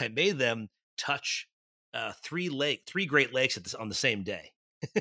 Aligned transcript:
I 0.00 0.08
made 0.08 0.38
them 0.38 0.68
touch 0.96 1.46
uh, 1.94 2.12
three 2.22 2.48
lake, 2.48 2.82
three 2.86 3.06
Great 3.06 3.34
Lakes 3.34 3.56
the, 3.56 3.78
on 3.78 3.88
the 3.88 3.94
same 3.94 4.22
day. 4.22 4.52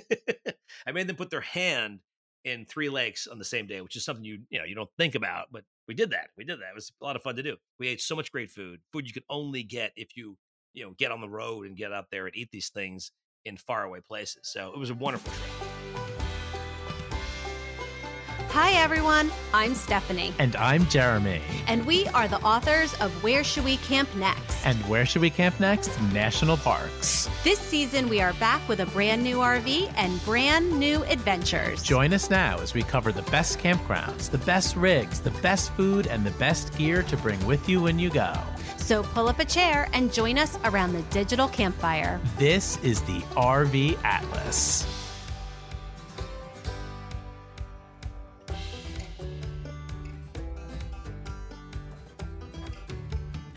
I 0.88 0.92
made 0.92 1.08
them 1.08 1.16
put 1.16 1.30
their 1.30 1.42
hand 1.42 2.00
in 2.46 2.66
three 2.66 2.90
lakes 2.90 3.28
on 3.28 3.38
the 3.38 3.46
same 3.46 3.68
day, 3.68 3.82
which 3.82 3.96
is 3.96 4.06
something 4.06 4.24
you 4.24 4.40
you 4.50 4.60
know 4.60 4.66
you 4.66 4.76
don't 4.76 4.90
think 4.98 5.16
about, 5.16 5.48
but 5.52 5.64
we 5.88 5.94
did 5.94 6.12
that. 6.12 6.30
We 6.38 6.44
did 6.44 6.60
that. 6.60 6.70
It 6.72 6.76
was 6.76 6.92
a 7.02 7.06
lot 7.06 7.16
of 7.16 7.22
fun 7.22 7.36
to 7.36 7.44
do. 7.44 7.58
We 7.80 7.88
ate 7.88 8.02
so 8.02 8.16
much 8.16 8.32
great 8.32 8.52
food, 8.52 8.80
food 8.92 9.08
you 9.08 9.14
could 9.14 9.24
only 9.30 9.64
get 9.64 9.92
if 9.96 10.16
you 10.16 10.38
you 10.74 10.86
know 10.86 10.94
get 10.98 11.12
on 11.12 11.22
the 11.22 11.30
road 11.30 11.66
and 11.66 11.76
get 11.76 11.94
out 11.94 12.06
there 12.12 12.26
and 12.26 12.36
eat 12.36 12.50
these 12.52 12.70
things 12.70 13.12
in 13.46 13.58
faraway 13.58 14.00
places. 14.02 14.42
So 14.44 14.72
it 14.74 14.80
was 14.80 14.90
a 14.90 14.96
wonderful 14.96 15.32
trip. 15.32 16.19
Hi, 18.52 18.72
everyone. 18.72 19.32
I'm 19.54 19.76
Stephanie. 19.76 20.34
And 20.40 20.56
I'm 20.56 20.88
Jeremy. 20.88 21.40
And 21.68 21.86
we 21.86 22.08
are 22.08 22.28
the 22.28 22.42
authors 22.42 22.96
of 22.96 23.12
Where 23.24 23.44
Should 23.44 23.64
We 23.64 23.78
Camp 23.78 24.10
Next? 24.16 24.66
And 24.66 24.80
where 24.90 25.06
should 25.06 25.22
we 25.22 25.30
camp 25.30 25.60
next? 25.60 26.02
National 26.12 26.58
parks. 26.58 27.30
This 27.44 27.60
season, 27.60 28.10
we 28.10 28.22
are 28.22 28.34
back 28.34 28.68
with 28.68 28.80
a 28.80 28.88
brand 28.88 29.22
new 29.22 29.38
RV 29.38 29.94
and 29.96 30.26
brand 30.26 30.80
new 30.80 31.04
adventures. 31.04 31.84
Join 31.84 32.12
us 32.12 32.32
now 32.32 32.58
as 32.60 32.74
we 32.74 32.82
cover 32.82 33.12
the 33.12 33.22
best 33.24 33.60
campgrounds, 33.60 34.32
the 34.32 34.40
best 34.40 34.76
rigs, 34.76 35.20
the 35.20 35.32
best 35.42 35.72
food, 35.74 36.08
and 36.08 36.26
the 36.26 36.32
best 36.32 36.76
gear 36.76 37.04
to 37.04 37.18
bring 37.18 37.46
with 37.46 37.70
you 37.70 37.84
when 37.84 38.00
you 38.00 38.10
go. 38.10 38.34
So 38.78 39.04
pull 39.04 39.28
up 39.28 39.38
a 39.38 39.46
chair 39.46 39.88
and 39.94 40.12
join 40.12 40.40
us 40.40 40.58
around 40.64 40.94
the 40.94 41.04
digital 41.04 41.48
campfire. 41.48 42.20
This 42.40 42.78
is 42.84 43.02
the 43.04 43.20
RV 43.36 44.00
Atlas. 44.04 44.99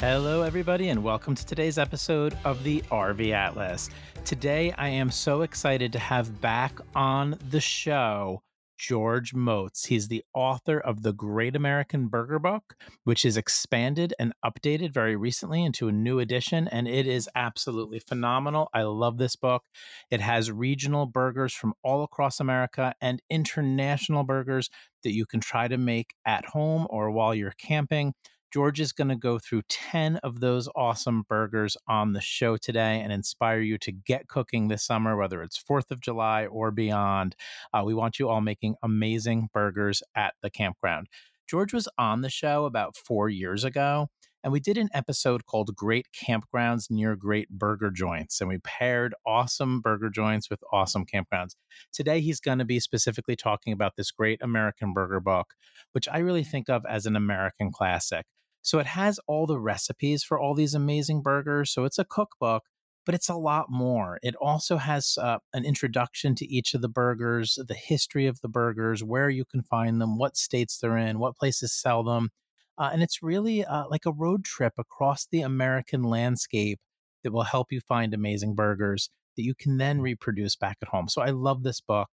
Hello, 0.02 0.42
everybody, 0.42 0.88
and 0.88 1.04
welcome 1.04 1.36
to 1.36 1.46
today's 1.46 1.78
episode 1.78 2.36
of 2.44 2.64
the 2.64 2.80
RV 2.90 3.30
Atlas. 3.30 3.88
Today, 4.24 4.72
I 4.76 4.88
am 4.88 5.12
so 5.12 5.42
excited 5.42 5.92
to 5.92 6.00
have 6.00 6.40
back 6.40 6.80
on 6.96 7.38
the 7.50 7.60
show 7.60 8.42
George 8.76 9.32
Motz. 9.32 9.86
He's 9.86 10.08
the 10.08 10.24
author 10.34 10.80
of 10.80 11.04
The 11.04 11.12
Great 11.12 11.54
American 11.54 12.08
Burger 12.08 12.40
Book, 12.40 12.74
which 13.04 13.24
is 13.24 13.36
expanded 13.36 14.12
and 14.18 14.32
updated 14.44 14.92
very 14.92 15.14
recently 15.14 15.64
into 15.64 15.86
a 15.86 15.92
new 15.92 16.18
edition, 16.18 16.66
and 16.66 16.88
it 16.88 17.06
is 17.06 17.30
absolutely 17.36 18.00
phenomenal. 18.00 18.70
I 18.74 18.82
love 18.82 19.18
this 19.18 19.36
book. 19.36 19.62
It 20.10 20.20
has 20.20 20.50
regional 20.50 21.06
burgers 21.06 21.54
from 21.54 21.74
all 21.84 22.02
across 22.02 22.40
America 22.40 22.92
and 23.00 23.22
international 23.30 24.24
burgers 24.24 24.68
that 25.04 25.12
you 25.12 25.26
can 25.26 25.38
try 25.38 25.68
to 25.68 25.78
make 25.78 26.14
at 26.26 26.46
home 26.46 26.88
or 26.90 27.12
while 27.12 27.36
you're 27.36 27.54
camping. 27.56 28.14
George 28.52 28.80
is 28.80 28.92
going 28.92 29.08
to 29.08 29.16
go 29.16 29.38
through 29.38 29.62
10 29.70 30.16
of 30.16 30.40
those 30.40 30.68
awesome 30.76 31.24
burgers 31.26 31.74
on 31.88 32.12
the 32.12 32.20
show 32.20 32.58
today 32.58 33.00
and 33.00 33.10
inspire 33.10 33.60
you 33.60 33.78
to 33.78 33.90
get 33.90 34.28
cooking 34.28 34.68
this 34.68 34.84
summer, 34.84 35.16
whether 35.16 35.42
it's 35.42 35.62
4th 35.62 35.90
of 35.90 36.00
July 36.00 36.44
or 36.44 36.70
beyond. 36.70 37.34
Uh, 37.72 37.82
we 37.82 37.94
want 37.94 38.18
you 38.18 38.28
all 38.28 38.42
making 38.42 38.74
amazing 38.82 39.48
burgers 39.54 40.02
at 40.14 40.34
the 40.42 40.50
campground. 40.50 41.06
George 41.48 41.72
was 41.72 41.88
on 41.96 42.20
the 42.20 42.28
show 42.28 42.66
about 42.66 42.94
four 42.94 43.30
years 43.30 43.64
ago, 43.64 44.08
and 44.44 44.52
we 44.52 44.60
did 44.60 44.76
an 44.76 44.90
episode 44.92 45.46
called 45.46 45.74
Great 45.74 46.08
Campgrounds 46.12 46.90
Near 46.90 47.16
Great 47.16 47.48
Burger 47.48 47.90
Joints, 47.90 48.38
and 48.42 48.50
we 48.50 48.58
paired 48.58 49.14
awesome 49.24 49.80
burger 49.80 50.10
joints 50.10 50.50
with 50.50 50.60
awesome 50.70 51.06
campgrounds. 51.06 51.54
Today, 51.90 52.20
he's 52.20 52.40
going 52.40 52.58
to 52.58 52.66
be 52.66 52.80
specifically 52.80 53.36
talking 53.36 53.72
about 53.72 53.96
this 53.96 54.10
great 54.10 54.42
American 54.42 54.92
burger 54.92 55.20
book, 55.20 55.54
which 55.92 56.06
I 56.06 56.18
really 56.18 56.44
think 56.44 56.68
of 56.68 56.84
as 56.86 57.06
an 57.06 57.16
American 57.16 57.72
classic. 57.72 58.26
So 58.62 58.78
it 58.78 58.86
has 58.86 59.20
all 59.26 59.46
the 59.46 59.58
recipes 59.58 60.22
for 60.22 60.38
all 60.38 60.54
these 60.54 60.74
amazing 60.74 61.22
burgers. 61.22 61.72
So 61.72 61.84
it's 61.84 61.98
a 61.98 62.04
cookbook, 62.04 62.62
but 63.04 63.14
it's 63.14 63.28
a 63.28 63.34
lot 63.34 63.66
more. 63.68 64.18
It 64.22 64.36
also 64.36 64.76
has 64.76 65.18
uh, 65.20 65.38
an 65.52 65.64
introduction 65.64 66.34
to 66.36 66.46
each 66.46 66.72
of 66.74 66.80
the 66.80 66.88
burgers, 66.88 67.58
the 67.66 67.74
history 67.74 68.26
of 68.26 68.40
the 68.40 68.48
burgers, 68.48 69.02
where 69.02 69.28
you 69.28 69.44
can 69.44 69.62
find 69.62 70.00
them, 70.00 70.16
what 70.16 70.36
states 70.36 70.78
they're 70.78 70.96
in, 70.96 71.18
what 71.18 71.36
places 71.36 71.72
sell 71.72 72.02
them. 72.04 72.30
Uh, 72.78 72.90
and 72.92 73.02
it's 73.02 73.22
really 73.22 73.64
uh, 73.64 73.84
like 73.90 74.06
a 74.06 74.12
road 74.12 74.44
trip 74.44 74.74
across 74.78 75.26
the 75.26 75.42
American 75.42 76.02
landscape 76.02 76.78
that 77.22 77.32
will 77.32 77.42
help 77.42 77.70
you 77.70 77.80
find 77.80 78.14
amazing 78.14 78.54
burgers 78.54 79.10
that 79.36 79.42
you 79.42 79.54
can 79.54 79.78
then 79.78 80.00
reproduce 80.00 80.56
back 80.56 80.78
at 80.82 80.88
home. 80.88 81.08
So 81.08 81.22
I 81.22 81.30
love 81.30 81.62
this 81.62 81.80
book. 81.80 82.08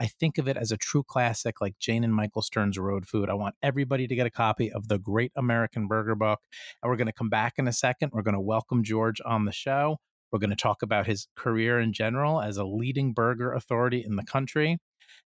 I 0.00 0.06
think 0.06 0.38
of 0.38 0.48
it 0.48 0.56
as 0.56 0.72
a 0.72 0.76
true 0.76 1.04
classic 1.04 1.60
like 1.60 1.78
Jane 1.78 2.02
and 2.02 2.14
Michael 2.14 2.42
Stern's 2.42 2.78
Road 2.78 3.06
Food. 3.06 3.30
I 3.30 3.34
want 3.34 3.54
everybody 3.62 4.08
to 4.08 4.16
get 4.16 4.26
a 4.26 4.30
copy 4.30 4.72
of 4.72 4.88
the 4.88 4.98
Great 4.98 5.32
American 5.36 5.86
Burger 5.86 6.16
Book. 6.16 6.40
And 6.82 6.90
we're 6.90 6.96
going 6.96 7.06
to 7.06 7.12
come 7.12 7.28
back 7.28 7.54
in 7.58 7.68
a 7.68 7.72
second. 7.72 8.10
We're 8.12 8.22
going 8.22 8.34
to 8.34 8.40
welcome 8.40 8.82
George 8.82 9.20
on 9.24 9.44
the 9.44 9.52
show. 9.52 9.98
We're 10.32 10.40
going 10.40 10.50
to 10.50 10.56
talk 10.56 10.82
about 10.82 11.06
his 11.06 11.28
career 11.36 11.78
in 11.78 11.92
general 11.92 12.40
as 12.40 12.56
a 12.56 12.64
leading 12.64 13.12
burger 13.12 13.52
authority 13.52 14.02
in 14.04 14.16
the 14.16 14.24
country, 14.24 14.78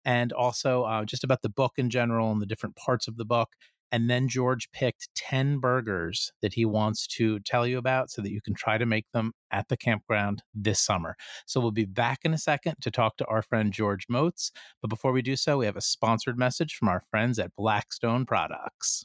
and 0.05 0.34
also 0.34 0.83
uh, 0.83 1.05
just 1.06 1.25
about 1.25 1.41
the 1.41 1.49
book 1.49 1.73
in 1.79 1.89
general 1.89 2.31
and 2.31 2.43
the 2.43 2.47
different 2.47 2.77
parts 2.77 3.09
of 3.09 3.17
the 3.17 3.25
book. 3.25 3.49
And 3.91 4.10
then 4.10 4.28
George 4.28 4.71
picked 4.72 5.09
10 5.16 5.59
burgers 5.60 6.32
that 6.43 6.54
he 6.54 6.65
wants 6.65 7.06
to 7.09 7.41
tell 7.41 7.66
you 7.66 7.78
about 7.78 8.10
so 8.10 8.22
that 8.22 8.31
you 8.31 8.41
can 8.41 8.54
try 8.54 8.78
to 8.78 8.87
make 8.87 9.06
them 9.12 9.32
at 9.50 9.69
the 9.69 9.76
campground 9.76 10.43
this 10.54 10.81
summer. 10.81 11.16
So 11.47 11.60
we'll 11.60 11.71
be 11.71 11.84
back 11.84 12.21
in 12.25 12.34
a 12.34 12.38
second 12.38 12.76
to 12.82 12.91
talk 12.91 13.16
to 13.16 13.26
our 13.26 13.43
friend 13.43 13.72
George 13.72 14.06
Motz. 14.10 14.50
But 14.82 14.88
before 14.88 15.12
we 15.12 15.22
do 15.22 15.37
so, 15.37 15.59
we 15.59 15.66
have 15.66 15.76
a 15.76 15.81
sponsored 15.81 16.38
message 16.38 16.75
from 16.75 16.88
our 16.88 17.03
friends 17.10 17.38
at 17.38 17.56
Blackstone 17.56 18.26
Products. 18.26 19.04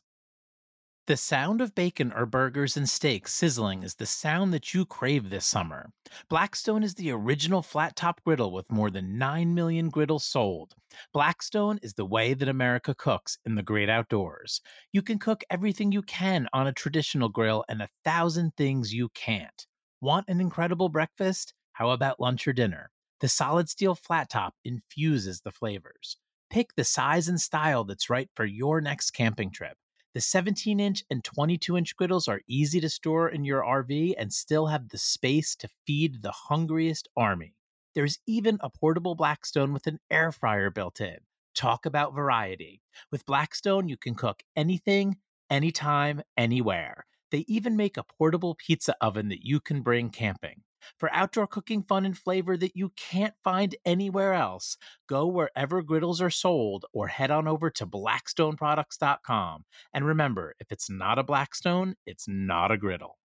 The 1.06 1.18
sound 1.18 1.60
of 1.60 1.76
bacon 1.76 2.14
or 2.14 2.26
burgers 2.26 2.78
and 2.78 2.88
steaks 2.88 3.34
sizzling 3.34 3.84
is 3.84 3.96
the 3.96 4.06
sound 4.06 4.54
that 4.54 4.74
you 4.74 4.86
crave 4.86 5.30
this 5.30 5.46
summer. 5.46 5.92
Blackstone 6.30 6.82
is 6.82 6.96
the 6.96 7.12
original 7.12 7.62
flat 7.62 7.98
top 7.98 8.24
griddle 8.24 8.54
with 8.54 8.72
more 8.72 8.90
than 8.90 9.18
9 9.18 9.54
million 9.54 9.90
griddles 9.90 10.24
sold. 10.24 10.76
Blackstone 11.12 11.78
is 11.84 11.94
the 11.94 12.06
way 12.06 12.34
that 12.34 12.48
America 12.48 12.96
cooks 12.96 13.38
in 13.44 13.56
the 13.56 13.62
great 13.62 13.90
outdoors. 13.90 14.62
You 14.94 15.02
can 15.02 15.20
cook 15.20 15.44
everything 15.50 15.92
you 15.92 16.04
can 16.04 16.48
on 16.54 16.68
a 16.68 16.72
traditional 16.72 17.28
grill 17.28 17.66
and 17.68 17.82
a 17.82 17.90
thousand 18.06 18.56
things 18.56 18.94
you 18.94 19.10
can't. 19.10 19.68
Want 20.00 20.30
an 20.30 20.40
incredible 20.40 20.88
breakfast? 20.88 21.54
How 21.74 21.90
about 21.90 22.22
lunch 22.22 22.48
or 22.48 22.54
dinner? 22.54 22.92
The 23.20 23.28
solid 23.28 23.68
steel 23.68 23.96
flat 23.96 24.30
top 24.30 24.54
infuses 24.64 25.42
the 25.42 25.52
flavors. 25.52 26.16
Pick 26.50 26.76
the 26.76 26.86
size 26.86 27.28
and 27.28 27.42
style 27.42 27.84
that's 27.84 28.10
right 28.10 28.30
for 28.36 28.46
your 28.46 28.80
next 28.80 29.12
camping 29.12 29.52
trip. 29.52 29.76
The 30.14 30.22
17 30.22 30.80
inch 30.80 31.04
and 31.10 31.24
22 31.24 31.76
inch 31.76 31.96
griddles 31.96 32.28
are 32.28 32.42
easy 32.48 32.80
to 32.82 32.90
store 32.90 33.30
in 33.30 33.44
your 33.46 33.64
RV 33.64 34.14
and 34.18 34.32
still 34.32 34.68
have 34.68 34.90
the 34.90 34.98
space 35.00 35.56
to 35.56 35.70
feed 35.88 36.22
the 36.22 36.32
hungriest 36.32 37.10
army. 37.18 37.56
There's 37.96 38.20
even 38.28 38.60
a 38.62 38.70
portable 38.70 39.16
Blackstone 39.16 39.74
with 39.74 39.88
an 39.88 40.00
air 40.12 40.32
fryer 40.32 40.70
built 40.70 41.02
in. 41.02 41.18
Talk 41.56 41.88
about 41.88 42.14
variety. 42.14 42.82
With 43.12 43.26
Blackstone, 43.26 43.88
you 43.88 43.98
can 43.98 44.14
cook 44.14 44.44
anything, 44.56 45.18
anytime, 45.50 46.22
anywhere. 46.38 47.06
They 47.34 47.46
even 47.48 47.76
make 47.76 47.98
a 47.98 48.04
portable 48.04 48.54
pizza 48.54 48.96
oven 49.02 49.30
that 49.30 49.44
you 49.44 49.60
can 49.60 49.82
bring 49.82 50.12
camping. 50.12 50.62
For 51.00 51.12
outdoor 51.12 51.48
cooking 51.48 51.82
fun 51.82 52.06
and 52.06 52.16
flavor 52.16 52.56
that 52.58 52.76
you 52.76 52.92
can't 52.96 53.34
find 53.44 53.76
anywhere 53.86 54.36
else, 54.36 54.78
go 55.10 55.26
wherever 55.26 55.82
griddles 55.82 56.22
are 56.22 56.30
sold 56.30 56.86
or 56.94 57.08
head 57.08 57.32
on 57.32 57.48
over 57.48 57.72
to 57.72 57.88
blackstoneproducts.com. 57.88 59.66
And 59.96 60.06
remember, 60.06 60.54
if 60.60 60.72
it's 60.72 60.92
not 60.92 61.18
a 61.18 61.24
Blackstone, 61.24 61.96
it's 62.06 62.28
not 62.28 62.70
a 62.70 62.78
griddle. 62.78 63.18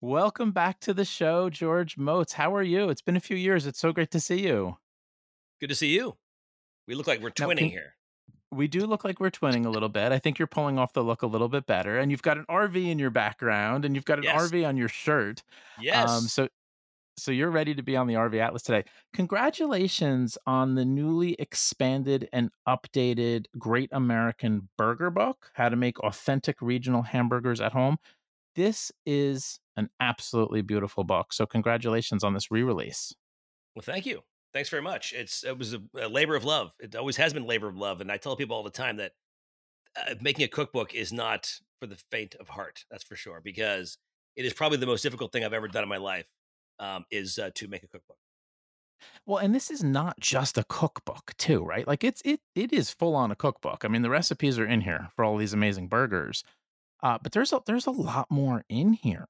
Welcome 0.00 0.50
back 0.50 0.80
to 0.80 0.92
the 0.92 1.04
show, 1.04 1.48
George 1.48 1.94
Motz. 1.94 2.32
How 2.32 2.52
are 2.52 2.64
you? 2.64 2.88
It's 2.88 3.02
been 3.02 3.16
a 3.16 3.20
few 3.20 3.36
years. 3.36 3.64
It's 3.64 3.78
so 3.78 3.92
great 3.92 4.10
to 4.10 4.18
see 4.18 4.44
you. 4.44 4.76
Good 5.60 5.68
to 5.68 5.76
see 5.76 5.94
you. 5.94 6.16
We 6.88 6.96
look 6.96 7.06
like 7.06 7.22
we're 7.22 7.30
twinning 7.30 7.48
now, 7.48 7.54
can, 7.58 7.68
here. 7.68 7.94
We 8.56 8.68
do 8.68 8.86
look 8.86 9.04
like 9.04 9.20
we're 9.20 9.30
twinning 9.30 9.66
a 9.66 9.70
little 9.70 9.88
bit. 9.88 10.12
I 10.12 10.18
think 10.18 10.38
you're 10.38 10.48
pulling 10.48 10.78
off 10.78 10.92
the 10.92 11.04
look 11.04 11.22
a 11.22 11.26
little 11.26 11.48
bit 11.48 11.66
better. 11.66 11.98
And 11.98 12.10
you've 12.10 12.22
got 12.22 12.38
an 12.38 12.46
RV 12.48 12.88
in 12.88 12.98
your 12.98 13.10
background 13.10 13.84
and 13.84 13.94
you've 13.94 14.04
got 14.04 14.18
an 14.18 14.24
yes. 14.24 14.50
RV 14.50 14.66
on 14.66 14.76
your 14.76 14.88
shirt. 14.88 15.42
Yes. 15.80 16.10
Um, 16.10 16.22
so 16.22 16.48
so 17.18 17.30
you're 17.30 17.50
ready 17.50 17.74
to 17.74 17.82
be 17.82 17.96
on 17.96 18.06
the 18.06 18.14
RV 18.14 18.38
Atlas 18.38 18.62
today. 18.62 18.84
Congratulations 19.14 20.36
on 20.46 20.74
the 20.74 20.84
newly 20.84 21.34
expanded 21.38 22.28
and 22.32 22.50
updated 22.68 23.46
Great 23.58 23.88
American 23.92 24.68
Burger 24.76 25.10
Book, 25.10 25.50
How 25.54 25.70
to 25.70 25.76
Make 25.76 25.98
Authentic 26.00 26.60
Regional 26.60 27.02
Hamburgers 27.02 27.60
at 27.60 27.72
Home. 27.72 27.96
This 28.54 28.92
is 29.06 29.60
an 29.76 29.88
absolutely 29.98 30.60
beautiful 30.60 31.04
book. 31.04 31.32
So 31.32 31.46
congratulations 31.46 32.22
on 32.22 32.34
this 32.34 32.50
re-release. 32.50 33.14
Well, 33.74 33.82
thank 33.82 34.04
you. 34.04 34.22
Thanks 34.56 34.70
very 34.70 34.82
much. 34.82 35.12
It's 35.12 35.44
it 35.44 35.58
was 35.58 35.74
a, 35.74 35.82
a 36.00 36.08
labor 36.08 36.34
of 36.34 36.46
love. 36.46 36.72
It 36.80 36.96
always 36.96 37.18
has 37.18 37.34
been 37.34 37.46
labor 37.46 37.68
of 37.68 37.76
love, 37.76 38.00
and 38.00 38.10
I 38.10 38.16
tell 38.16 38.36
people 38.36 38.56
all 38.56 38.62
the 38.62 38.70
time 38.70 38.96
that 38.96 39.12
uh, 39.94 40.14
making 40.22 40.46
a 40.46 40.48
cookbook 40.48 40.94
is 40.94 41.12
not 41.12 41.52
for 41.78 41.86
the 41.86 41.98
faint 42.10 42.36
of 42.36 42.48
heart. 42.48 42.86
That's 42.90 43.04
for 43.04 43.16
sure, 43.16 43.42
because 43.44 43.98
it 44.34 44.46
is 44.46 44.54
probably 44.54 44.78
the 44.78 44.86
most 44.86 45.02
difficult 45.02 45.30
thing 45.30 45.44
I've 45.44 45.52
ever 45.52 45.68
done 45.68 45.82
in 45.82 45.90
my 45.90 45.98
life 45.98 46.24
um, 46.78 47.04
is 47.10 47.38
uh, 47.38 47.50
to 47.56 47.68
make 47.68 47.82
a 47.82 47.86
cookbook. 47.86 48.16
Well, 49.26 49.36
and 49.36 49.54
this 49.54 49.70
is 49.70 49.84
not 49.84 50.18
just 50.20 50.56
a 50.56 50.64
cookbook, 50.64 51.34
too, 51.36 51.62
right? 51.62 51.86
Like 51.86 52.02
it's 52.02 52.22
it 52.24 52.40
it 52.54 52.72
is 52.72 52.88
full 52.88 53.14
on 53.14 53.30
a 53.30 53.36
cookbook. 53.36 53.84
I 53.84 53.88
mean, 53.88 54.00
the 54.00 54.08
recipes 54.08 54.58
are 54.58 54.66
in 54.66 54.80
here 54.80 55.10
for 55.14 55.22
all 55.22 55.36
these 55.36 55.52
amazing 55.52 55.88
burgers, 55.88 56.44
uh, 57.02 57.18
but 57.22 57.32
there's 57.32 57.52
a 57.52 57.60
there's 57.66 57.86
a 57.86 57.90
lot 57.90 58.30
more 58.30 58.64
in 58.70 58.94
here. 58.94 59.28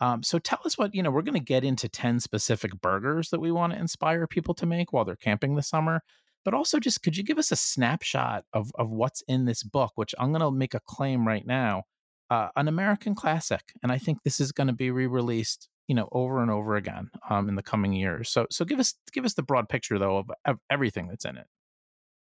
Um, 0.00 0.22
so 0.22 0.38
tell 0.38 0.60
us 0.64 0.76
what, 0.76 0.94
you 0.94 1.02
know, 1.02 1.10
we're 1.10 1.22
going 1.22 1.34
to 1.34 1.40
get 1.40 1.64
into 1.64 1.88
10 1.88 2.20
specific 2.20 2.80
burgers 2.80 3.30
that 3.30 3.40
we 3.40 3.50
want 3.50 3.72
to 3.72 3.78
inspire 3.78 4.26
people 4.26 4.54
to 4.54 4.66
make 4.66 4.92
while 4.92 5.04
they're 5.04 5.16
camping 5.16 5.54
this 5.54 5.68
summer. 5.68 6.02
But 6.44 6.54
also, 6.54 6.78
just 6.78 7.02
could 7.02 7.16
you 7.16 7.24
give 7.24 7.38
us 7.38 7.50
a 7.50 7.56
snapshot 7.56 8.44
of, 8.52 8.70
of 8.78 8.90
what's 8.90 9.22
in 9.22 9.46
this 9.46 9.62
book, 9.62 9.92
which 9.96 10.14
I'm 10.18 10.30
going 10.30 10.42
to 10.42 10.50
make 10.50 10.74
a 10.74 10.80
claim 10.86 11.26
right 11.26 11.46
now 11.46 11.84
uh, 12.30 12.48
an 12.56 12.68
American 12.68 13.14
classic. 13.14 13.62
And 13.82 13.90
I 13.90 13.98
think 13.98 14.22
this 14.22 14.38
is 14.38 14.52
going 14.52 14.68
to 14.68 14.72
be 14.72 14.90
re 14.90 15.06
released 15.06 15.68
you 15.88 15.94
know 15.94 16.08
over 16.12 16.42
and 16.42 16.50
over 16.50 16.76
again 16.76 17.10
um, 17.30 17.48
in 17.48 17.54
the 17.54 17.62
coming 17.62 17.92
years 17.92 18.28
so 18.28 18.46
so 18.50 18.64
give 18.64 18.80
us 18.80 18.94
give 19.12 19.24
us 19.24 19.34
the 19.34 19.42
broad 19.42 19.68
picture 19.68 19.98
though 19.98 20.18
of, 20.18 20.30
of 20.44 20.58
everything 20.70 21.06
that's 21.08 21.24
in 21.24 21.36
it 21.36 21.46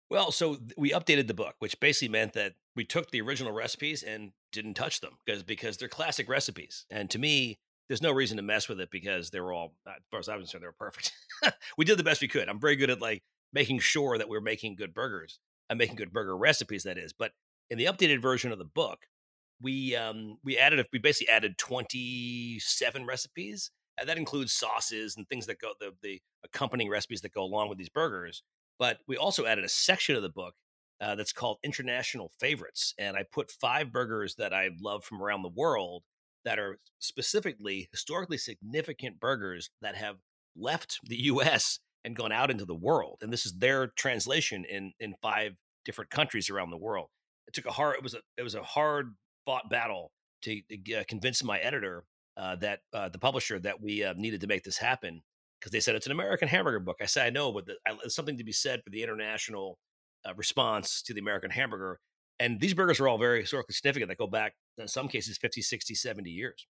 well, 0.09 0.31
so 0.31 0.57
we 0.77 0.91
updated 0.91 1.27
the 1.27 1.33
book, 1.33 1.55
which 1.59 1.79
basically 1.79 2.11
meant 2.11 2.33
that 2.33 2.53
we 2.75 2.83
took 2.83 3.11
the 3.11 3.21
original 3.21 3.51
recipes 3.51 4.03
and 4.03 4.31
didn't 4.51 4.73
touch 4.73 5.01
them 5.01 5.17
because 5.25 5.43
because 5.43 5.77
they're 5.77 5.87
classic 5.87 6.27
recipes. 6.27 6.85
And 6.89 7.09
to 7.11 7.19
me, 7.19 7.59
there's 7.87 8.01
no 8.01 8.11
reason 8.11 8.37
to 8.37 8.43
mess 8.43 8.67
with 8.67 8.79
it 8.79 8.89
because 8.91 9.29
they 9.29 9.39
were 9.39 9.53
all, 9.53 9.73
as 9.87 9.93
far 10.09 10.19
as 10.19 10.29
I 10.29 10.35
was 10.35 10.43
concerned, 10.43 10.63
they 10.63 10.67
were 10.67 10.73
perfect. 10.73 11.11
we 11.77 11.85
did 11.85 11.97
the 11.97 12.03
best 12.03 12.21
we 12.21 12.27
could. 12.27 12.49
I'm 12.49 12.59
very 12.59 12.75
good 12.75 12.89
at 12.89 13.01
like 13.01 13.23
making 13.53 13.79
sure 13.79 14.17
that 14.17 14.29
we're 14.29 14.41
making 14.41 14.75
good 14.75 14.93
burgers 14.93 15.39
and 15.69 15.77
making 15.77 15.95
good 15.95 16.13
burger 16.13 16.37
recipes. 16.37 16.83
That 16.83 16.97
is, 16.97 17.13
but 17.13 17.31
in 17.69 17.77
the 17.77 17.85
updated 17.85 18.21
version 18.21 18.51
of 18.51 18.57
the 18.57 18.65
book, 18.65 19.05
we 19.61 19.95
um 19.95 20.37
we 20.43 20.57
added 20.57 20.85
we 20.91 20.99
basically 20.99 21.31
added 21.31 21.57
27 21.57 23.05
recipes 23.05 23.71
and 23.99 24.07
that 24.07 24.17
includes 24.17 24.53
sauces 24.53 25.15
and 25.17 25.27
things 25.27 25.45
that 25.47 25.59
go 25.59 25.73
the 25.79 25.91
the 26.01 26.21
accompanying 26.43 26.89
recipes 26.89 27.21
that 27.21 27.33
go 27.33 27.43
along 27.43 27.69
with 27.69 27.77
these 27.77 27.89
burgers 27.89 28.43
but 28.79 28.99
we 29.07 29.17
also 29.17 29.45
added 29.45 29.65
a 29.65 29.69
section 29.69 30.15
of 30.15 30.23
the 30.23 30.29
book 30.29 30.55
uh, 31.01 31.15
that's 31.15 31.33
called 31.33 31.57
International 31.63 32.31
Favorites. 32.39 32.93
And 32.97 33.15
I 33.15 33.23
put 33.29 33.51
five 33.51 33.91
burgers 33.91 34.35
that 34.35 34.53
I 34.53 34.69
love 34.81 35.03
from 35.03 35.21
around 35.21 35.43
the 35.43 35.49
world 35.49 36.03
that 36.45 36.57
are 36.57 36.79
specifically 36.99 37.89
historically 37.91 38.37
significant 38.37 39.19
burgers 39.19 39.69
that 39.81 39.95
have 39.95 40.15
left 40.55 40.99
the 41.03 41.17
US 41.23 41.79
and 42.03 42.15
gone 42.15 42.31
out 42.31 42.49
into 42.49 42.65
the 42.65 42.75
world. 42.75 43.19
And 43.21 43.31
this 43.31 43.45
is 43.45 43.53
their 43.57 43.87
translation 43.87 44.65
in, 44.65 44.93
in 44.99 45.15
five 45.21 45.53
different 45.85 46.09
countries 46.09 46.49
around 46.49 46.71
the 46.71 46.77
world. 46.77 47.09
It 47.47 47.53
took 47.53 47.65
a 47.65 47.71
hard, 47.71 47.97
it 47.97 48.03
was 48.03 48.13
a, 48.13 48.19
it 48.37 48.43
was 48.43 48.55
a 48.55 48.63
hard 48.63 49.15
fought 49.45 49.69
battle 49.69 50.11
to, 50.43 50.61
to 50.69 50.93
uh, 50.95 51.03
convince 51.07 51.43
my 51.43 51.59
editor 51.59 52.05
uh, 52.37 52.55
that 52.57 52.79
uh, 52.93 53.09
the 53.09 53.19
publisher 53.19 53.59
that 53.59 53.81
we 53.81 54.03
uh, 54.03 54.13
needed 54.15 54.41
to 54.41 54.47
make 54.47 54.63
this 54.63 54.77
happen 54.77 55.21
because 55.59 55.71
they 55.71 55.79
said 55.79 55.95
it's 55.95 56.05
an 56.05 56.11
American 56.11 56.47
hamburger 56.47 56.79
book. 56.79 56.97
I 57.01 57.05
said 57.05 57.27
I 57.27 57.29
know, 57.29 57.51
but 57.51 57.65
there's 57.65 58.15
something 58.15 58.37
to 58.37 58.43
be 58.43 58.51
said 58.51 58.81
for 58.83 58.89
the 58.89 59.03
international 59.03 59.77
uh, 60.27 60.33
response 60.35 61.01
to 61.03 61.13
the 61.13 61.19
American 61.19 61.51
hamburger. 61.51 61.99
And 62.39 62.59
these 62.59 62.73
burgers 62.73 62.99
are 62.99 63.07
all 63.07 63.17
very 63.17 63.41
historically 63.41 63.73
significant 63.73 64.09
that 64.09 64.17
go 64.17 64.27
back, 64.27 64.53
in 64.77 64.87
some 64.87 65.07
cases, 65.09 65.37
50, 65.37 65.61
60, 65.61 65.93
70 65.93 66.29
years. 66.29 66.67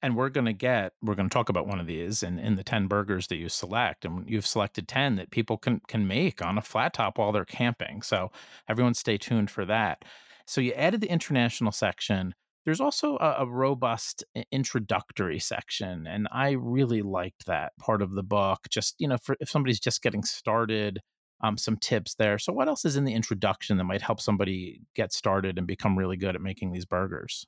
And 0.00 0.16
we're 0.16 0.28
going 0.28 0.44
to 0.44 0.52
get, 0.52 0.92
we're 1.02 1.16
going 1.16 1.28
to 1.28 1.34
talk 1.34 1.48
about 1.48 1.66
one 1.66 1.80
of 1.80 1.88
these 1.88 2.22
and 2.22 2.38
in 2.38 2.54
the 2.54 2.62
10 2.62 2.86
burgers 2.86 3.26
that 3.26 3.36
you 3.36 3.48
select. 3.48 4.04
And 4.04 4.30
you've 4.30 4.46
selected 4.46 4.86
10 4.86 5.16
that 5.16 5.32
people 5.32 5.58
can, 5.58 5.80
can 5.88 6.06
make 6.06 6.40
on 6.40 6.56
a 6.56 6.62
flat 6.62 6.94
top 6.94 7.18
while 7.18 7.32
they're 7.32 7.44
camping. 7.44 8.02
So 8.02 8.30
everyone 8.68 8.94
stay 8.94 9.18
tuned 9.18 9.50
for 9.50 9.64
that. 9.64 10.04
So 10.46 10.60
you 10.60 10.72
added 10.74 11.00
the 11.00 11.10
international 11.10 11.72
section 11.72 12.34
there's 12.68 12.82
also 12.82 13.16
a, 13.16 13.36
a, 13.38 13.46
robust 13.46 14.22
introductory 14.52 15.38
section, 15.38 16.06
and 16.06 16.28
I 16.30 16.50
really 16.50 17.00
liked 17.00 17.46
that 17.46 17.72
part 17.80 18.02
of 18.02 18.12
the 18.14 18.22
book. 18.22 18.66
Just 18.68 18.94
you 18.98 19.08
know, 19.08 19.16
for 19.22 19.38
if 19.40 19.48
somebody's 19.48 19.80
just 19.80 20.02
getting 20.02 20.22
started, 20.22 21.00
um, 21.42 21.56
some 21.56 21.78
tips 21.78 22.16
there. 22.16 22.38
So, 22.38 22.52
what 22.52 22.68
else 22.68 22.84
is 22.84 22.98
in 22.98 23.04
the 23.04 23.14
introduction 23.14 23.78
that 23.78 23.84
might 23.84 24.02
help 24.02 24.20
somebody 24.20 24.82
get 24.94 25.14
started 25.14 25.56
and 25.56 25.66
become 25.66 25.98
really 25.98 26.18
good 26.18 26.34
at 26.34 26.42
making 26.42 26.72
these 26.72 26.84
burgers? 26.84 27.46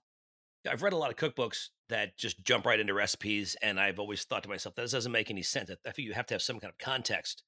I've 0.67 0.82
read 0.82 0.94
a 0.94 0.96
lot 0.96 1.11
of 1.11 1.17
cookbooks 1.17 1.69
that 1.90 2.17
just 2.17 2.43
jump 2.43 2.64
right 2.64 2.81
into 2.81 2.94
recipes, 2.94 3.58
and 3.61 3.78
I've 3.78 3.99
always 3.99 4.25
thought 4.25 4.44
to 4.44 4.49
myself 4.49 4.75
that 4.76 4.90
doesn't 4.90 5.12
make 5.12 5.31
any 5.31 5.43
sense. 5.43 5.70
I 5.70 5.90
think 5.90 6.08
you 6.08 6.14
have 6.14 6.26
to 6.28 6.34
have 6.34 6.43
some 6.43 6.61
kind 6.61 6.72
of 6.72 6.78
context. 6.78 7.43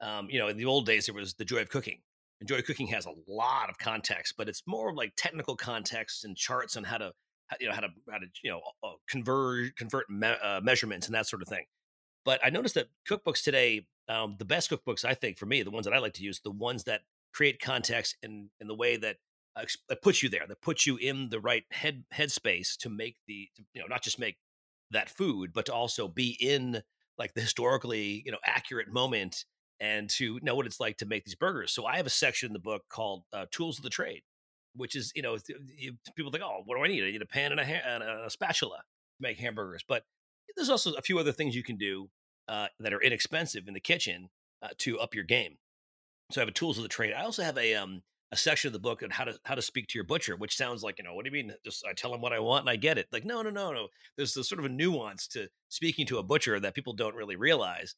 Um, 0.00 0.28
you 0.30 0.38
know, 0.38 0.46
in 0.46 0.58
the 0.58 0.66
old 0.66 0.86
days, 0.86 1.06
there 1.06 1.14
was 1.16 1.34
the 1.34 1.44
joy 1.44 1.58
of 1.58 1.70
cooking, 1.70 2.02
Enjoy 2.40 2.60
Cooking 2.62 2.88
has 2.88 3.06
a 3.06 3.14
lot 3.26 3.70
of 3.70 3.78
context, 3.78 4.34
but 4.36 4.48
it's 4.48 4.62
more 4.66 4.94
like 4.94 5.12
technical 5.16 5.56
context 5.56 6.24
and 6.24 6.36
charts 6.36 6.76
on 6.76 6.84
how 6.84 6.98
to, 6.98 7.12
you 7.60 7.68
know, 7.68 7.74
how 7.74 7.80
to, 7.80 7.88
how 8.10 8.18
to, 8.18 8.26
you 8.42 8.50
know, 8.50 8.60
uh, 8.82 8.92
convert, 9.08 9.74
convert 9.76 10.10
me- 10.10 10.34
uh, 10.42 10.60
measurements 10.62 11.06
and 11.06 11.14
that 11.14 11.26
sort 11.26 11.42
of 11.42 11.48
thing. 11.48 11.64
But 12.24 12.40
I 12.44 12.50
noticed 12.50 12.74
that 12.74 12.88
cookbooks 13.08 13.42
today, 13.42 13.86
um, 14.08 14.36
the 14.38 14.44
best 14.44 14.70
cookbooks 14.70 15.04
I 15.04 15.14
think 15.14 15.38
for 15.38 15.46
me, 15.46 15.62
the 15.62 15.70
ones 15.70 15.86
that 15.86 15.94
I 15.94 15.98
like 15.98 16.14
to 16.14 16.22
use, 16.22 16.40
the 16.40 16.50
ones 16.50 16.84
that 16.84 17.02
create 17.32 17.60
context 17.60 18.16
in 18.22 18.50
in 18.60 18.66
the 18.66 18.74
way 18.74 18.96
that 18.96 19.16
uh, 19.56 19.94
puts 20.02 20.22
you 20.22 20.28
there, 20.28 20.46
that 20.46 20.60
puts 20.60 20.86
you 20.86 20.96
in 20.96 21.30
the 21.30 21.40
right 21.40 21.64
head 21.70 22.04
headspace 22.14 22.76
to 22.78 22.90
make 22.90 23.16
the, 23.26 23.48
to, 23.56 23.62
you 23.74 23.80
know, 23.80 23.86
not 23.86 24.02
just 24.02 24.18
make 24.18 24.36
that 24.90 25.08
food, 25.08 25.52
but 25.52 25.66
to 25.66 25.74
also 25.74 26.08
be 26.08 26.36
in 26.40 26.82
like 27.18 27.34
the 27.34 27.40
historically, 27.40 28.22
you 28.24 28.32
know, 28.32 28.38
accurate 28.44 28.88
moment 28.88 29.44
and 29.80 30.08
to 30.10 30.38
know 30.42 30.54
what 30.54 30.66
it's 30.66 30.80
like 30.80 30.96
to 30.98 31.06
make 31.06 31.24
these 31.24 31.34
burgers. 31.34 31.72
So 31.72 31.86
I 31.86 31.96
have 31.96 32.06
a 32.06 32.10
section 32.10 32.48
in 32.48 32.52
the 32.52 32.58
book 32.58 32.82
called 32.88 33.24
uh, 33.32 33.46
"Tools 33.50 33.78
of 33.78 33.82
the 33.82 33.90
Trade," 33.90 34.22
which 34.74 34.96
is 34.96 35.12
you 35.14 35.22
know 35.22 35.36
people 36.14 36.32
think, 36.32 36.44
oh, 36.44 36.62
what 36.64 36.76
do 36.76 36.84
I 36.84 36.88
need? 36.88 37.04
I 37.04 37.10
need 37.10 37.22
a 37.22 37.26
pan 37.26 37.52
and 37.52 37.60
a, 37.60 37.64
ha- 37.64 37.86
and 37.86 38.02
a 38.02 38.30
spatula 38.30 38.78
to 38.78 38.82
make 39.20 39.38
hamburgers. 39.38 39.84
But 39.86 40.04
there's 40.56 40.70
also 40.70 40.92
a 40.94 41.02
few 41.02 41.18
other 41.18 41.32
things 41.32 41.54
you 41.54 41.62
can 41.62 41.76
do 41.76 42.08
uh, 42.48 42.68
that 42.80 42.92
are 42.92 43.02
inexpensive 43.02 43.68
in 43.68 43.74
the 43.74 43.80
kitchen 43.80 44.28
uh, 44.62 44.68
to 44.78 44.98
up 44.98 45.14
your 45.14 45.24
game. 45.24 45.56
So 46.30 46.40
I 46.40 46.42
have 46.42 46.48
a 46.48 46.52
tools 46.52 46.78
of 46.78 46.82
the 46.82 46.88
trade. 46.88 47.12
I 47.12 47.24
also 47.24 47.42
have 47.42 47.58
a 47.58 47.74
um, 47.74 48.02
a 48.32 48.36
section 48.36 48.68
of 48.68 48.72
the 48.72 48.78
book 48.78 49.02
on 49.02 49.10
how 49.10 49.24
to 49.24 49.38
how 49.44 49.54
to 49.54 49.62
speak 49.62 49.86
to 49.88 49.98
your 49.98 50.04
butcher, 50.04 50.36
which 50.36 50.56
sounds 50.56 50.82
like 50.82 50.98
you 50.98 51.04
know 51.04 51.14
what 51.14 51.24
do 51.24 51.30
you 51.30 51.44
mean? 51.44 51.54
Just 51.64 51.84
I 51.86 51.92
tell 51.92 52.14
him 52.14 52.20
what 52.20 52.32
I 52.32 52.40
want 52.40 52.62
and 52.62 52.70
I 52.70 52.76
get 52.76 52.98
it. 52.98 53.06
Like 53.12 53.24
no 53.24 53.42
no 53.42 53.50
no 53.50 53.72
no. 53.72 53.88
There's 54.16 54.34
this 54.34 54.48
sort 54.48 54.58
of 54.58 54.64
a 54.64 54.70
nuance 54.70 55.28
to 55.28 55.48
speaking 55.68 56.06
to 56.06 56.18
a 56.18 56.22
butcher 56.22 56.58
that 56.58 56.74
people 56.74 56.92
don't 56.92 57.14
really 57.14 57.36
realize 57.36 57.94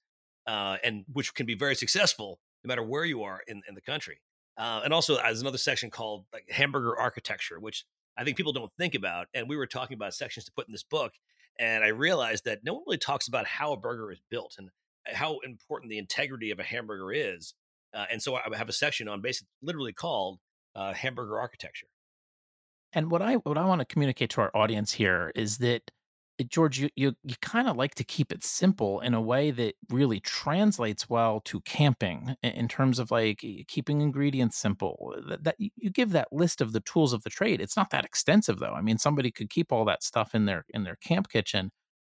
uh, 0.49 0.79
and 0.83 1.05
which 1.13 1.35
can 1.35 1.47
be 1.47 1.55
very 1.55 1.77
successful 1.77 2.41
no 2.65 2.69
matter 2.69 2.83
where 2.83 3.05
you 3.05 3.23
are 3.23 3.41
in, 3.47 3.63
in 3.69 3.75
the 3.75 3.81
country. 3.81 4.21
Uh, 4.57 4.81
and 4.83 4.93
also, 4.93 5.17
there's 5.17 5.41
another 5.41 5.59
section 5.59 5.91
called 5.91 6.25
like 6.33 6.49
hamburger 6.51 6.99
architecture, 6.99 7.61
which 7.61 7.85
I 8.17 8.25
think 8.25 8.37
people 8.37 8.53
don't 8.53 8.73
think 8.77 8.97
about. 8.97 9.29
And 9.35 9.49
we 9.49 9.57
were 9.57 9.67
talking 9.67 9.95
about 9.95 10.15
sections 10.15 10.47
to 10.47 10.53
put 10.53 10.67
in 10.67 10.73
this 10.73 10.83
book, 10.83 11.13
and 11.61 11.85
I 11.85 11.89
realized 11.89 12.45
that 12.47 12.65
no 12.65 12.75
one 12.75 12.83
really 12.87 12.99
talks 12.99 13.29
about 13.29 13.47
how 13.47 13.73
a 13.73 13.77
burger 13.77 14.11
is 14.11 14.21
built 14.31 14.57
and 14.59 14.71
uh, 15.09 15.15
how 15.15 15.39
important 15.45 15.91
the 15.91 15.99
integrity 15.99 16.51
of 16.51 16.59
a 16.59 16.65
hamburger 16.65 17.13
is. 17.13 17.55
Uh, 17.95 18.07
and 18.11 18.21
so 18.21 18.35
I 18.35 18.57
have 18.57 18.69
a 18.69 18.73
section 18.73 19.07
on 19.07 19.21
basically 19.21 19.49
literally 19.63 19.93
called 19.93 20.39
uh, 20.75 20.93
hamburger 20.93 21.39
architecture. 21.39 21.87
And 22.93 23.11
what 23.11 23.23
I 23.23 23.35
what 23.35 23.59
I 23.59 23.65
want 23.65 23.81
to 23.81 23.85
communicate 23.85 24.31
to 24.31 24.41
our 24.41 24.51
audience 24.57 24.93
here 24.93 25.31
is 25.35 25.59
that 25.59 25.91
George, 26.49 26.79
you 26.79 26.89
you, 26.95 27.15
you 27.25 27.35
kind 27.43 27.69
of 27.69 27.77
like 27.77 27.95
to 27.97 28.05
keep 28.05 28.31
it 28.33 28.45
simple 28.45 29.01
in 29.01 29.13
a 29.15 29.21
way 29.21 29.51
that 29.51 29.75
really 29.91 30.21
translates 30.21 31.09
well 31.09 31.41
to 31.47 31.61
camping 31.63 32.37
in 32.43 32.69
terms 32.69 32.99
of 33.01 33.11
like 33.11 33.45
keeping 33.67 34.01
ingredients 34.01 34.57
simple. 34.57 35.15
That, 35.29 35.45
that 35.45 35.57
you 35.59 35.91
give 35.91 36.11
that 36.13 36.33
list 36.33 36.61
of 36.61 36.73
the 36.73 36.81
tools 36.81 37.13
of 37.13 37.25
the 37.25 37.31
trade. 37.31 37.61
It's 37.61 37.77
not 37.77 37.91
that 37.91 38.05
extensive 38.05 38.59
though. 38.61 38.75
I 38.75 38.83
mean, 38.83 38.99
somebody 38.99 39.31
could 39.33 39.51
keep 39.51 39.73
all 39.73 39.85
that 39.87 40.03
stuff 40.05 40.35
in 40.35 40.47
their 40.47 40.65
in 40.71 40.85
their 40.85 40.97
camp 40.97 41.29
kitchen, 41.29 41.73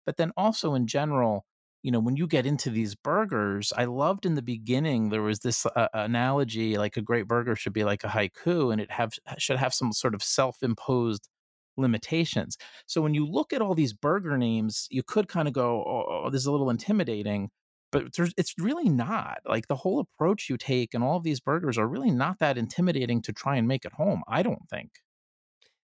but 0.07 0.17
then 0.19 0.33
also 0.37 0.75
in 0.75 0.87
general, 0.87 1.45
you 1.83 1.91
know, 1.91 2.01
when 2.01 2.17
you 2.17 2.27
get 2.29 2.47
into 2.47 2.71
these 2.71 2.95
burgers, 2.95 3.73
I 3.77 3.87
loved 3.87 4.25
in 4.25 4.35
the 4.37 4.43
beginning 4.43 5.09
there 5.11 5.23
was 5.23 5.41
this 5.41 5.67
uh, 5.67 5.89
analogy 5.95 6.79
like 6.79 6.97
a 6.97 7.03
great 7.03 7.27
burger 7.27 7.57
should 7.57 7.73
be 7.73 7.85
like 7.85 8.05
a 8.05 8.09
haiku, 8.09 8.73
and 8.73 8.81
it 8.81 8.91
have 8.93 9.13
should 9.39 9.57
have 9.59 9.75
some 9.75 9.93
sort 9.93 10.15
of 10.15 10.23
self 10.23 10.63
imposed 10.63 11.29
limitations. 11.77 12.57
So 12.87 13.01
when 13.01 13.15
you 13.15 13.27
look 13.27 13.53
at 13.53 13.63
all 13.63 13.75
these 13.75 13.93
burger 13.93 14.37
names, 14.37 14.87
you 14.91 15.03
could 15.03 15.29
kind 15.29 15.49
of 15.49 15.55
go, 15.55 15.83
oh, 15.87 16.23
oh, 16.25 16.31
this 16.31 16.41
is 16.41 16.47
a 16.47 16.53
little 16.53 16.71
intimidating, 16.71 17.51
but 17.91 18.05
it's 18.37 18.55
really 18.59 18.89
not. 18.89 19.39
Like 19.47 19.69
the 19.69 19.77
whole 19.77 20.01
approach 20.01 20.49
you 20.49 20.57
take 20.57 20.95
and 20.95 21.03
all 21.03 21.17
of 21.17 21.25
these 21.25 21.41
burgers 21.41 21.79
are 21.79 21.89
really 21.89 22.11
not 22.11 22.39
that 22.41 22.59
intimidating 22.59 23.23
to 23.23 23.33
try 23.33 23.57
and 23.57 23.69
make 23.69 23.85
at 23.85 23.95
home, 23.95 24.23
I 24.29 24.43
don't 24.43 24.69
think. 24.71 24.91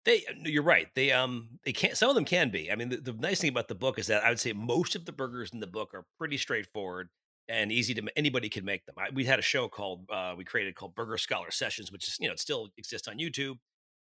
They, 0.04 0.24
uh, 0.28 0.34
you're 0.44 0.64
right. 0.64 0.88
They, 0.94 1.12
um, 1.12 1.60
they 1.64 1.72
can't. 1.72 1.96
Some 1.96 2.08
of 2.08 2.16
them 2.16 2.24
can 2.24 2.50
be. 2.50 2.72
I 2.72 2.74
mean, 2.74 2.88
the, 2.88 2.96
the 2.96 3.12
nice 3.12 3.40
thing 3.40 3.50
about 3.50 3.68
the 3.68 3.76
book 3.76 3.98
is 3.98 4.08
that 4.08 4.24
I 4.24 4.30
would 4.30 4.40
say 4.40 4.52
most 4.52 4.96
of 4.96 5.04
the 5.04 5.12
burgers 5.12 5.50
in 5.52 5.60
the 5.60 5.66
book 5.68 5.94
are 5.94 6.04
pretty 6.18 6.38
straightforward 6.38 7.08
and 7.48 7.72
easy 7.72 7.94
to 7.94 8.02
anybody 8.16 8.48
can 8.48 8.64
make 8.64 8.84
them. 8.86 8.94
I, 8.98 9.10
we 9.12 9.24
had 9.24 9.38
a 9.38 9.42
show 9.42 9.68
called 9.68 10.08
uh, 10.10 10.34
we 10.36 10.44
created 10.44 10.74
called 10.74 10.94
Burger 10.94 11.18
Scholar 11.18 11.50
Sessions, 11.50 11.92
which 11.92 12.08
is 12.08 12.16
you 12.20 12.26
know 12.26 12.32
it 12.32 12.40
still 12.40 12.68
exists 12.76 13.08
on 13.08 13.18
YouTube. 13.18 13.56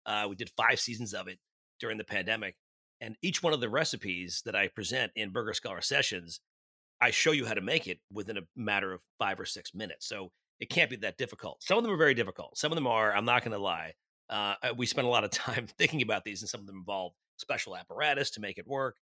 Uh, 0.06 0.26
we 0.30 0.36
did 0.36 0.50
five 0.58 0.80
seasons 0.80 1.14
of 1.14 1.28
it, 1.28 1.38
during 1.82 1.98
the 1.98 2.06
pandemic. 2.06 2.56
And 3.02 3.18
each 3.22 3.44
one 3.44 3.52
of 3.52 3.60
the 3.60 3.70
recipes 3.70 4.44
that 4.46 4.56
I 4.56 4.70
present 4.70 5.12
in 5.16 5.32
Burger 5.32 5.54
Scholar 5.54 5.82
sessions, 5.82 6.40
I 7.02 7.12
show 7.12 7.32
you 7.32 7.46
how 7.46 7.56
to 7.56 7.62
make 7.62 7.88
it 7.88 8.00
within 8.14 8.38
a 8.38 8.44
matter 8.56 8.94
of 8.94 9.02
five 9.20 9.40
or 9.40 9.46
six 9.46 9.74
minutes. 9.74 10.08
So 10.08 10.32
it 10.60 10.70
can't 10.70 10.90
be 10.90 10.96
that 10.98 11.18
difficult. 11.18 11.64
Some 11.64 11.78
of 11.78 11.84
them 11.84 11.92
are 11.92 11.98
very 11.98 12.14
difficult. 12.14 12.58
Some 12.58 12.72
of 12.72 12.76
them 12.76 12.88
are, 12.88 13.14
I'm 13.14 13.26
not 13.26 13.44
going 13.44 13.58
to 13.58 13.58
lie. 13.58 13.94
Uh, 14.30 14.54
we 14.78 14.86
spend 14.86 15.08
a 15.08 15.10
lot 15.10 15.24
of 15.24 15.32
time 15.32 15.68
thinking 15.78 16.04
about 16.04 16.24
these, 16.24 16.42
and 16.42 16.50
some 16.50 16.62
of 16.62 16.68
them 16.68 16.78
involve 16.78 17.14
special 17.38 17.76
apparatus 17.76 18.30
to 18.32 18.40
make 18.40 18.60
it 18.60 18.68
work. 18.68 18.98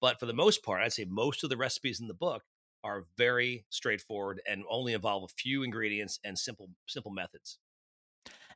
But 0.00 0.18
for 0.18 0.26
the 0.26 0.32
most 0.32 0.62
part, 0.62 0.80
I'd 0.80 0.92
say 0.92 1.04
most 1.04 1.44
of 1.44 1.50
the 1.50 1.56
recipes 1.56 2.00
in 2.00 2.06
the 2.06 2.14
book 2.14 2.44
are 2.82 3.04
very 3.18 3.66
straightforward 3.68 4.40
and 4.48 4.62
only 4.70 4.94
involve 4.94 5.24
a 5.24 5.34
few 5.36 5.62
ingredients 5.62 6.18
and 6.24 6.38
simple 6.38 6.70
simple 6.86 7.12
methods. 7.12 7.58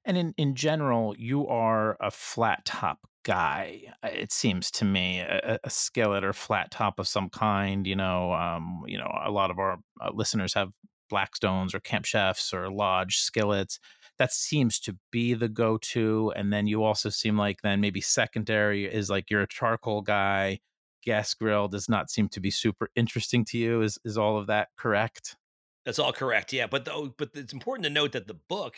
And 0.05 0.17
in, 0.17 0.35
in 0.37 0.55
general, 0.55 1.15
you 1.17 1.47
are 1.47 1.97
a 2.01 2.11
flat 2.11 2.65
top 2.65 2.99
guy. 3.25 3.83
uh, 4.03 4.09
It 4.13 4.33
seems 4.33 4.71
to 4.73 4.85
me 4.85 5.21
a, 5.21 5.59
a 5.65 5.71
skillet 5.71 6.25
or 6.25 6.33
flat 6.33 6.71
top 6.71 6.99
of 6.99 7.09
some 7.09 7.31
kind. 7.31 7.87
You 7.87 7.97
know, 7.97 8.33
um, 8.33 8.83
you 8.87 8.99
know, 8.99 9.11
a 9.25 9.31
lot 9.31 9.51
of 9.51 9.59
our 9.59 9.79
uh, 10.01 10.11
listeners 10.13 10.55
have 10.55 10.73
Blackstones 11.11 11.75
or 11.75 11.81
Camp 11.81 12.05
Chefs 12.05 12.53
or 12.53 12.71
Lodge 12.71 13.17
skillets. 13.19 13.79
That 14.19 14.33
seems 14.33 14.79
to 14.81 14.97
be 15.11 15.35
the 15.35 15.49
go-to. 15.49 16.33
And 16.37 16.53
then 16.53 16.67
you 16.67 16.85
also 16.85 17.09
seem 17.09 17.37
like 17.37 17.63
then 17.63 17.81
maybe 17.81 18.01
secondary 18.01 18.85
is 18.85 19.11
like 19.11 19.31
you're 19.31 19.43
a 19.43 19.49
charcoal 19.49 20.03
guy. 20.03 20.61
Gas 21.03 21.35
grill 21.35 21.69
does 21.69 21.89
not 21.89 22.11
seem 22.11 22.29
to 22.31 22.41
be 22.41 22.51
super 22.51 22.89
interesting 22.95 23.45
to 23.47 23.59
you. 23.59 23.83
Is 23.83 23.99
is 24.05 24.17
all 24.17 24.39
of 24.39 24.47
that 24.47 24.69
correct? 24.79 25.37
That's 25.85 25.99
all 25.99 26.13
correct. 26.13 26.53
Yeah, 26.53 26.67
but 26.67 26.87
though, 26.87 27.15
but 27.19 27.31
it's 27.35 27.53
important 27.53 27.85
to 27.85 27.91
note 27.91 28.13
that 28.13 28.27
the 28.27 28.39
book 28.49 28.77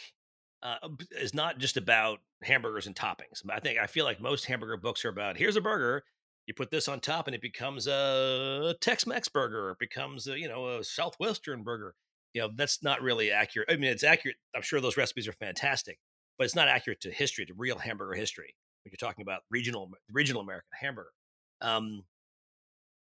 uh, 0.67 0.89
is 1.13 1.33
not 1.33 1.59
just 1.59 1.77
about 1.77 2.19
hamburgers 2.43 2.87
and 2.87 2.97
toppings. 2.97 3.43
I 3.49 3.61
think 3.61 3.79
I 3.79 3.87
feel 3.87 4.05
like 4.05 4.21
most 4.21 4.47
hamburger 4.47 4.77
books 4.77 5.05
are 5.05 5.11
about 5.11 5.37
here's 5.37 5.57
a 5.57 5.61
burger, 5.61 6.03
you 6.47 6.55
put 6.55 6.71
this 6.71 6.89
on 6.89 7.01
top, 7.01 7.27
and 7.27 7.35
it 7.35 7.43
becomes 7.43 7.87
a 7.87 8.75
Tex-Mex 8.81 9.29
burger. 9.29 9.71
It 9.71 9.79
becomes 9.79 10.27
a, 10.27 10.39
you 10.39 10.49
know 10.49 10.79
a 10.79 10.85
Southwestern 10.85 11.63
burger. 11.63 11.95
You 12.35 12.43
know 12.43 12.51
that's 12.55 12.83
not 12.83 13.03
really 13.03 13.31
accurate. 13.31 13.71
I 13.71 13.77
mean, 13.77 13.91
it's 13.91 14.05
accurate. 14.05 14.37
I'm 14.55 14.63
sure 14.63 14.81
those 14.81 14.97
recipes 14.97 15.29
are 15.29 15.33
fantastic, 15.33 15.99
but 16.39 16.45
it's 16.45 16.57
not 16.57 16.69
accurate 16.69 17.01
to 17.03 17.11
history, 17.11 17.47
to 17.47 17.55
real 17.57 17.79
hamburger 17.79 18.15
history. 18.15 18.55
When 18.85 18.93
you're 18.93 19.09
talking 19.09 19.23
about 19.23 19.43
regional 19.51 19.91
regional 20.11 20.43
American 20.43 20.71
hamburger. 20.81 21.11
Um, 21.61 22.05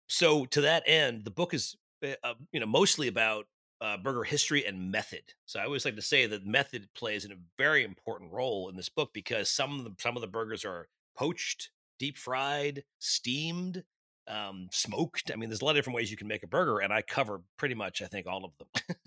so 0.07 0.45
to 0.45 0.61
that 0.61 0.83
end, 0.85 1.25
the 1.25 1.31
book 1.31 1.53
is 1.53 1.75
uh, 2.03 2.13
uh, 2.23 2.33
you 2.51 2.59
know 2.59 2.65
mostly 2.65 3.07
about 3.07 3.45
uh, 3.81 3.97
burger 3.97 4.23
history 4.23 4.65
and 4.65 4.91
method. 4.91 5.33
So 5.45 5.59
I 5.59 5.65
always 5.65 5.85
like 5.85 5.95
to 5.95 6.01
say 6.01 6.25
that 6.27 6.45
method 6.45 6.89
plays 6.93 7.25
a 7.25 7.29
very 7.57 7.83
important 7.83 8.31
role 8.31 8.69
in 8.69 8.75
this 8.75 8.89
book 8.89 9.11
because 9.13 9.49
some 9.49 9.79
of 9.79 9.85
the 9.85 9.95
some 9.99 10.15
of 10.15 10.21
the 10.21 10.27
burgers 10.27 10.65
are 10.65 10.87
poached, 11.15 11.71
deep 11.99 12.17
fried, 12.17 12.83
steamed, 12.99 13.83
um, 14.27 14.67
smoked. 14.71 15.31
I 15.31 15.35
mean, 15.35 15.49
there's 15.49 15.61
a 15.61 15.65
lot 15.65 15.71
of 15.71 15.77
different 15.77 15.95
ways 15.95 16.11
you 16.11 16.17
can 16.17 16.27
make 16.27 16.43
a 16.43 16.47
burger, 16.47 16.79
and 16.79 16.93
I 16.93 17.01
cover 17.01 17.41
pretty 17.57 17.75
much 17.75 18.01
I 18.01 18.07
think 18.07 18.27
all 18.27 18.45
of 18.45 18.51
them. 18.57 18.97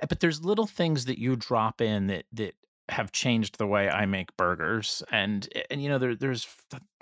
Uh, 0.00 0.06
But 0.08 0.20
there's 0.20 0.44
little 0.44 0.66
things 0.66 1.04
that 1.04 1.18
you 1.18 1.36
drop 1.36 1.80
in 1.80 2.06
that 2.08 2.26
that 2.32 2.54
have 2.88 3.10
changed 3.12 3.58
the 3.58 3.66
way 3.66 3.90
I 3.90 4.06
make 4.06 4.36
burgers, 4.36 5.02
and 5.10 5.48
eh, 5.54 5.62
and 5.70 5.82
you 5.82 5.88
know 5.88 5.98
there 5.98 6.14
there's 6.14 6.46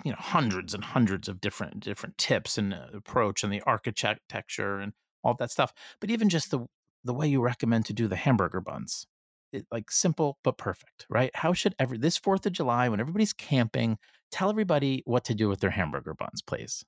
you 0.03 0.11
know 0.11 0.17
hundreds 0.19 0.73
and 0.73 0.83
hundreds 0.83 1.27
of 1.29 1.41
different 1.41 1.79
different 1.81 2.17
tips 2.17 2.57
and 2.57 2.73
uh, 2.73 2.87
approach 2.93 3.43
and 3.43 3.53
the 3.53 3.61
architecture 3.61 4.79
and 4.79 4.93
all 5.25 5.33
that 5.35 5.51
stuff. 5.51 5.73
But 5.99 6.09
even 6.11 6.29
just 6.29 6.51
the 6.51 6.65
the 7.03 7.13
way 7.13 7.27
you 7.27 7.41
recommend 7.41 7.85
to 7.85 7.93
do 7.93 8.07
the 8.07 8.15
hamburger 8.15 8.61
buns, 8.61 9.05
it, 9.51 9.67
like 9.71 9.91
simple 9.91 10.37
but 10.43 10.57
perfect, 10.57 11.05
right? 11.09 11.31
How 11.35 11.53
should 11.53 11.75
every 11.79 11.97
this 11.97 12.17
Fourth 12.17 12.45
of 12.45 12.53
July 12.53 12.89
when 12.89 12.99
everybody's 12.99 13.33
camping, 13.33 13.97
tell 14.31 14.49
everybody 14.49 15.01
what 15.05 15.25
to 15.25 15.35
do 15.35 15.49
with 15.49 15.59
their 15.59 15.71
hamburger 15.71 16.13
buns, 16.13 16.41
please. 16.41 16.85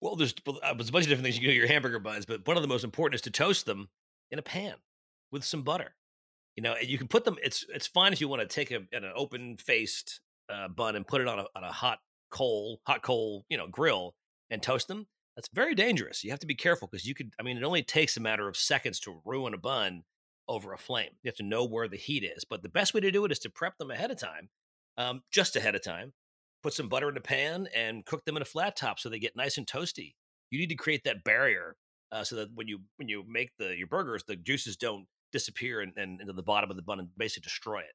well, 0.00 0.16
there's, 0.16 0.34
well, 0.46 0.58
uh, 0.62 0.74
there's 0.74 0.90
a 0.90 0.92
bunch 0.92 1.04
of 1.04 1.08
different 1.08 1.24
things 1.24 1.36
you 1.36 1.40
can 1.40 1.50
do 1.50 1.54
with 1.54 1.68
your 1.68 1.72
hamburger 1.72 1.98
buns, 1.98 2.24
but 2.24 2.46
one 2.46 2.56
of 2.56 2.62
the 2.62 2.68
most 2.68 2.84
important 2.84 3.16
is 3.16 3.22
to 3.22 3.30
toast 3.30 3.66
them 3.66 3.88
in 4.30 4.38
a 4.38 4.42
pan 4.42 4.74
with 5.32 5.44
some 5.44 5.62
butter. 5.62 5.94
You 6.56 6.62
know, 6.62 6.74
you 6.80 6.98
can 6.98 7.08
put 7.08 7.24
them. 7.24 7.36
It's 7.42 7.64
it's 7.72 7.86
fine 7.86 8.12
if 8.12 8.20
you 8.20 8.28
want 8.28 8.42
to 8.42 8.48
take 8.48 8.70
a 8.72 8.80
an 8.92 9.04
open 9.14 9.56
faced 9.58 10.20
uh, 10.52 10.68
bun 10.68 10.96
and 10.96 11.06
put 11.06 11.20
it 11.20 11.28
on 11.28 11.38
a 11.38 11.46
on 11.54 11.62
a 11.62 11.70
hot 11.70 11.98
coal 12.30 12.80
hot 12.84 13.02
coal 13.02 13.44
you 13.48 13.56
know 13.56 13.68
grill 13.68 14.14
and 14.50 14.60
toast 14.60 14.88
them. 14.88 15.06
That's 15.38 15.50
very 15.54 15.76
dangerous. 15.76 16.24
You 16.24 16.30
have 16.30 16.40
to 16.40 16.48
be 16.48 16.56
careful 16.56 16.88
because 16.90 17.06
you 17.06 17.14
could. 17.14 17.32
I 17.38 17.44
mean, 17.44 17.56
it 17.56 17.62
only 17.62 17.84
takes 17.84 18.16
a 18.16 18.20
matter 18.20 18.48
of 18.48 18.56
seconds 18.56 18.98
to 19.00 19.22
ruin 19.24 19.54
a 19.54 19.56
bun 19.56 20.02
over 20.48 20.72
a 20.72 20.78
flame. 20.78 21.10
You 21.22 21.28
have 21.28 21.36
to 21.36 21.44
know 21.44 21.64
where 21.64 21.86
the 21.86 21.96
heat 21.96 22.24
is. 22.24 22.44
But 22.44 22.64
the 22.64 22.68
best 22.68 22.92
way 22.92 22.98
to 23.02 23.12
do 23.12 23.24
it 23.24 23.30
is 23.30 23.38
to 23.40 23.48
prep 23.48 23.78
them 23.78 23.92
ahead 23.92 24.10
of 24.10 24.18
time, 24.18 24.48
um, 24.96 25.22
just 25.30 25.54
ahead 25.54 25.76
of 25.76 25.84
time. 25.84 26.12
Put 26.64 26.72
some 26.72 26.88
butter 26.88 27.08
in 27.08 27.16
a 27.16 27.20
pan 27.20 27.68
and 27.72 28.04
cook 28.04 28.24
them 28.24 28.34
in 28.34 28.42
a 28.42 28.44
flat 28.44 28.74
top 28.74 28.98
so 28.98 29.08
they 29.08 29.20
get 29.20 29.36
nice 29.36 29.58
and 29.58 29.64
toasty. 29.64 30.16
You 30.50 30.58
need 30.58 30.70
to 30.70 30.74
create 30.74 31.04
that 31.04 31.22
barrier 31.22 31.76
uh, 32.10 32.24
so 32.24 32.34
that 32.34 32.48
when 32.56 32.66
you 32.66 32.80
when 32.96 33.08
you 33.08 33.22
make 33.28 33.52
the 33.60 33.76
your 33.76 33.86
burgers, 33.86 34.24
the 34.26 34.34
juices 34.34 34.76
don't 34.76 35.06
disappear 35.30 35.82
and, 35.82 35.92
and 35.96 36.20
into 36.20 36.32
the 36.32 36.42
bottom 36.42 36.68
of 36.68 36.74
the 36.74 36.82
bun 36.82 36.98
and 36.98 37.10
basically 37.16 37.44
destroy 37.44 37.78
it. 37.78 37.94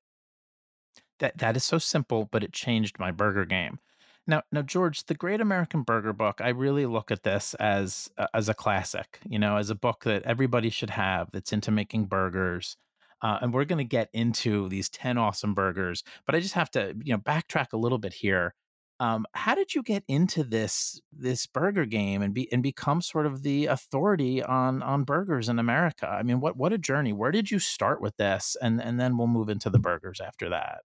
That 1.19 1.39
that 1.39 1.57
is 1.57 1.65
so 1.65 1.77
simple, 1.77 2.29
but 2.31 2.41
it 2.41 2.53
changed 2.53 2.99
my 2.99 3.11
burger 3.11 3.43
game. 3.43 3.79
Now, 4.25 4.41
now, 4.53 4.61
George, 4.61 5.05
the 5.05 5.15
Great 5.15 5.41
American 5.41 5.83
Burger 5.83 6.13
Book, 6.13 6.39
I 6.39 6.49
really 6.49 6.85
look 6.85 7.11
at 7.11 7.23
this 7.23 7.53
as 7.55 8.09
a- 8.17 8.29
as 8.33 8.47
a 8.47 8.53
classic. 8.53 9.19
You 9.27 9.37
know, 9.39 9.57
as 9.57 9.69
a 9.69 9.75
book 9.75 10.03
that 10.05 10.23
everybody 10.23 10.69
should 10.69 10.91
have 10.91 11.29
that's 11.31 11.51
into 11.51 11.71
making 11.71 12.05
burgers. 12.05 12.77
Uh, 13.21 13.39
and 13.41 13.53
we're 13.53 13.65
going 13.65 13.77
to 13.79 13.83
get 13.85 14.09
into 14.13 14.67
these 14.69 14.89
ten 14.89 15.17
awesome 15.17 15.53
burgers, 15.53 16.03
but 16.25 16.35
I 16.35 16.39
just 16.39 16.53
have 16.55 16.69
to, 16.71 16.93
you 17.03 17.13
know, 17.13 17.19
backtrack 17.19 17.73
a 17.73 17.77
little 17.77 17.97
bit 17.97 18.13
here. 18.13 18.53
Um, 18.99 19.25
how 19.33 19.55
did 19.55 19.73
you 19.75 19.83
get 19.83 20.03
into 20.07 20.43
this 20.43 21.01
this 21.11 21.45
burger 21.47 21.85
game 21.85 22.21
and 22.21 22.33
be 22.33 22.51
and 22.53 22.63
become 22.63 23.01
sort 23.01 23.25
of 23.25 23.43
the 23.43 23.65
authority 23.67 24.41
on 24.43 24.81
on 24.83 25.03
burgers 25.03 25.49
in 25.49 25.59
America? 25.59 26.07
I 26.07 26.23
mean, 26.23 26.39
what 26.39 26.55
what 26.57 26.73
a 26.73 26.77
journey! 26.77 27.11
Where 27.13 27.31
did 27.31 27.51
you 27.51 27.59
start 27.59 28.01
with 28.01 28.15
this, 28.17 28.55
and 28.61 28.81
and 28.81 28.99
then 28.99 29.17
we'll 29.17 29.27
move 29.27 29.49
into 29.49 29.69
the 29.69 29.79
burgers 29.79 30.21
after 30.21 30.49
that. 30.49 30.81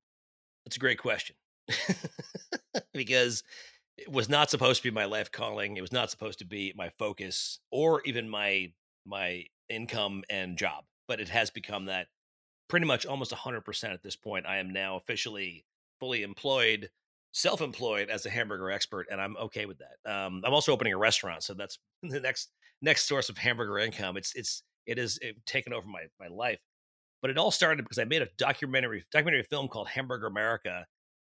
That's 0.64 0.76
a 0.76 0.80
great 0.80 0.98
question 0.98 1.36
because 2.92 3.42
it 3.96 4.10
was 4.10 4.28
not 4.28 4.50
supposed 4.50 4.82
to 4.82 4.88
be 4.90 4.94
my 4.94 5.04
life 5.04 5.30
calling. 5.30 5.76
It 5.76 5.80
was 5.80 5.92
not 5.92 6.10
supposed 6.10 6.38
to 6.40 6.46
be 6.46 6.72
my 6.76 6.90
focus 6.98 7.60
or 7.70 8.02
even 8.04 8.28
my 8.28 8.72
my 9.06 9.44
income 9.68 10.24
and 10.30 10.56
job, 10.56 10.84
but 11.06 11.20
it 11.20 11.28
has 11.28 11.50
become 11.50 11.86
that 11.86 12.08
pretty 12.68 12.86
much 12.86 13.04
almost 13.04 13.32
100% 13.32 13.92
at 13.92 14.02
this 14.02 14.16
point. 14.16 14.46
I 14.46 14.58
am 14.58 14.72
now 14.72 14.96
officially 14.96 15.66
fully 16.00 16.22
employed, 16.22 16.90
self-employed 17.32 18.08
as 18.08 18.24
a 18.24 18.30
hamburger 18.30 18.70
expert 18.70 19.06
and 19.10 19.20
I'm 19.20 19.36
okay 19.36 19.66
with 19.66 19.78
that. 19.78 20.10
Um, 20.10 20.42
I'm 20.44 20.54
also 20.54 20.72
opening 20.72 20.94
a 20.94 20.98
restaurant, 20.98 21.42
so 21.42 21.54
that's 21.54 21.78
the 22.02 22.20
next 22.20 22.50
next 22.82 23.06
source 23.06 23.28
of 23.28 23.38
hamburger 23.38 23.78
income. 23.78 24.16
It's 24.16 24.34
it's 24.34 24.62
it 24.86 24.98
is 24.98 25.18
it, 25.22 25.36
taken 25.46 25.72
over 25.72 25.86
my 25.86 26.04
my 26.18 26.28
life. 26.28 26.60
But 27.22 27.30
it 27.30 27.38
all 27.38 27.50
started 27.50 27.82
because 27.84 27.98
I 27.98 28.04
made 28.04 28.22
a 28.22 28.28
documentary 28.36 29.04
documentary 29.10 29.44
film 29.44 29.68
called 29.68 29.88
Hamburger 29.88 30.26
America 30.26 30.86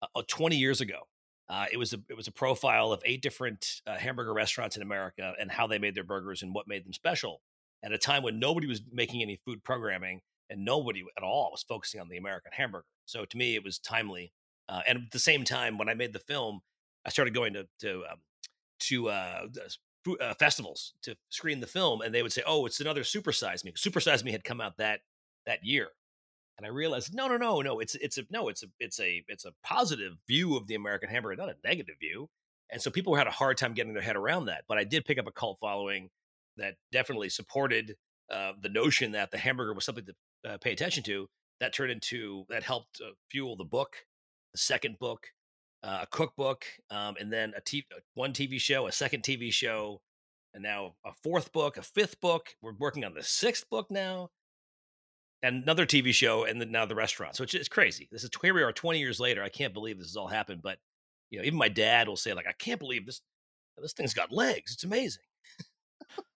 uh, 0.02 0.06
uh, 0.14 0.22
20 0.26 0.56
years 0.56 0.80
ago. 0.80 1.00
Uh, 1.48 1.64
it 1.72 1.78
was 1.78 1.94
a 1.94 1.98
it 2.10 2.16
was 2.16 2.28
a 2.28 2.32
profile 2.32 2.92
of 2.92 3.00
eight 3.06 3.22
different 3.22 3.80
uh, 3.86 3.96
hamburger 3.96 4.34
restaurants 4.34 4.76
in 4.76 4.82
America 4.82 5.32
and 5.40 5.50
how 5.50 5.66
they 5.66 5.78
made 5.78 5.94
their 5.94 6.04
burgers 6.04 6.42
and 6.42 6.54
what 6.54 6.68
made 6.68 6.84
them 6.84 6.92
special. 6.92 7.40
At 7.82 7.92
a 7.92 7.98
time 7.98 8.22
when 8.22 8.38
nobody 8.38 8.66
was 8.66 8.82
making 8.92 9.22
any 9.22 9.40
food 9.46 9.64
programming 9.64 10.20
and 10.50 10.64
nobody 10.64 11.04
at 11.16 11.22
all 11.22 11.48
was 11.50 11.62
focusing 11.62 12.00
on 12.00 12.08
the 12.08 12.18
American 12.18 12.52
hamburger. 12.52 12.84
So 13.06 13.24
to 13.24 13.36
me, 13.36 13.54
it 13.54 13.64
was 13.64 13.78
timely. 13.78 14.32
Uh, 14.68 14.82
and 14.86 14.98
at 14.98 15.10
the 15.10 15.18
same 15.18 15.44
time, 15.44 15.78
when 15.78 15.88
I 15.88 15.94
made 15.94 16.12
the 16.12 16.18
film, 16.18 16.60
I 17.06 17.10
started 17.10 17.32
going 17.32 17.54
to 17.54 17.66
to 17.80 18.04
um, 18.10 18.18
to 18.80 19.08
uh, 19.08 19.46
uh, 20.20 20.34
festivals 20.34 20.94
to 21.02 21.16
screen 21.30 21.60
the 21.60 21.66
film, 21.66 22.00
and 22.00 22.14
they 22.14 22.22
would 22.22 22.32
say, 22.32 22.42
"Oh, 22.46 22.66
it's 22.66 22.80
another 22.80 23.04
Super 23.04 23.32
Size 23.32 23.64
Me." 23.64 23.72
Super 23.76 24.00
Size 24.00 24.24
Me 24.24 24.32
had 24.32 24.44
come 24.44 24.60
out 24.60 24.76
that 24.78 25.00
that 25.46 25.64
year, 25.64 25.88
and 26.58 26.66
I 26.66 26.70
realized, 26.70 27.14
no, 27.14 27.28
no, 27.28 27.36
no, 27.36 27.62
no. 27.62 27.78
It's 27.78 27.94
it's 27.94 28.18
a 28.18 28.24
no. 28.30 28.48
It's 28.48 28.64
a 28.64 28.66
it's 28.80 28.98
a 28.98 29.24
it's 29.28 29.44
a 29.44 29.52
positive 29.62 30.14
view 30.26 30.56
of 30.56 30.66
the 30.66 30.74
American 30.74 31.08
hamburger, 31.08 31.36
not 31.36 31.48
a 31.48 31.56
negative 31.64 31.94
view. 32.00 32.28
And 32.70 32.82
so 32.82 32.90
people 32.90 33.14
had 33.14 33.28
a 33.28 33.30
hard 33.30 33.56
time 33.56 33.74
getting 33.74 33.94
their 33.94 34.02
head 34.02 34.16
around 34.16 34.46
that. 34.46 34.64
But 34.68 34.76
I 34.76 34.84
did 34.84 35.04
pick 35.04 35.18
up 35.18 35.28
a 35.28 35.32
cult 35.32 35.58
following 35.60 36.10
that 36.56 36.74
definitely 36.90 37.28
supported 37.28 37.94
uh, 38.30 38.52
the 38.60 38.68
notion 38.68 39.12
that 39.12 39.30
the 39.30 39.38
hamburger 39.38 39.72
was 39.72 39.84
something 39.84 40.04
to 40.04 40.50
uh, 40.50 40.58
pay 40.58 40.72
attention 40.72 41.04
to. 41.04 41.28
That 41.60 41.72
turned 41.72 41.92
into 41.92 42.44
that 42.48 42.64
helped 42.64 43.00
uh, 43.00 43.10
fuel 43.30 43.56
the 43.56 43.64
book, 43.64 43.96
the 44.52 44.58
second 44.58 44.98
book, 44.98 45.28
uh, 45.84 46.00
a 46.02 46.06
cookbook, 46.08 46.64
um, 46.90 47.14
and 47.20 47.32
then 47.32 47.52
a 47.56 47.60
t- 47.60 47.86
one 48.14 48.32
TV 48.32 48.60
show, 48.60 48.88
a 48.88 48.92
second 48.92 49.22
TV 49.22 49.52
show, 49.52 50.00
and 50.54 50.62
now 50.64 50.94
a 51.06 51.12
fourth 51.22 51.52
book, 51.52 51.76
a 51.76 51.82
fifth 51.82 52.20
book. 52.20 52.56
We're 52.60 52.74
working 52.76 53.04
on 53.04 53.14
the 53.14 53.22
sixth 53.22 53.70
book 53.70 53.90
now 53.90 54.30
another 55.42 55.86
TV 55.86 56.12
show, 56.12 56.44
and 56.44 56.60
then 56.60 56.70
now 56.70 56.86
the 56.86 56.94
restaurant. 56.94 57.36
So 57.36 57.44
it's, 57.44 57.68
crazy. 57.68 58.08
This 58.10 58.24
is 58.24 58.30
here 58.42 58.54
we 58.54 58.62
are, 58.62 58.72
twenty 58.72 58.98
years 58.98 59.20
later. 59.20 59.42
I 59.42 59.48
can't 59.48 59.74
believe 59.74 59.98
this 59.98 60.08
has 60.08 60.16
all 60.16 60.28
happened. 60.28 60.62
But 60.62 60.78
you 61.30 61.38
know, 61.38 61.44
even 61.44 61.58
my 61.58 61.68
dad 61.68 62.08
will 62.08 62.16
say, 62.16 62.32
like, 62.32 62.46
I 62.48 62.52
can't 62.52 62.80
believe 62.80 63.06
this. 63.06 63.20
This 63.80 63.92
thing's 63.92 64.14
got 64.14 64.32
legs. 64.32 64.72
It's 64.72 64.84
amazing. 64.84 65.22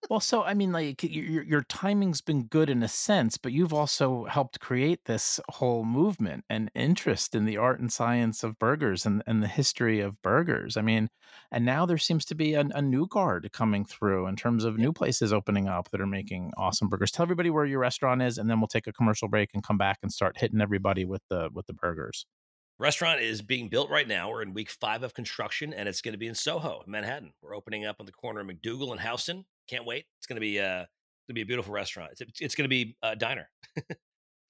Well, 0.09 0.19
so 0.19 0.43
I 0.43 0.53
mean, 0.53 0.71
like 0.71 1.01
your 1.01 1.43
your 1.43 1.63
timing's 1.63 2.21
been 2.21 2.43
good 2.43 2.69
in 2.69 2.83
a 2.83 2.87
sense, 2.87 3.37
but 3.37 3.53
you've 3.53 3.73
also 3.73 4.25
helped 4.25 4.59
create 4.59 5.05
this 5.05 5.39
whole 5.49 5.85
movement 5.85 6.43
and 6.49 6.69
interest 6.75 7.33
in 7.33 7.45
the 7.45 7.57
art 7.57 7.79
and 7.79 7.91
science 7.91 8.43
of 8.43 8.59
burgers 8.59 9.05
and, 9.05 9.23
and 9.25 9.41
the 9.41 9.47
history 9.47 10.01
of 10.01 10.21
burgers. 10.21 10.75
I 10.75 10.81
mean, 10.81 11.09
and 11.51 11.65
now 11.65 11.85
there 11.85 11.97
seems 11.97 12.25
to 12.25 12.35
be 12.35 12.53
a, 12.53 12.65
a 12.75 12.81
new 12.81 13.07
guard 13.07 13.49
coming 13.53 13.85
through 13.85 14.27
in 14.27 14.35
terms 14.35 14.65
of 14.65 14.77
new 14.77 14.91
places 14.91 15.31
opening 15.31 15.67
up 15.67 15.89
that 15.91 16.01
are 16.01 16.07
making 16.07 16.51
awesome 16.57 16.89
burgers. 16.89 17.11
Tell 17.11 17.23
everybody 17.23 17.49
where 17.49 17.65
your 17.65 17.79
restaurant 17.79 18.21
is, 18.21 18.37
and 18.37 18.49
then 18.49 18.59
we'll 18.59 18.67
take 18.67 18.87
a 18.87 18.93
commercial 18.93 19.29
break 19.29 19.51
and 19.53 19.63
come 19.63 19.77
back 19.77 19.99
and 20.03 20.11
start 20.11 20.37
hitting 20.37 20.61
everybody 20.61 21.05
with 21.05 21.21
the 21.29 21.49
with 21.53 21.65
the 21.65 21.73
burgers. 21.73 22.25
Restaurant 22.77 23.21
is 23.21 23.41
being 23.41 23.69
built 23.69 23.89
right 23.89 24.07
now. 24.07 24.29
We're 24.29 24.41
in 24.41 24.53
week 24.53 24.69
five 24.69 25.03
of 25.03 25.13
construction, 25.13 25.73
and 25.73 25.87
it's 25.87 26.01
going 26.01 26.13
to 26.13 26.17
be 26.17 26.27
in 26.27 26.35
Soho, 26.35 26.83
Manhattan. 26.85 27.33
We're 27.41 27.55
opening 27.55 27.85
up 27.85 27.97
on 27.99 28.05
the 28.05 28.11
corner 28.11 28.41
of 28.41 28.47
MacDougal 28.47 28.91
and 28.91 28.99
Houston. 28.99 29.45
Can't 29.67 29.85
wait. 29.85 30.05
It's 30.19 30.27
going 30.27 30.37
to 30.37 30.41
be 30.41 30.59
uh, 30.59 30.85
going 31.27 31.29
to 31.29 31.33
be 31.33 31.41
a 31.41 31.45
beautiful 31.45 31.73
restaurant. 31.73 32.11
It's, 32.19 32.41
it's 32.41 32.55
going 32.55 32.65
to 32.65 32.69
be 32.69 32.95
a 33.01 33.15
diner. 33.15 33.49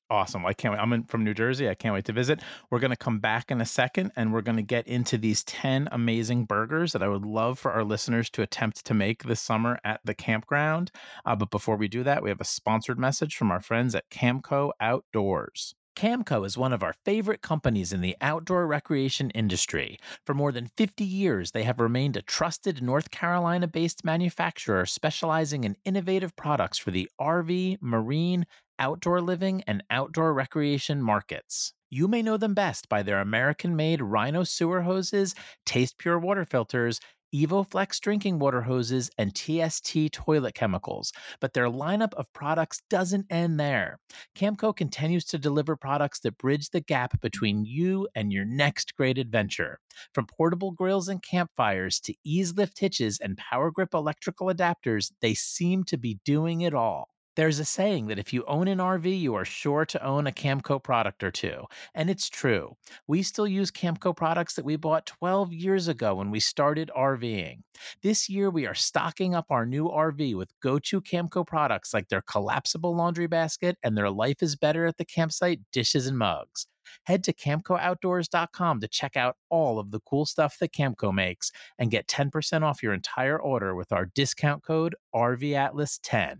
awesome. 0.09 0.45
I 0.45 0.53
can't 0.53 0.73
wait. 0.73 0.81
I'm 0.81 0.93
in, 0.93 1.03
from 1.03 1.23
New 1.23 1.33
Jersey. 1.33 1.69
I 1.69 1.75
can't 1.75 1.93
wait 1.93 2.05
to 2.05 2.13
visit. 2.13 2.41
We're 2.69 2.79
going 2.79 2.91
to 2.91 2.97
come 2.97 3.19
back 3.19 3.51
in 3.51 3.61
a 3.61 3.65
second 3.65 4.11
and 4.15 4.33
we're 4.33 4.41
going 4.41 4.57
to 4.57 4.63
get 4.63 4.87
into 4.87 5.17
these 5.17 5.43
10 5.43 5.89
amazing 5.91 6.45
burgers 6.45 6.93
that 6.93 7.03
I 7.03 7.07
would 7.07 7.25
love 7.25 7.59
for 7.59 7.71
our 7.71 7.83
listeners 7.83 8.29
to 8.31 8.41
attempt 8.41 8.85
to 8.85 8.93
make 8.93 9.23
this 9.23 9.41
summer 9.41 9.79
at 9.83 10.01
the 10.03 10.13
campground. 10.13 10.91
Uh, 11.25 11.35
but 11.35 11.51
before 11.51 11.77
we 11.77 11.87
do 11.87 12.03
that, 12.03 12.23
we 12.23 12.29
have 12.29 12.41
a 12.41 12.45
sponsored 12.45 12.99
message 12.99 13.35
from 13.35 13.51
our 13.51 13.61
friends 13.61 13.95
at 13.95 14.09
Camco 14.09 14.71
Outdoors. 14.79 15.75
Camco 15.95 16.45
is 16.45 16.57
one 16.57 16.73
of 16.73 16.81
our 16.81 16.95
favorite 17.05 17.41
companies 17.41 17.93
in 17.93 18.01
the 18.01 18.17
outdoor 18.19 18.65
recreation 18.65 19.29
industry. 19.31 19.99
For 20.25 20.33
more 20.33 20.51
than 20.51 20.71
50 20.75 21.03
years, 21.03 21.51
they 21.51 21.63
have 21.63 21.79
remained 21.79 22.17
a 22.17 22.21
trusted 22.21 22.81
North 22.81 23.11
Carolina 23.11 23.67
based 23.67 24.03
manufacturer 24.03 24.85
specializing 24.85 25.63
in 25.63 25.77
innovative 25.85 26.35
products 26.35 26.77
for 26.77 26.91
the 26.91 27.09
RV, 27.21 27.77
marine, 27.79 28.45
outdoor 28.79 29.21
living, 29.21 29.63
and 29.67 29.83
outdoor 29.89 30.33
recreation 30.33 31.01
markets. 31.01 31.73
You 31.89 32.07
may 32.07 32.23
know 32.23 32.37
them 32.37 32.55
best 32.55 32.89
by 32.89 33.03
their 33.03 33.19
American 33.19 33.75
made 33.75 34.01
Rhino 34.01 34.43
sewer 34.43 34.81
hoses, 34.81 35.35
Taste 35.65 35.99
Pure 35.99 36.19
water 36.19 36.43
filters, 36.43 36.99
EvoFlex 37.33 37.99
drinking 37.99 38.39
water 38.39 38.61
hoses, 38.61 39.09
and 39.17 39.35
TST 39.35 40.11
toilet 40.11 40.53
chemicals. 40.53 41.11
But 41.39 41.53
their 41.53 41.67
lineup 41.67 42.13
of 42.13 42.31
products 42.33 42.81
doesn't 42.89 43.25
end 43.29 43.59
there. 43.59 43.99
Camco 44.35 44.75
continues 44.75 45.25
to 45.25 45.37
deliver 45.37 45.75
products 45.75 46.19
that 46.21 46.37
bridge 46.37 46.69
the 46.69 46.81
gap 46.81 47.19
between 47.21 47.65
you 47.65 48.07
and 48.15 48.31
your 48.31 48.45
next 48.45 48.95
great 48.95 49.17
adventure. 49.17 49.79
From 50.13 50.27
portable 50.27 50.71
grills 50.71 51.07
and 51.07 51.21
campfires 51.23 51.99
to 52.01 52.13
Eaz-Lift 52.27 52.79
hitches 52.79 53.19
and 53.19 53.37
power 53.37 53.71
grip 53.71 53.93
electrical 53.93 54.47
adapters, 54.47 55.11
they 55.21 55.33
seem 55.33 55.83
to 55.85 55.97
be 55.97 56.19
doing 56.25 56.61
it 56.61 56.73
all. 56.73 57.12
There's 57.35 57.57
a 57.57 57.65
saying 57.65 58.07
that 58.07 58.19
if 58.19 58.31
you 58.31 58.43
own 58.45 58.67
an 58.67 58.77
RV, 58.77 59.19
you 59.19 59.33
are 59.33 59.45
sure 59.45 59.85
to 59.85 60.05
own 60.05 60.27
a 60.27 60.31
Camco 60.31 60.81
product 60.81 61.23
or 61.23 61.31
two. 61.31 61.63
And 61.95 62.09
it's 62.09 62.29
true. 62.29 62.75
We 63.07 63.23
still 63.23 63.47
use 63.47 63.71
Camco 63.71 64.15
products 64.15 64.53
that 64.53 64.65
we 64.65 64.75
bought 64.75 65.07
12 65.07 65.51
years 65.51 65.87
ago 65.87 66.15
when 66.15 66.29
we 66.29 66.39
started 66.39 66.91
RVing. 66.95 67.63
This 68.03 68.29
year, 68.29 68.51
we 68.51 68.67
are 68.67 68.75
stocking 68.75 69.33
up 69.33 69.47
our 69.49 69.65
new 69.65 69.85
RV 69.85 70.35
with 70.35 70.53
go 70.61 70.77
to 70.77 71.01
Camco 71.01 71.45
products 71.45 71.91
like 71.91 72.07
their 72.07 72.21
collapsible 72.21 72.95
laundry 72.95 73.27
basket 73.27 73.77
and 73.81 73.97
their 73.97 74.11
Life 74.11 74.43
is 74.43 74.55
Better 74.55 74.85
at 74.85 74.97
the 74.97 75.05
Campsite 75.05 75.61
dishes 75.71 76.05
and 76.05 76.17
mugs. 76.17 76.67
Head 77.05 77.23
to 77.23 77.33
CamcoOutdoors.com 77.33 78.79
to 78.79 78.87
check 78.87 79.17
out 79.17 79.37
all 79.49 79.79
of 79.79 79.89
the 79.89 80.01
cool 80.01 80.25
stuff 80.25 80.59
that 80.59 80.73
Camco 80.73 81.13
makes 81.13 81.51
and 81.79 81.89
get 81.89 82.07
10% 82.07 82.61
off 82.61 82.83
your 82.83 82.93
entire 82.93 83.39
order 83.39 83.73
with 83.73 83.91
our 83.91 84.05
discount 84.05 84.63
code 84.63 84.95
RVAtlas10. 85.15 86.39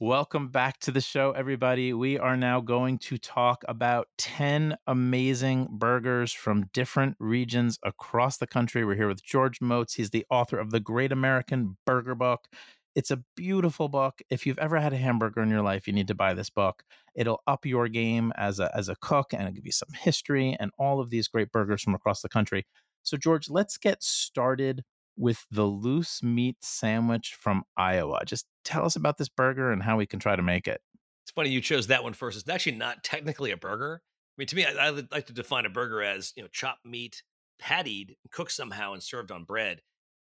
Welcome 0.00 0.48
back 0.48 0.80
to 0.80 0.90
the 0.90 1.00
show, 1.00 1.30
everybody. 1.30 1.92
We 1.92 2.18
are 2.18 2.36
now 2.36 2.60
going 2.60 2.98
to 2.98 3.16
talk 3.16 3.64
about 3.68 4.08
10 4.18 4.76
amazing 4.88 5.68
burgers 5.70 6.32
from 6.32 6.66
different 6.72 7.14
regions 7.20 7.78
across 7.84 8.38
the 8.38 8.48
country. 8.48 8.84
We're 8.84 8.96
here 8.96 9.06
with 9.06 9.22
George 9.22 9.60
Motz. 9.60 9.94
He's 9.94 10.10
the 10.10 10.26
author 10.28 10.58
of 10.58 10.72
the 10.72 10.80
Great 10.80 11.12
American 11.12 11.76
Burger 11.86 12.16
Book. 12.16 12.48
It's 12.96 13.12
a 13.12 13.22
beautiful 13.36 13.88
book. 13.88 14.20
If 14.30 14.46
you've 14.46 14.58
ever 14.58 14.80
had 14.80 14.92
a 14.92 14.96
hamburger 14.96 15.42
in 15.42 15.48
your 15.48 15.62
life, 15.62 15.86
you 15.86 15.92
need 15.92 16.08
to 16.08 16.14
buy 16.14 16.34
this 16.34 16.50
book. 16.50 16.82
It'll 17.14 17.42
up 17.46 17.64
your 17.64 17.86
game 17.86 18.32
as 18.36 18.58
a, 18.58 18.76
as 18.76 18.88
a 18.88 18.96
cook 18.96 19.32
and 19.32 19.42
it'll 19.42 19.54
give 19.54 19.64
you 19.64 19.70
some 19.70 19.92
history 19.94 20.56
and 20.58 20.72
all 20.76 20.98
of 20.98 21.10
these 21.10 21.28
great 21.28 21.52
burgers 21.52 21.82
from 21.82 21.94
across 21.94 22.20
the 22.20 22.28
country. 22.28 22.66
So, 23.04 23.16
George, 23.16 23.48
let's 23.48 23.78
get 23.78 24.02
started 24.02 24.82
with 25.16 25.46
the 25.52 25.66
loose 25.66 26.20
meat 26.20 26.56
sandwich 26.62 27.36
from 27.38 27.62
Iowa. 27.76 28.24
Just 28.26 28.46
tell 28.64 28.84
us 28.84 28.96
about 28.96 29.18
this 29.18 29.28
burger 29.28 29.70
and 29.70 29.82
how 29.82 29.96
we 29.96 30.06
can 30.06 30.18
try 30.18 30.36
to 30.36 30.42
make 30.42 30.66
it. 30.66 30.80
It's 31.24 31.32
funny 31.32 31.50
you 31.50 31.60
chose 31.60 31.86
that 31.86 32.02
one 32.02 32.12
first. 32.12 32.38
It's 32.38 32.48
actually 32.48 32.76
not 32.76 33.02
technically 33.02 33.50
a 33.50 33.56
burger. 33.56 34.02
I 34.04 34.34
mean, 34.38 34.48
to 34.48 34.56
me, 34.56 34.66
I, 34.66 34.88
I 34.88 34.90
like 34.90 35.26
to 35.26 35.32
define 35.32 35.64
a 35.64 35.70
burger 35.70 36.02
as 36.02 36.32
you 36.36 36.42
know 36.42 36.48
chopped 36.52 36.84
meat, 36.84 37.22
pattied, 37.62 38.16
cooked 38.30 38.52
somehow, 38.52 38.92
and 38.92 39.02
served 39.02 39.30
on 39.30 39.44
bread. 39.44 39.80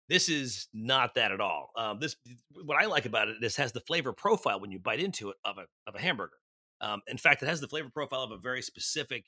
This 0.09 0.28
is 0.28 0.68
not 0.73 1.14
that 1.14 1.33
at 1.33 1.40
all. 1.40 1.71
Um, 1.76 2.00
this 2.00 2.16
what 2.64 2.80
I 2.80 2.87
like 2.87 3.04
about 3.04 3.28
it. 3.28 3.37
This 3.40 3.57
has 3.57 3.73
the 3.73 3.80
flavor 3.80 4.12
profile 4.12 4.59
when 4.59 4.71
you 4.71 4.78
bite 4.78 5.00
into 5.00 5.30
it 5.30 5.36
of 5.45 5.58
a 5.58 5.67
of 5.86 5.95
a 5.95 6.00
hamburger. 6.00 6.39
Um, 6.80 7.02
in 7.06 7.19
fact, 7.19 7.43
it 7.43 7.47
has 7.47 7.60
the 7.60 7.69
flavor 7.69 7.91
profile 7.91 8.23
of 8.23 8.30
a 8.30 8.39
very 8.39 8.62
specific, 8.62 9.26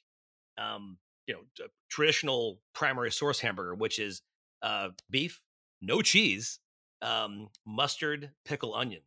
um, 0.56 0.98
you 1.26 1.34
know, 1.34 1.66
traditional 1.90 2.60
primary 2.74 3.10
source 3.10 3.40
hamburger, 3.40 3.74
which 3.74 3.98
is 3.98 4.22
uh, 4.62 4.90
beef, 5.10 5.40
no 5.82 6.00
cheese, 6.00 6.60
um, 7.02 7.48
mustard, 7.66 8.30
pickle, 8.44 8.74
onion, 8.74 9.02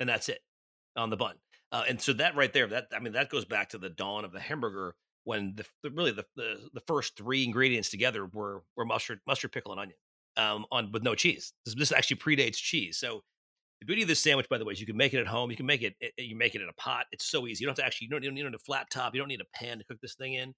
and 0.00 0.08
that's 0.08 0.28
it 0.28 0.40
on 0.96 1.10
the 1.10 1.16
bun. 1.16 1.34
Uh, 1.70 1.84
and 1.88 2.00
so 2.00 2.12
that 2.14 2.34
right 2.34 2.52
there, 2.52 2.66
that 2.66 2.88
I 2.94 3.00
mean, 3.00 3.12
that 3.12 3.28
goes 3.28 3.44
back 3.44 3.70
to 3.70 3.78
the 3.78 3.90
dawn 3.90 4.24
of 4.24 4.32
the 4.32 4.40
hamburger 4.40 4.94
when 5.24 5.54
the, 5.56 5.66
the 5.82 5.90
really 5.90 6.12
the, 6.12 6.24
the, 6.36 6.68
the 6.72 6.80
first 6.86 7.16
three 7.16 7.44
ingredients 7.44 7.90
together 7.90 8.26
were 8.26 8.62
were 8.76 8.84
mustard, 8.84 9.20
mustard, 9.26 9.52
pickle, 9.52 9.72
and 9.72 9.80
onion, 9.80 9.98
um, 10.36 10.64
on 10.72 10.90
with 10.92 11.02
no 11.02 11.14
cheese. 11.14 11.52
This, 11.66 11.74
this 11.74 11.92
actually 11.92 12.16
predates 12.16 12.56
cheese. 12.56 12.98
So 12.98 13.22
the 13.80 13.86
beauty 13.86 14.02
of 14.02 14.08
this 14.08 14.20
sandwich, 14.20 14.48
by 14.48 14.58
the 14.58 14.64
way, 14.64 14.72
is 14.72 14.80
you 14.80 14.86
can 14.86 14.96
make 14.96 15.12
it 15.12 15.20
at 15.20 15.26
home. 15.26 15.50
You 15.50 15.56
can 15.56 15.66
make 15.66 15.82
it. 15.82 15.94
You 16.16 16.36
make 16.36 16.54
it 16.54 16.62
in 16.62 16.68
a 16.68 16.72
pot. 16.80 17.06
It's 17.12 17.30
so 17.30 17.46
easy. 17.46 17.62
You 17.62 17.66
don't 17.66 17.78
have 17.78 17.84
to 17.84 17.86
actually. 17.86 18.06
You 18.06 18.10
don't, 18.12 18.22
you 18.22 18.30
don't 18.30 18.52
need 18.52 18.54
a 18.54 18.58
flat 18.58 18.88
top. 18.90 19.14
You 19.14 19.20
don't 19.20 19.28
need 19.28 19.42
a 19.42 19.56
pan 19.56 19.78
to 19.78 19.84
cook 19.84 19.98
this 20.00 20.14
thing 20.14 20.34
in. 20.34 20.48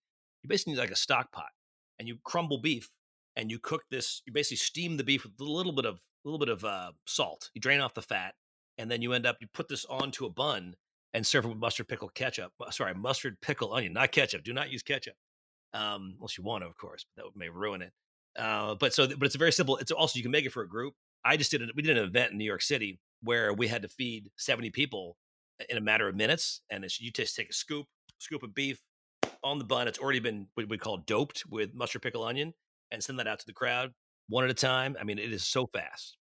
You 0.43 0.49
basically 0.49 0.75
need 0.75 0.81
like 0.81 0.91
a 0.91 0.97
stock 0.97 1.33
pot, 1.33 1.51
and 1.99 2.07
you 2.07 2.19
crumble 2.25 2.61
beef 2.61 2.89
and 3.37 3.51
you 3.51 3.59
cook 3.59 3.83
this. 3.91 4.23
You 4.27 4.33
basically 4.33 4.59
steam 4.59 4.97
the 4.97 5.05
beef 5.05 5.25
with 5.25 5.33
a 5.41 5.45
little 5.45 5.73
bit 5.73 5.85
of 5.85 5.97
a 5.97 6.29
little 6.29 6.39
bit 6.39 6.49
of 6.49 6.65
uh, 6.65 6.93
salt. 7.07 7.51
You 7.55 7.61
drain 7.61 7.81
off 7.81 7.95
the 7.95 8.03
fat, 8.03 8.35
and 8.81 8.91
then 8.91 9.03
you 9.03 9.13
end 9.13 9.27
up 9.27 9.37
you 9.41 9.47
put 9.53 9.69
this 9.69 9.85
onto 9.85 10.25
a 10.25 10.31
bun 10.31 10.75
and 11.13 11.27
serve 11.27 11.45
it 11.45 11.49
with 11.49 11.59
mustard 11.59 11.87
pickle 11.87 12.09
ketchup. 12.09 12.53
Sorry, 12.71 12.95
mustard 12.95 13.41
pickle 13.41 13.75
onion, 13.75 13.93
not 13.93 14.11
ketchup. 14.11 14.43
Do 14.43 14.53
not 14.53 14.71
use 14.71 14.83
ketchup, 14.83 15.15
um, 15.75 16.15
unless 16.17 16.39
you 16.39 16.45
want 16.45 16.63
to, 16.63 16.69
of 16.69 16.77
course. 16.77 17.05
But 17.15 17.25
that 17.25 17.39
may 17.39 17.49
ruin 17.49 17.83
it. 17.83 17.93
Uh, 18.39 18.75
but 18.77 18.95
so, 18.95 19.07
but 19.07 19.27
it's 19.27 19.35
a 19.35 19.39
very 19.39 19.53
simple. 19.53 19.77
It's 19.77 19.91
also 19.91 20.17
you 20.17 20.23
can 20.23 20.33
make 20.33 20.47
it 20.47 20.53
for 20.53 20.63
a 20.63 20.69
group. 20.69 20.95
I 21.25 21.37
just 21.37 21.51
did 21.51 21.63
it. 21.63 21.71
We 21.77 21.83
did 21.83 21.99
an 21.99 22.05
event 22.05 22.33
in 22.33 22.39
New 22.39 22.45
York 22.45 22.63
City 22.63 22.99
where 23.23 23.53
we 23.53 23.69
had 23.69 23.83
to 23.83 23.89
feed 23.89 24.31
seventy 24.37 24.71
people 24.71 25.17
in 25.69 25.77
a 25.77 25.81
matter 25.81 26.09
of 26.09 26.17
minutes, 26.17 26.63
and 26.71 26.85
it's, 26.85 27.01
you 27.01 27.11
just 27.11 27.37
take 27.37 27.51
a 27.51 27.53
scoop, 27.53 27.87
scoop 28.19 28.43
of 28.43 28.55
beef 28.55 28.81
on 29.45 29.59
the 29.59 29.65
bun. 29.65 29.89
It's 29.89 29.99
already 29.99 30.21
been 30.21 30.47
what 30.55 30.71
we 30.71 30.79
call 30.79 30.99
doped 30.99 31.45
with 31.51 31.75
mustard 31.75 32.03
pickle 32.03 32.25
onion, 32.25 32.55
and 32.91 33.03
send 33.03 33.19
that 33.19 33.27
out 33.27 33.41
to 33.41 33.47
the 33.47 33.53
crowd 33.53 33.93
one 34.29 34.45
at 34.45 34.51
a 34.51 34.55
time. 34.55 34.97
I 34.99 35.05
mean, 35.05 35.19
it 35.19 35.33
is 35.33 35.45
so 35.45 35.67
fast. 35.67 36.17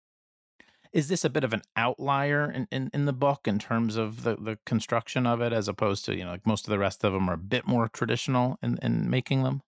Is 0.92 1.08
this 1.08 1.24
a 1.24 1.30
bit 1.30 1.44
of 1.44 1.54
an 1.54 1.62
outlier 1.76 2.50
in, 2.50 2.68
in, 2.72 2.90
in 2.94 3.06
the 3.06 3.14
book 3.14 3.48
in 3.48 3.60
terms 3.60 3.96
of 3.96 4.24
the, 4.24 4.36
the 4.36 4.58
construction 4.66 5.28
of 5.28 5.40
it, 5.40 5.54
as 5.54 5.68
opposed 5.68 6.06
to, 6.06 6.16
you 6.16 6.24
know, 6.24 6.32
like 6.32 6.48
most 6.48 6.66
of 6.66 6.72
the 6.72 6.80
rest 6.80 7.04
of 7.04 7.14
them 7.14 7.30
are 7.30 7.34
a 7.34 7.38
bit 7.38 7.68
more 7.68 7.88
traditional 7.88 8.58
in, 8.64 8.80
in 8.82 9.10
making 9.10 9.44
them? 9.44 9.62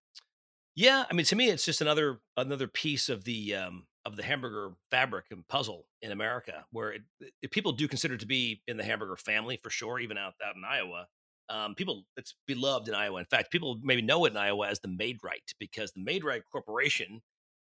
Yeah, 0.75 1.05
I 1.09 1.13
mean, 1.13 1.25
to 1.27 1.35
me, 1.35 1.49
it's 1.49 1.65
just 1.65 1.81
another 1.81 2.21
another 2.37 2.67
piece 2.67 3.09
of 3.09 3.25
the 3.25 3.55
um, 3.55 3.87
of 4.05 4.15
the 4.15 4.23
hamburger 4.23 4.71
fabric 4.89 5.25
and 5.29 5.47
puzzle 5.47 5.85
in 6.01 6.11
America, 6.11 6.65
where 6.71 6.91
it, 6.93 7.01
it, 7.41 7.51
people 7.51 7.73
do 7.73 7.87
consider 7.87 8.17
to 8.17 8.25
be 8.25 8.61
in 8.67 8.77
the 8.77 8.83
hamburger 8.83 9.17
family 9.17 9.57
for 9.57 9.69
sure, 9.69 9.99
even 9.99 10.17
out 10.17 10.33
out 10.43 10.55
in 10.55 10.63
Iowa. 10.63 11.07
Um, 11.49 11.75
people, 11.75 12.05
it's 12.15 12.33
beloved 12.47 12.87
in 12.87 12.95
Iowa. 12.95 13.19
In 13.19 13.25
fact, 13.25 13.51
people 13.51 13.77
maybe 13.83 14.01
know 14.01 14.23
it 14.23 14.31
in 14.31 14.37
Iowa 14.37 14.69
as 14.69 14.79
the 14.79 14.87
Maid-Rite 14.87 15.53
because 15.59 15.91
the 15.91 15.99
Maid-Rite 15.99 16.43
Corporation 16.49 17.21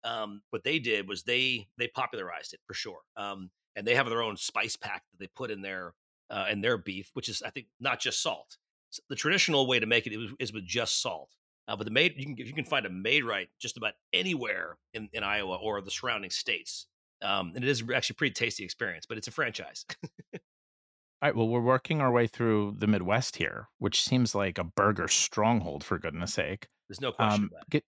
um, 0.05 0.41
what 0.51 0.63
they 0.63 0.79
did 0.79 1.07
was 1.09 1.23
they 1.23 1.67
they 1.77 1.87
popularized 1.87 2.53
it 2.53 2.61
for 2.65 2.73
sure. 2.73 2.99
Um, 3.17 3.49
and 3.75 3.85
they 3.85 3.95
have 3.95 4.07
their 4.07 4.23
own 4.23 4.37
spice 4.37 4.77
pack 4.77 5.03
that 5.11 5.19
they 5.19 5.27
put 5.27 5.51
in 5.51 5.61
their 5.61 5.93
uh, 6.29 6.45
in 6.49 6.61
their 6.61 6.77
beef, 6.77 7.09
which 7.13 7.27
is 7.27 7.41
I 7.41 7.49
think 7.49 7.67
not 7.79 7.99
just 7.99 8.21
salt. 8.21 8.57
So 8.91 9.01
the 9.09 9.15
traditional 9.15 9.67
way 9.67 9.79
to 9.79 9.85
make 9.85 10.07
it 10.07 10.13
is, 10.13 10.31
is 10.39 10.53
with 10.53 10.65
just 10.65 11.01
salt. 11.01 11.29
Uh, 11.67 11.75
but 11.75 11.85
the 11.85 11.91
made 11.91 12.13
you 12.17 12.25
can 12.25 12.37
you 12.37 12.53
can 12.53 12.65
find 12.65 12.85
a 12.85 12.89
Maid-Rite 12.89 13.49
just 13.59 13.75
about 13.75 13.93
anywhere 14.13 14.77
in, 14.93 15.09
in 15.13 15.23
Iowa 15.23 15.55
or 15.55 15.81
the 15.81 15.91
surrounding 15.91 16.29
states. 16.29 16.85
Um, 17.21 17.53
and 17.55 17.63
it 17.63 17.69
is 17.69 17.83
actually 17.93 18.13
a 18.13 18.17
pretty 18.17 18.33
tasty 18.33 18.63
experience, 18.63 19.05
but 19.07 19.17
it's 19.17 19.27
a 19.27 19.31
franchise. 19.31 19.85
All 20.33 21.29
right. 21.29 21.35
Well, 21.35 21.47
we're 21.47 21.61
working 21.61 22.01
our 22.01 22.11
way 22.11 22.27
through 22.27 22.75
the 22.77 22.87
Midwest 22.87 23.37
here, 23.37 23.69
which 23.79 24.03
seems 24.03 24.35
like 24.35 24.59
a 24.59 24.63
burger 24.63 25.07
stronghold, 25.07 25.83
for 25.83 25.97
goodness 25.97 26.33
sake. 26.33 26.67
There's 26.87 27.01
no 27.01 27.13
question 27.13 27.45
um, 27.45 27.49
about 27.51 27.63
it. 27.63 27.69
Get, 27.69 27.83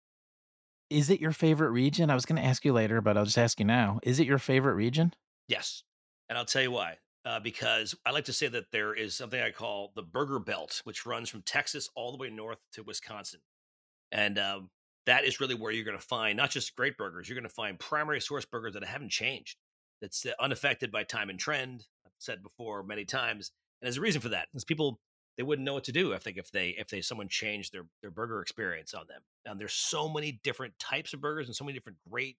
is 0.89 1.09
it 1.09 1.19
your 1.19 1.31
favorite 1.31 1.71
region? 1.71 2.09
I 2.09 2.15
was 2.15 2.25
going 2.25 2.41
to 2.41 2.47
ask 2.47 2.63
you 2.65 2.73
later, 2.73 3.01
but 3.01 3.17
I'll 3.17 3.25
just 3.25 3.37
ask 3.37 3.59
you 3.59 3.65
now. 3.65 3.99
Is 4.03 4.19
it 4.19 4.27
your 4.27 4.37
favorite 4.37 4.75
region? 4.75 5.13
Yes. 5.47 5.83
And 6.29 6.37
I'll 6.37 6.45
tell 6.45 6.61
you 6.61 6.71
why. 6.71 6.97
Uh, 7.25 7.39
because 7.41 7.93
I 8.05 8.11
like 8.11 8.25
to 8.25 8.33
say 8.33 8.47
that 8.47 8.71
there 8.71 8.93
is 8.93 9.15
something 9.15 9.41
I 9.41 9.51
call 9.51 9.91
the 9.95 10.01
Burger 10.01 10.39
Belt, 10.39 10.81
which 10.85 11.05
runs 11.05 11.29
from 11.29 11.41
Texas 11.41 11.89
all 11.95 12.11
the 12.11 12.17
way 12.17 12.29
north 12.29 12.59
to 12.73 12.83
Wisconsin. 12.83 13.41
And 14.13 14.39
um, 14.39 14.69
that 15.05 15.25
is 15.25 15.41
really 15.41 15.55
where 15.55 15.71
you're 15.71 15.83
going 15.83 15.97
to 15.97 16.03
find 16.03 16.37
not 16.37 16.51
just 16.51 16.75
great 16.75 16.97
burgers, 16.97 17.27
you're 17.27 17.35
going 17.35 17.43
to 17.43 17.53
find 17.53 17.77
primary 17.77 18.21
source 18.21 18.45
burgers 18.45 18.75
that 18.75 18.83
haven't 18.85 19.11
changed, 19.11 19.57
that's 20.01 20.25
uh, 20.25 20.31
unaffected 20.39 20.89
by 20.89 21.03
time 21.03 21.29
and 21.29 21.37
trend. 21.37 21.85
I've 22.05 22.11
said 22.17 22.41
before 22.41 22.83
many 22.83 23.03
times. 23.03 23.51
And 23.81 23.87
there's 23.87 23.97
a 23.97 24.01
reason 24.01 24.21
for 24.21 24.29
that. 24.29 24.47
People 24.65 24.99
they 25.37 25.43
wouldn't 25.43 25.65
know 25.65 25.75
what 25.75 25.83
to 25.85 25.91
do. 25.91 26.13
I 26.13 26.17
think 26.17 26.37
if 26.37 26.51
they 26.51 26.69
if 26.69 26.89
they 26.89 27.01
someone 27.01 27.29
changed 27.29 27.71
their 27.71 27.85
their 28.01 28.11
burger 28.11 28.41
experience 28.41 28.93
on 28.93 29.05
them. 29.07 29.21
And 29.45 29.59
there's 29.59 29.73
so 29.73 30.09
many 30.09 30.39
different 30.43 30.77
types 30.79 31.13
of 31.13 31.21
burgers 31.21 31.47
and 31.47 31.55
so 31.55 31.63
many 31.63 31.77
different 31.77 31.99
great, 32.09 32.37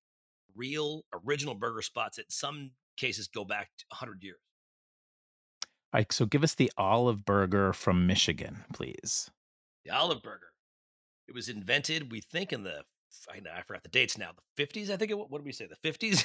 real, 0.57 1.05
original 1.25 1.55
burger 1.55 1.83
spots 1.83 2.17
that 2.17 2.31
some 2.33 2.73
cases 2.97 3.29
go 3.29 3.45
back 3.45 3.71
100 3.91 4.23
years. 4.23 4.41
All 5.95 6.01
right, 6.01 6.13
so 6.13 6.27
give 6.27 6.45
us 6.45 6.55
the 6.55 6.71
olive 6.77 7.25
burger 7.25 7.73
from 7.73 8.07
Michigan, 8.07 8.65
please. 8.75 9.31
The 9.85 9.93
olive 9.93 10.23
burger. 10.23 10.49
It 11.29 11.35
was 11.35 11.49
invented, 11.49 12.11
we 12.11 12.21
think, 12.21 12.53
in 12.53 12.65
the 12.65 12.83
I 13.33 13.41
know 13.41 13.51
I 13.57 13.63
forgot 13.63 13.85
the 13.85 13.89
dates 13.89 14.19
now. 14.19 14.33
The 14.33 14.43
fifties, 14.57 14.91
I 14.91 14.97
think. 14.97 15.11
It, 15.11 15.19
what 15.19 15.31
did 15.31 15.45
we 15.45 15.53
say? 15.53 15.67
The 15.67 15.77
fifties, 15.77 16.25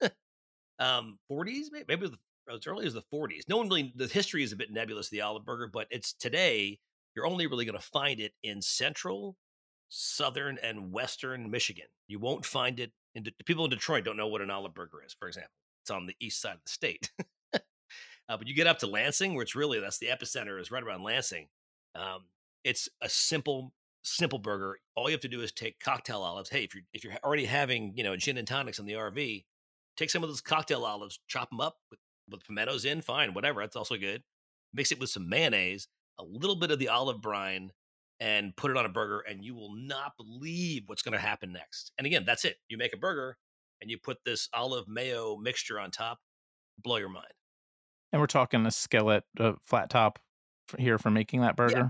um, 0.78 1.18
forties, 1.28 1.70
maybe. 1.72 1.84
Maybe 1.88 2.06
it 2.06 2.10
was 2.10 2.18
as 2.52 2.66
early 2.66 2.86
as 2.86 2.94
the 2.94 3.02
forties. 3.02 3.44
No 3.48 3.56
one 3.56 3.68
really. 3.68 3.92
The 3.96 4.06
history 4.06 4.42
is 4.42 4.52
a 4.52 4.56
bit 4.56 4.72
nebulous. 4.72 5.08
The 5.08 5.20
olive 5.20 5.44
burger, 5.44 5.68
but 5.72 5.86
it's 5.90 6.12
today. 6.12 6.78
You're 7.14 7.26
only 7.26 7.46
really 7.46 7.64
going 7.64 7.78
to 7.78 7.84
find 7.84 8.18
it 8.18 8.32
in 8.42 8.60
central, 8.60 9.36
southern, 9.88 10.58
and 10.62 10.90
western 10.90 11.48
Michigan. 11.50 11.86
You 12.08 12.18
won't 12.18 12.44
find 12.44 12.80
it 12.80 12.92
in. 13.14 13.24
People 13.44 13.64
in 13.64 13.70
Detroit 13.70 14.04
don't 14.04 14.16
know 14.16 14.28
what 14.28 14.40
an 14.40 14.50
olive 14.50 14.74
burger 14.74 15.02
is. 15.04 15.14
For 15.18 15.28
example, 15.28 15.52
it's 15.82 15.90
on 15.90 16.06
the 16.06 16.16
east 16.20 16.40
side 16.40 16.54
of 16.54 16.64
the 16.64 16.70
state. 16.70 17.10
uh, 17.54 17.58
but 18.28 18.46
you 18.46 18.54
get 18.54 18.66
up 18.66 18.78
to 18.80 18.86
Lansing, 18.86 19.34
where 19.34 19.42
it's 19.42 19.54
really 19.54 19.80
that's 19.80 19.98
the 19.98 20.08
epicenter 20.08 20.60
is 20.60 20.70
right 20.70 20.82
around 20.82 21.02
Lansing. 21.02 21.48
Um, 21.94 22.24
it's 22.64 22.88
a 23.00 23.08
simple 23.08 23.72
simple 24.02 24.38
burger. 24.38 24.78
All 24.94 25.08
you 25.08 25.14
have 25.14 25.20
to 25.22 25.28
do 25.28 25.40
is 25.40 25.50
take 25.52 25.80
cocktail 25.80 26.20
olives. 26.20 26.50
Hey, 26.50 26.64
if 26.64 26.74
you're 26.74 26.84
if 26.92 27.04
you're 27.04 27.14
already 27.24 27.46
having 27.46 27.92
you 27.96 28.04
know 28.04 28.16
gin 28.16 28.38
and 28.38 28.46
tonics 28.46 28.78
in 28.78 28.86
the 28.86 28.94
RV, 28.94 29.44
take 29.96 30.10
some 30.10 30.22
of 30.22 30.28
those 30.28 30.40
cocktail 30.40 30.84
olives, 30.84 31.18
chop 31.28 31.50
them 31.50 31.60
up 31.60 31.76
with, 31.90 31.98
with 32.30 32.44
pimentos 32.44 32.84
in, 32.84 33.02
fine, 33.02 33.34
whatever. 33.34 33.60
That's 33.60 33.76
also 33.76 33.96
good. 33.96 34.22
Mix 34.72 34.92
it 34.92 35.00
with 35.00 35.10
some 35.10 35.28
mayonnaise, 35.28 35.88
a 36.18 36.24
little 36.24 36.56
bit 36.56 36.70
of 36.70 36.78
the 36.78 36.88
olive 36.88 37.20
brine, 37.20 37.70
and 38.20 38.56
put 38.56 38.70
it 38.70 38.76
on 38.76 38.86
a 38.86 38.88
burger, 38.88 39.20
and 39.20 39.44
you 39.44 39.54
will 39.54 39.74
not 39.74 40.12
believe 40.16 40.84
what's 40.86 41.02
going 41.02 41.12
to 41.12 41.18
happen 41.18 41.52
next. 41.52 41.92
And 41.98 42.06
again, 42.06 42.24
that's 42.26 42.44
it. 42.44 42.56
You 42.68 42.78
make 42.78 42.92
a 42.92 42.98
burger, 42.98 43.36
and 43.80 43.90
you 43.90 43.98
put 43.98 44.18
this 44.24 44.48
olive 44.54 44.88
mayo 44.88 45.36
mixture 45.36 45.78
on 45.78 45.90
top. 45.90 46.18
Blow 46.82 46.96
your 46.96 47.08
mind. 47.08 47.26
And 48.12 48.20
we're 48.20 48.26
talking 48.26 48.64
a 48.66 48.70
skillet, 48.70 49.24
a 49.38 49.54
flat 49.64 49.90
top 49.90 50.18
here 50.78 50.98
for 50.98 51.10
making 51.10 51.40
that 51.40 51.56
burger. 51.56 51.76
Yeah. 51.76 51.88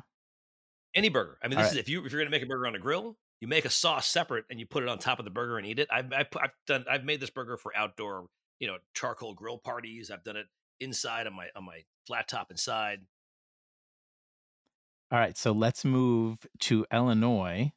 Any 0.95 1.09
burger. 1.09 1.39
I 1.43 1.49
mean, 1.49 1.59
this 1.59 1.69
All 1.69 1.73
is 1.73 1.79
if 1.79 1.89
you 1.89 2.05
if 2.05 2.13
you're 2.13 2.21
going 2.21 2.31
to 2.31 2.37
make 2.37 2.43
a 2.43 2.47
burger 2.47 2.67
on 2.67 2.75
a 2.75 2.79
grill, 2.79 3.17
you 3.41 3.49
make 3.49 3.65
a 3.65 3.71
sauce 3.71 4.07
separate 4.07 4.45
and 4.49 4.59
you 4.59 4.67
put 4.67 4.83
it 4.83 4.89
on 4.89 4.99
top 4.99 5.19
of 5.19 5.25
the 5.25 5.31
burger 5.31 5.59
and 5.59 5.67
eat 5.67 5.79
it. 5.79 5.89
I've 5.93 6.13
I've, 6.13 6.29
I've 6.41 6.51
done 6.67 6.85
I've 6.91 7.05
made 7.05 7.21
this 7.21 7.31
burger 7.31 7.57
for 7.57 7.77
outdoor, 7.77 8.27
you 8.59 8.67
know, 8.67 8.77
charcoal 8.95 9.35
grill 9.35 9.59
parties. 9.59 10.11
I've 10.11 10.25
done 10.25 10.37
it 10.37 10.47
inside 10.81 11.27
on 11.27 11.35
my 11.35 11.49
on 11.57 11.65
my 11.65 11.85
flat 12.07 12.29
top 12.29 12.51
inside. 12.51 13.01
All 15.11 15.19
right, 15.19 15.37
so 15.37 15.53
let's 15.53 15.85
move 15.85 16.39
to 16.61 16.87
Illinois. 16.93 17.73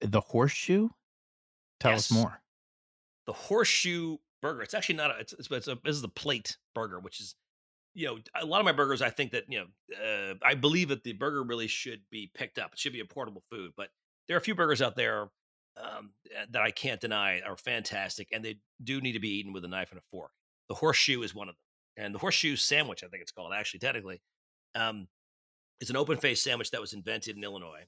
The 0.00 0.20
horseshoe. 0.20 0.88
Tell 1.80 1.92
yes. 1.92 2.10
us 2.10 2.12
more. 2.12 2.40
The 3.26 3.32
horseshoe 3.32 4.18
burger. 4.42 4.62
It's 4.62 4.74
actually 4.74 4.96
not 4.96 5.10
a. 5.12 5.18
It's, 5.20 5.32
it's, 5.32 5.50
it's 5.50 5.68
a. 5.68 5.78
This 5.84 5.96
is 5.96 6.02
the 6.02 6.08
plate 6.08 6.58
burger, 6.74 6.98
which 7.00 7.20
is 7.20 7.34
you 7.98 8.06
know, 8.06 8.18
a 8.40 8.46
lot 8.46 8.60
of 8.60 8.64
my 8.64 8.72
burgers, 8.72 9.02
I 9.02 9.10
think 9.10 9.32
that, 9.32 9.44
you 9.48 9.58
know, 9.58 9.66
uh, 9.96 10.34
I 10.42 10.54
believe 10.54 10.88
that 10.90 11.02
the 11.02 11.14
burger 11.14 11.42
really 11.42 11.66
should 11.66 12.02
be 12.10 12.30
picked 12.32 12.56
up. 12.56 12.72
It 12.72 12.78
should 12.78 12.92
be 12.92 13.00
a 13.00 13.04
portable 13.04 13.42
food. 13.50 13.72
But 13.76 13.88
there 14.28 14.36
are 14.36 14.38
a 14.38 14.42
few 14.42 14.54
burgers 14.54 14.80
out 14.80 14.94
there 14.94 15.30
um, 15.82 16.10
eh, 16.26 16.44
that 16.50 16.62
I 16.62 16.70
can't 16.70 17.00
deny 17.00 17.40
are 17.40 17.56
fantastic, 17.56 18.28
and 18.32 18.44
they 18.44 18.58
do 18.82 19.00
need 19.00 19.12
to 19.12 19.20
be 19.20 19.38
eaten 19.38 19.52
with 19.52 19.64
a 19.64 19.68
knife 19.68 19.90
and 19.90 19.98
a 19.98 20.02
fork. 20.10 20.32
The 20.68 20.74
horseshoe 20.74 21.22
is 21.22 21.34
one 21.34 21.48
of 21.48 21.54
them. 21.54 22.04
And 22.04 22.14
the 22.14 22.18
horseshoe 22.18 22.56
sandwich, 22.56 23.02
I 23.02 23.08
think 23.08 23.22
it's 23.22 23.32
called, 23.32 23.52
actually, 23.52 23.80
technically, 23.80 24.20
um, 24.74 25.08
is 25.80 25.90
an 25.90 25.96
open 25.96 26.18
faced 26.18 26.44
sandwich 26.44 26.70
that 26.70 26.80
was 26.80 26.92
invented 26.92 27.36
in 27.36 27.44
Illinois. 27.44 27.86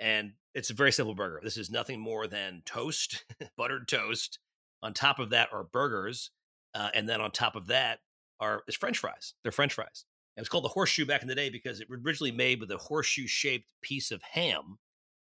And 0.00 0.32
it's 0.54 0.70
a 0.70 0.74
very 0.74 0.92
simple 0.92 1.14
burger. 1.14 1.40
This 1.42 1.56
is 1.56 1.70
nothing 1.70 2.00
more 2.00 2.26
than 2.26 2.62
toast, 2.64 3.24
buttered 3.56 3.88
toast. 3.88 4.38
On 4.82 4.92
top 4.92 5.18
of 5.18 5.30
that 5.30 5.48
are 5.52 5.64
burgers. 5.64 6.30
Uh, 6.74 6.90
and 6.94 7.08
then 7.08 7.20
on 7.20 7.30
top 7.30 7.56
of 7.56 7.66
that 7.68 8.00
are 8.40 8.62
is 8.68 8.76
French 8.76 8.98
fries. 8.98 9.34
They're 9.42 9.52
French 9.52 9.74
fries. 9.74 10.04
And 10.36 10.42
it's 10.42 10.48
called 10.48 10.64
the 10.64 10.68
horseshoe 10.68 11.06
back 11.06 11.22
in 11.22 11.28
the 11.28 11.34
day 11.34 11.50
because 11.50 11.80
it 11.80 11.90
was 11.90 12.00
originally 12.04 12.30
made 12.30 12.60
with 12.60 12.70
a 12.70 12.76
horseshoe 12.76 13.26
shaped 13.26 13.66
piece 13.82 14.12
of 14.12 14.22
ham, 14.22 14.78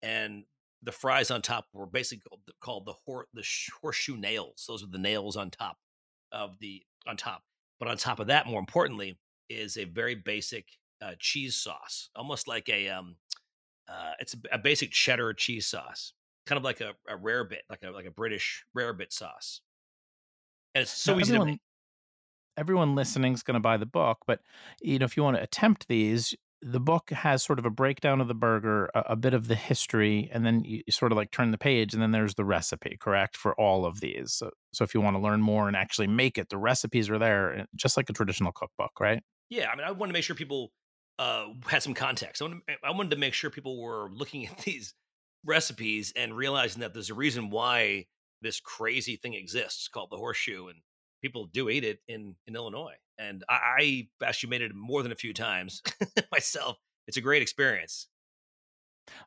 and 0.01 0.45
the 0.83 0.91
fries 0.91 1.31
on 1.31 1.41
top 1.41 1.65
were 1.73 1.85
basically 1.85 2.23
called, 2.27 2.41
called 2.61 2.85
the 2.85 2.93
hor- 3.05 3.27
the 3.33 3.45
horseshoe 3.81 4.17
nails. 4.17 4.65
Those 4.67 4.83
are 4.83 4.89
the 4.89 4.97
nails 4.97 5.35
on 5.37 5.51
top 5.51 5.77
of 6.31 6.57
the 6.59 6.81
on 7.07 7.17
top. 7.17 7.43
But 7.79 7.87
on 7.87 7.97
top 7.97 8.19
of 8.19 8.27
that, 8.27 8.47
more 8.47 8.59
importantly, 8.59 9.17
is 9.49 9.77
a 9.77 9.85
very 9.85 10.15
basic 10.15 10.67
uh, 11.01 11.13
cheese 11.19 11.55
sauce, 11.55 12.09
almost 12.15 12.47
like 12.47 12.69
a 12.69 12.89
um, 12.89 13.15
uh, 13.89 14.11
it's 14.19 14.33
a, 14.35 14.55
a, 14.55 14.57
basic 14.59 14.91
cheddar 14.91 15.33
cheese 15.33 15.67
sauce, 15.67 16.13
kind 16.45 16.57
of 16.57 16.63
like 16.63 16.79
a, 16.79 16.93
a 17.09 17.17
Rarebit, 17.17 17.61
like 17.69 17.83
a 17.83 17.91
like 17.91 18.05
a 18.05 18.11
British 18.11 18.63
Rarebit 18.77 19.11
sauce. 19.11 19.61
And 20.75 20.83
it's 20.83 20.91
so 20.91 21.13
now, 21.13 21.19
easy 21.19 21.33
everyone, 21.33 21.47
to 21.47 21.51
make 21.53 21.61
everyone 22.57 22.95
listening 22.95 23.33
is 23.33 23.43
going 23.43 23.55
to 23.55 23.59
buy 23.59 23.77
the 23.77 23.85
book, 23.85 24.19
but 24.27 24.39
you 24.81 24.99
know, 24.99 25.05
if 25.05 25.17
you 25.17 25.23
want 25.23 25.37
to 25.37 25.43
attempt 25.43 25.87
these, 25.87 26.35
the 26.61 26.79
book 26.79 27.09
has 27.09 27.43
sort 27.43 27.59
of 27.59 27.65
a 27.65 27.69
breakdown 27.69 28.21
of 28.21 28.27
the 28.27 28.35
burger, 28.35 28.89
a, 28.93 28.99
a, 29.09 29.15
bit 29.15 29.33
of 29.33 29.47
the 29.47 29.55
history, 29.55 30.29
and 30.31 30.45
then 30.45 30.63
you 30.63 30.83
sort 30.89 31.11
of 31.11 31.15
like 31.15 31.31
turn 31.31 31.51
the 31.51 31.57
page, 31.57 31.93
and 31.93 32.01
then 32.01 32.11
there's 32.11 32.35
the 32.35 32.45
recipe, 32.45 32.97
correct, 32.99 33.35
for 33.35 33.59
all 33.59 33.85
of 33.85 33.99
these. 33.99 34.33
So, 34.33 34.51
so 34.71 34.83
if 34.83 34.93
you 34.93 35.01
want 35.01 35.15
to 35.15 35.21
learn 35.21 35.41
more 35.41 35.67
and 35.67 35.75
actually 35.75 36.07
make 36.07 36.37
it, 36.37 36.49
the 36.49 36.57
recipes 36.57 37.09
are 37.09 37.17
there, 37.17 37.65
just 37.75 37.97
like 37.97 38.09
a 38.09 38.13
traditional 38.13 38.51
cookbook, 38.51 38.99
right? 38.99 39.23
Yeah, 39.49 39.69
I 39.69 39.75
mean, 39.75 39.85
I 39.85 39.91
wanted 39.91 40.11
to 40.11 40.13
make 40.13 40.23
sure 40.23 40.35
people 40.35 40.71
uh, 41.17 41.47
had 41.67 41.83
some 41.83 41.93
context. 41.93 42.41
I, 42.41 42.45
wanted, 42.45 42.61
I 42.83 42.91
wanted 42.91 43.11
to 43.11 43.17
make 43.17 43.33
sure 43.33 43.49
people 43.49 43.81
were 43.81 44.09
looking 44.11 44.45
at 44.45 44.57
these 44.65 44.93
recipes 45.43 46.13
and 46.15 46.35
realizing 46.35 46.81
that 46.81 46.93
there's 46.93 47.09
a 47.09 47.15
reason 47.15 47.49
why 47.49 48.05
this 48.41 48.59
crazy 48.59 49.15
thing 49.15 49.33
exists 49.33 49.87
called 49.87 50.09
the 50.11 50.17
horseshoe, 50.17 50.67
and 50.67 50.79
people 51.21 51.45
do 51.45 51.69
eat 51.69 51.83
it 51.83 51.99
in 52.07 52.35
in 52.47 52.55
Illinois, 52.55 52.95
and 53.17 53.43
I, 53.49 54.07
I 54.21 54.25
actually 54.25 54.49
made 54.49 54.61
it 54.61 54.73
more 54.75 55.03
than 55.03 55.11
a 55.11 55.15
few 55.15 55.33
times 55.33 55.81
myself. 56.31 56.77
It's 57.07 57.17
a 57.17 57.21
great 57.21 57.41
experience. 57.41 58.07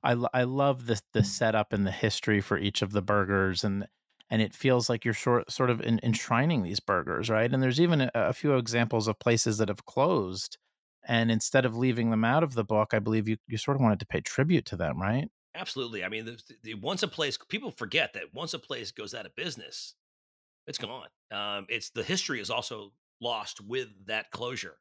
I 0.03 0.13
I 0.33 0.45
love 0.45 0.87
the 0.87 1.01
the 1.13 1.25
setup 1.25 1.73
and 1.73 1.87
the 1.87 1.93
history 1.93 2.41
for 2.41 2.59
each 2.59 2.83
of 2.83 2.93
the 2.93 3.03
burgers, 3.03 3.65
and 3.65 3.87
and 4.31 4.43
it 4.43 4.55
feels 4.55 4.89
like 4.89 5.05
you're 5.05 5.15
sort 5.15 5.51
sort 5.51 5.71
of 5.71 5.81
in, 5.81 6.01
enshrining 6.03 6.63
these 6.63 6.81
burgers, 6.81 7.31
right? 7.31 7.53
And 7.53 7.63
there's 7.63 7.81
even 7.81 8.03
a, 8.03 8.11
a 8.15 8.33
few 8.33 8.57
examples 8.57 9.09
of 9.09 9.19
places 9.19 9.59
that 9.59 9.69
have 9.69 9.85
closed, 9.85 10.59
and 11.07 11.31
instead 11.31 11.65
of 11.65 11.77
leaving 11.77 12.11
them 12.11 12.25
out 12.25 12.43
of 12.43 12.55
the 12.55 12.65
book, 12.65 12.95
I 12.95 12.99
believe 12.99 13.29
you 13.29 13.37
you 13.47 13.59
sort 13.59 13.77
of 13.77 13.83
wanted 13.83 14.01
to 14.01 14.07
pay 14.07 14.21
tribute 14.21 14.67
to 14.67 14.77
them, 14.77 15.01
right? 15.01 15.29
Absolutely. 15.55 16.03
I 16.03 16.09
mean, 16.09 16.25
the, 16.25 16.43
the, 16.63 16.75
once 16.75 17.03
a 17.05 17.09
place, 17.09 17.39
people 17.49 17.71
forget 17.71 18.13
that 18.15 18.35
once 18.35 18.55
a 18.55 18.59
place 18.59 18.91
goes 18.91 19.15
out 19.15 19.25
of 19.25 19.37
business, 19.37 19.95
it's 20.67 20.79
gone. 20.79 21.09
Um, 21.31 21.67
it's 21.69 21.91
the 21.91 22.03
history 22.03 22.41
is 22.41 22.51
also 22.51 22.93
lost 23.21 23.61
with 23.61 23.89
that 24.07 24.31
closure. 24.31 24.79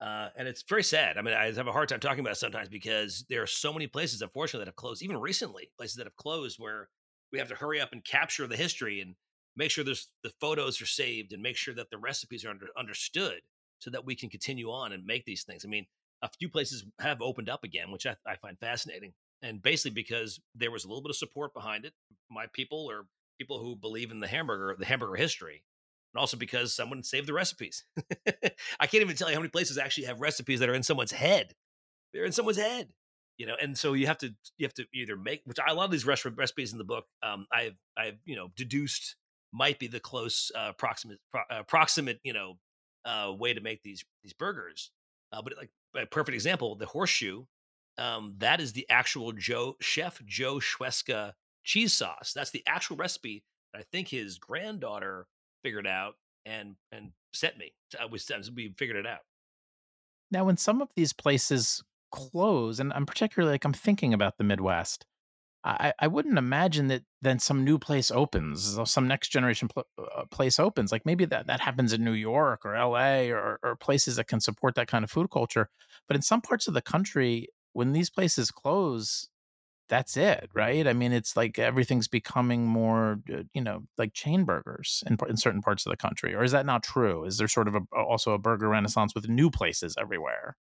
Uh, 0.00 0.28
and 0.36 0.46
it's 0.46 0.62
very 0.68 0.82
sad. 0.82 1.16
I 1.16 1.22
mean, 1.22 1.34
I 1.34 1.46
have 1.46 1.66
a 1.66 1.72
hard 1.72 1.88
time 1.88 2.00
talking 2.00 2.20
about 2.20 2.32
it 2.32 2.38
sometimes 2.38 2.68
because 2.68 3.24
there 3.30 3.42
are 3.42 3.46
so 3.46 3.72
many 3.72 3.86
places, 3.86 4.20
unfortunately, 4.20 4.64
that 4.64 4.68
have 4.68 4.76
closed, 4.76 5.02
even 5.02 5.16
recently, 5.16 5.70
places 5.78 5.96
that 5.96 6.06
have 6.06 6.16
closed 6.16 6.58
where 6.58 6.88
we 7.32 7.38
have 7.38 7.48
to 7.48 7.54
hurry 7.54 7.80
up 7.80 7.92
and 7.92 8.04
capture 8.04 8.46
the 8.46 8.56
history 8.56 9.00
and 9.00 9.14
make 9.56 9.70
sure 9.70 9.82
there's 9.82 10.08
the 10.22 10.32
photos 10.38 10.82
are 10.82 10.86
saved 10.86 11.32
and 11.32 11.42
make 11.42 11.56
sure 11.56 11.74
that 11.74 11.88
the 11.90 11.98
recipes 11.98 12.44
are 12.44 12.50
under, 12.50 12.66
understood 12.76 13.40
so 13.78 13.90
that 13.90 14.04
we 14.04 14.14
can 14.14 14.28
continue 14.28 14.70
on 14.70 14.92
and 14.92 15.04
make 15.06 15.24
these 15.24 15.44
things. 15.44 15.64
I 15.64 15.68
mean, 15.68 15.86
a 16.22 16.28
few 16.28 16.48
places 16.48 16.84
have 17.00 17.22
opened 17.22 17.48
up 17.48 17.64
again, 17.64 17.90
which 17.90 18.06
I, 18.06 18.16
I 18.26 18.36
find 18.36 18.58
fascinating. 18.58 19.12
And 19.42 19.62
basically 19.62 19.94
because 19.94 20.40
there 20.54 20.70
was 20.70 20.84
a 20.84 20.88
little 20.88 21.02
bit 21.02 21.10
of 21.10 21.16
support 21.16 21.54
behind 21.54 21.84
it. 21.84 21.92
My 22.30 22.46
people 22.52 22.86
or 22.90 23.06
people 23.38 23.58
who 23.58 23.76
believe 23.76 24.10
in 24.10 24.20
the 24.20 24.26
hamburger, 24.26 24.74
the 24.78 24.86
hamburger 24.86 25.16
history, 25.16 25.62
and 26.14 26.20
also 26.20 26.36
because 26.36 26.74
someone 26.74 27.02
saved 27.02 27.28
the 27.28 27.32
recipes. 27.32 27.84
I 28.80 28.86
can't 28.86 29.02
even 29.02 29.16
tell 29.16 29.28
you 29.28 29.34
how 29.34 29.40
many 29.40 29.50
places 29.50 29.78
actually 29.78 30.06
have 30.06 30.20
recipes 30.20 30.60
that 30.60 30.68
are 30.68 30.74
in 30.74 30.82
someone's 30.82 31.12
head. 31.12 31.54
They're 32.12 32.24
in 32.24 32.32
someone's 32.32 32.58
head, 32.58 32.88
you 33.36 33.46
know. 33.46 33.56
And 33.60 33.76
so 33.76 33.92
you 33.92 34.06
have 34.06 34.18
to 34.18 34.34
you 34.56 34.66
have 34.66 34.74
to 34.74 34.86
either 34.94 35.16
make 35.16 35.42
which 35.44 35.58
I 35.64 35.72
love 35.72 35.90
these 35.90 36.06
restaurant 36.06 36.38
recipes 36.38 36.72
in 36.72 36.78
the 36.78 36.84
book. 36.84 37.04
Um, 37.22 37.46
I've 37.52 37.76
I've 37.96 38.18
you 38.24 38.36
know 38.36 38.48
deduced 38.56 39.16
might 39.52 39.78
be 39.78 39.86
the 39.86 40.00
close 40.00 40.50
uh, 40.54 40.72
proximate 40.72 41.18
pro, 41.30 41.42
uh, 41.50 41.62
proximate 41.64 42.20
you 42.22 42.32
know 42.32 42.54
uh, 43.04 43.32
way 43.32 43.52
to 43.52 43.60
make 43.60 43.82
these 43.82 44.04
these 44.22 44.32
burgers. 44.32 44.90
Uh, 45.32 45.42
but 45.42 45.54
like 45.56 45.70
a 45.94 46.06
perfect 46.06 46.34
example, 46.34 46.74
the 46.76 46.86
horseshoe. 46.86 47.44
Um, 47.98 48.34
that 48.38 48.60
is 48.60 48.74
the 48.74 48.86
actual 48.90 49.32
Joe 49.32 49.76
chef 49.80 50.20
Joe 50.26 50.56
Schweska 50.56 51.32
cheese 51.66 51.92
sauce. 51.92 52.32
That's 52.34 52.50
the 52.50 52.62
actual 52.66 52.96
recipe 52.96 53.44
that 53.72 53.80
I 53.80 53.82
think 53.82 54.08
his 54.08 54.38
granddaughter 54.38 55.26
figured 55.62 55.86
out 55.86 56.14
and 56.46 56.76
and 56.90 57.10
sent 57.34 57.58
me. 57.58 57.74
Was 58.10 58.30
we 58.54 58.72
figured 58.78 58.96
it 58.96 59.06
out. 59.06 59.20
Now, 60.30 60.44
when 60.44 60.56
some 60.56 60.80
of 60.80 60.88
these 60.96 61.12
places 61.12 61.82
close, 62.10 62.80
and 62.80 62.92
I'm 62.92 63.06
particularly 63.06 63.52
like 63.52 63.64
I'm 63.64 63.72
thinking 63.72 64.14
about 64.14 64.38
the 64.38 64.44
Midwest, 64.44 65.04
I, 65.64 65.92
I 65.98 66.06
wouldn't 66.06 66.38
imagine 66.38 66.86
that 66.88 67.02
then 67.22 67.40
some 67.40 67.64
new 67.64 67.78
place 67.78 68.12
opens, 68.12 68.78
some 68.84 69.08
next 69.08 69.28
generation 69.28 69.68
pl- 69.68 69.86
uh, 69.98 70.24
place 70.30 70.60
opens. 70.60 70.92
Like 70.92 71.04
maybe 71.04 71.24
that, 71.24 71.48
that 71.48 71.60
happens 71.60 71.92
in 71.92 72.04
New 72.04 72.12
York 72.12 72.64
or 72.64 72.78
LA 72.78 73.32
or, 73.32 73.58
or 73.64 73.74
places 73.74 74.14
that 74.16 74.28
can 74.28 74.40
support 74.40 74.76
that 74.76 74.86
kind 74.86 75.02
of 75.02 75.10
food 75.10 75.28
culture. 75.30 75.68
But 76.06 76.14
in 76.14 76.22
some 76.22 76.40
parts 76.40 76.68
of 76.68 76.74
the 76.74 76.82
country, 76.82 77.48
when 77.72 77.92
these 77.92 78.10
places 78.10 78.52
close, 78.52 79.28
that's 79.88 80.16
it, 80.16 80.50
right? 80.54 80.86
I 80.86 80.92
mean, 80.92 81.12
it's 81.12 81.36
like 81.36 81.58
everything's 81.58 82.08
becoming 82.08 82.66
more, 82.66 83.20
uh, 83.32 83.42
you 83.52 83.60
know, 83.60 83.84
like 83.98 84.14
chain 84.14 84.44
burgers 84.44 85.04
in, 85.06 85.16
in 85.28 85.36
certain 85.36 85.62
parts 85.62 85.86
of 85.86 85.90
the 85.90 85.96
country. 85.96 86.34
Or 86.34 86.42
is 86.42 86.52
that 86.52 86.66
not 86.66 86.82
true? 86.82 87.24
Is 87.24 87.38
there 87.38 87.48
sort 87.48 87.68
of 87.68 87.76
a, 87.76 87.80
also 87.96 88.32
a 88.32 88.38
burger 88.38 88.68
renaissance 88.68 89.14
with 89.14 89.28
new 89.28 89.50
places 89.50 89.94
everywhere? 89.98 90.56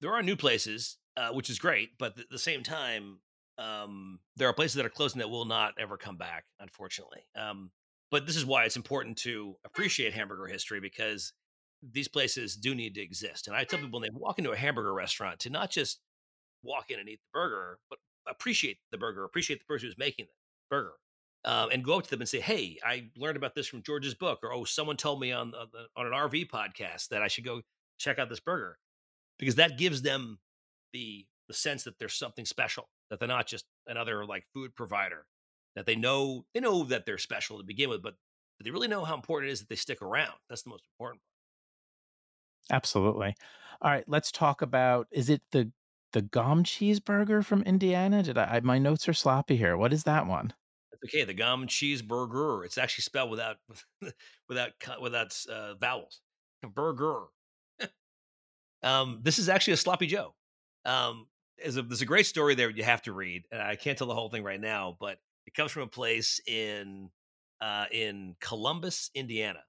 There 0.00 0.12
are 0.12 0.22
new 0.22 0.36
places, 0.36 0.98
uh, 1.16 1.30
which 1.30 1.50
is 1.50 1.58
great, 1.58 1.90
but 1.98 2.18
at 2.18 2.30
the 2.30 2.38
same 2.38 2.62
time, 2.62 3.18
um, 3.58 4.18
there 4.36 4.48
are 4.48 4.52
places 4.52 4.74
that 4.74 4.86
are 4.86 4.90
closing 4.90 5.20
that 5.20 5.30
will 5.30 5.44
not 5.44 5.74
ever 5.78 5.96
come 5.96 6.16
back, 6.16 6.44
unfortunately. 6.60 7.22
Um, 7.38 7.70
but 8.10 8.26
this 8.26 8.36
is 8.36 8.44
why 8.44 8.64
it's 8.64 8.76
important 8.76 9.16
to 9.18 9.56
appreciate 9.64 10.12
hamburger 10.12 10.46
history 10.46 10.80
because 10.80 11.32
these 11.82 12.08
places 12.08 12.56
do 12.56 12.74
need 12.74 12.94
to 12.94 13.02
exist. 13.02 13.46
And 13.46 13.56
I 13.56 13.64
tell 13.64 13.78
people 13.78 14.00
when 14.00 14.08
they 14.08 14.18
walk 14.18 14.38
into 14.38 14.52
a 14.52 14.56
hamburger 14.56 14.92
restaurant 14.92 15.40
to 15.40 15.50
not 15.50 15.70
just 15.70 16.00
walk 16.62 16.90
in 16.90 16.98
and 16.98 17.08
eat 17.08 17.20
the 17.20 17.38
burger, 17.38 17.78
but 17.88 17.98
appreciate 18.28 18.78
the 18.90 18.98
burger, 18.98 19.24
appreciate 19.24 19.60
the 19.60 19.66
person 19.66 19.88
who's 19.88 19.98
making 19.98 20.26
the 20.26 20.32
burger, 20.70 20.94
um, 21.44 21.70
and 21.70 21.84
go 21.84 21.98
up 21.98 22.04
to 22.04 22.10
them 22.10 22.20
and 22.20 22.28
say, 22.28 22.40
"Hey, 22.40 22.78
I 22.84 23.10
learned 23.16 23.36
about 23.36 23.54
this 23.54 23.66
from 23.68 23.82
George's 23.82 24.14
book," 24.14 24.40
or 24.42 24.52
"Oh, 24.52 24.64
someone 24.64 24.96
told 24.96 25.20
me 25.20 25.32
on 25.32 25.54
on, 25.54 25.70
on 25.96 26.06
an 26.06 26.12
RV 26.12 26.44
podcast 26.46 27.08
that 27.08 27.22
I 27.22 27.28
should 27.28 27.44
go 27.44 27.62
check 27.98 28.18
out 28.18 28.28
this 28.28 28.40
burger," 28.40 28.78
because 29.38 29.56
that 29.56 29.78
gives 29.78 30.02
them 30.02 30.40
the 30.92 31.26
the 31.48 31.54
sense 31.54 31.84
that 31.84 31.98
there's 31.98 32.14
something 32.14 32.44
special, 32.44 32.90
that 33.10 33.20
they're 33.20 33.28
not 33.28 33.46
just 33.46 33.66
another 33.86 34.26
like 34.26 34.46
food 34.54 34.74
provider, 34.76 35.26
that 35.76 35.86
they 35.86 35.96
know 35.96 36.46
they 36.54 36.60
know 36.60 36.84
that 36.84 37.06
they're 37.06 37.18
special 37.18 37.58
to 37.58 37.64
begin 37.64 37.90
with, 37.90 38.02
but 38.02 38.16
they 38.62 38.70
really 38.70 38.88
know 38.88 39.04
how 39.04 39.14
important 39.14 39.50
it 39.50 39.52
is 39.52 39.60
that 39.60 39.68
they 39.68 39.76
stick 39.76 40.02
around. 40.02 40.38
That's 40.48 40.62
the 40.62 40.70
most 40.70 40.84
important. 40.94 41.22
Absolutely. 42.70 43.34
All 43.80 43.90
right, 43.90 44.08
let's 44.08 44.32
talk 44.32 44.62
about 44.62 45.06
is 45.10 45.28
it 45.30 45.42
the 45.52 45.70
the 46.16 46.22
gum 46.22 46.64
cheeseburger 46.64 47.44
from 47.44 47.60
Indiana? 47.64 48.22
Did 48.22 48.38
I, 48.38 48.44
I 48.44 48.60
my 48.60 48.78
notes 48.78 49.06
are 49.06 49.12
sloppy 49.12 49.54
here. 49.54 49.76
What 49.76 49.92
is 49.92 50.04
that 50.04 50.26
one? 50.26 50.54
Okay. 51.04 51.24
The 51.24 51.34
gum 51.34 51.66
cheeseburger. 51.66 52.64
It's 52.64 52.78
actually 52.78 53.02
spelled 53.02 53.30
without 53.30 53.58
without 54.48 54.70
without 55.02 55.36
uh, 55.52 55.74
vowels. 55.74 56.22
Burger. 56.74 57.24
um, 58.82 59.20
this 59.20 59.38
is 59.38 59.50
actually 59.50 59.74
a 59.74 59.76
sloppy 59.76 60.06
Joe. 60.06 60.34
Um, 60.86 61.26
there's 61.58 61.76
a, 61.76 61.82
there's 61.82 62.00
a 62.00 62.06
great 62.06 62.24
story 62.24 62.54
there 62.54 62.70
you 62.70 62.82
have 62.82 63.02
to 63.02 63.12
read, 63.12 63.44
and 63.52 63.60
I 63.60 63.76
can't 63.76 63.98
tell 63.98 64.06
the 64.06 64.14
whole 64.14 64.30
thing 64.30 64.42
right 64.42 64.60
now, 64.60 64.96
but 64.98 65.18
it 65.46 65.52
comes 65.52 65.70
from 65.70 65.82
a 65.82 65.86
place 65.86 66.40
in 66.46 67.10
uh, 67.60 67.84
in 67.92 68.36
Columbus, 68.40 69.10
Indiana. 69.14 69.60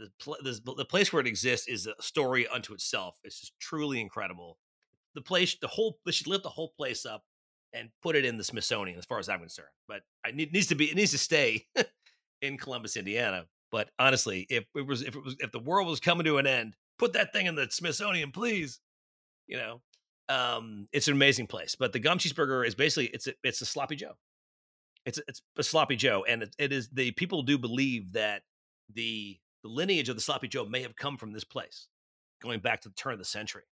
The, 0.00 0.10
pl- 0.18 0.38
the 0.42 0.84
place 0.84 1.12
where 1.12 1.20
it 1.20 1.28
exists 1.28 1.68
is 1.68 1.86
a 1.86 1.94
story 2.02 2.48
unto 2.48 2.72
itself. 2.72 3.18
It's 3.22 3.38
just 3.38 3.52
truly 3.60 4.00
incredible 4.00 4.58
the 5.14 5.22
place, 5.22 5.56
the 5.60 5.68
whole, 5.68 5.98
they 6.04 6.12
should 6.12 6.26
lift 6.26 6.42
the 6.42 6.50
whole 6.50 6.72
place 6.76 7.04
up 7.06 7.22
and 7.72 7.90
put 8.02 8.16
it 8.16 8.24
in 8.24 8.36
the 8.36 8.44
Smithsonian, 8.44 8.98
as 8.98 9.04
far 9.04 9.18
as 9.18 9.28
I'm 9.28 9.40
concerned. 9.40 9.68
But 9.86 10.02
it 10.26 10.52
needs 10.52 10.68
to 10.68 10.74
be, 10.74 10.90
it 10.90 10.96
needs 10.96 11.12
to 11.12 11.18
stay 11.18 11.66
in 12.42 12.58
Columbus, 12.58 12.96
Indiana. 12.96 13.46
But 13.70 13.90
honestly, 13.98 14.46
if 14.50 14.64
it 14.74 14.86
was, 14.86 15.02
if 15.02 15.14
it 15.14 15.24
was, 15.24 15.36
if 15.38 15.52
the 15.52 15.60
world 15.60 15.86
was 15.86 16.00
coming 16.00 16.24
to 16.24 16.38
an 16.38 16.46
end, 16.46 16.74
put 16.98 17.12
that 17.12 17.32
thing 17.32 17.46
in 17.46 17.54
the 17.54 17.68
Smithsonian, 17.70 18.32
please. 18.32 18.80
You 19.46 19.56
know, 19.56 19.80
um, 20.28 20.88
it's 20.92 21.08
an 21.08 21.14
amazing 21.14 21.46
place. 21.46 21.76
But 21.78 21.92
the 21.92 21.98
gum 21.98 22.18
cheeseburger 22.18 22.66
is 22.66 22.74
basically 22.74 23.06
it's 23.08 23.26
a, 23.26 23.34
it's 23.44 23.60
a 23.60 23.66
sloppy 23.66 23.96
Joe. 23.96 24.12
It's 25.06 25.18
a, 25.18 25.22
it's 25.28 25.42
a 25.56 25.62
sloppy 25.62 25.96
Joe, 25.96 26.24
and 26.28 26.42
it, 26.42 26.54
it 26.58 26.72
is 26.72 26.88
the 26.88 27.12
people 27.12 27.42
do 27.42 27.58
believe 27.58 28.12
that 28.12 28.42
the 28.92 29.38
the 29.62 29.68
lineage 29.68 30.08
of 30.08 30.16
the 30.16 30.22
sloppy 30.22 30.48
Joe 30.48 30.64
may 30.64 30.82
have 30.82 30.96
come 30.96 31.16
from 31.16 31.32
this 31.32 31.44
place, 31.44 31.88
going 32.42 32.60
back 32.60 32.80
to 32.82 32.88
the 32.88 32.94
turn 32.94 33.12
of 33.12 33.18
the 33.18 33.24
century. 33.24 33.64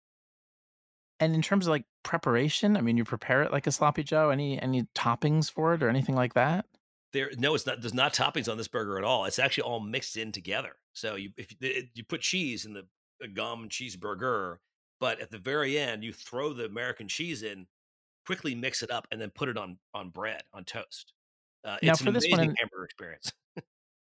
And 1.19 1.33
in 1.33 1.41
terms 1.41 1.67
of 1.67 1.71
like 1.71 1.85
preparation, 2.03 2.77
I 2.77 2.81
mean, 2.81 2.97
you 2.97 3.03
prepare 3.03 3.41
it 3.43 3.51
like 3.51 3.67
a 3.67 3.71
sloppy 3.71 4.03
joe. 4.03 4.29
Any 4.29 4.61
any 4.61 4.83
toppings 4.95 5.51
for 5.51 5.73
it 5.73 5.81
or 5.81 5.89
anything 5.89 6.15
like 6.15 6.33
that? 6.35 6.65
There, 7.13 7.31
no, 7.37 7.55
it's 7.55 7.65
not. 7.65 7.81
There's 7.81 7.93
not 7.93 8.13
toppings 8.13 8.49
on 8.51 8.57
this 8.57 8.67
burger 8.67 8.97
at 8.97 9.03
all. 9.03 9.25
It's 9.25 9.39
actually 9.39 9.63
all 9.63 9.79
mixed 9.79 10.17
in 10.17 10.31
together. 10.31 10.75
So 10.93 11.15
you 11.15 11.31
if 11.37 11.55
you, 11.59 11.83
you 11.93 12.03
put 12.03 12.21
cheese 12.21 12.65
in 12.65 12.73
the, 12.73 12.85
the 13.19 13.27
gum 13.27 13.69
cheeseburger, 13.69 14.57
but 14.99 15.19
at 15.19 15.31
the 15.31 15.37
very 15.39 15.79
end 15.79 16.03
you 16.03 16.13
throw 16.13 16.53
the 16.53 16.65
American 16.65 17.07
cheese 17.07 17.43
in, 17.43 17.65
quickly 18.25 18.53
mix 18.53 18.83
it 18.83 18.91
up, 18.91 19.07
and 19.11 19.19
then 19.19 19.31
put 19.31 19.49
it 19.49 19.57
on 19.57 19.77
on 19.93 20.09
bread 20.09 20.43
on 20.53 20.65
toast. 20.65 21.13
Uh, 21.63 21.77
now, 21.81 21.93
it's 21.93 22.01
for 22.01 22.09
an 22.09 22.13
this 22.13 22.25
amazing 22.25 22.47
one, 22.49 22.55
hamburger 22.59 22.85
experience. 22.85 23.33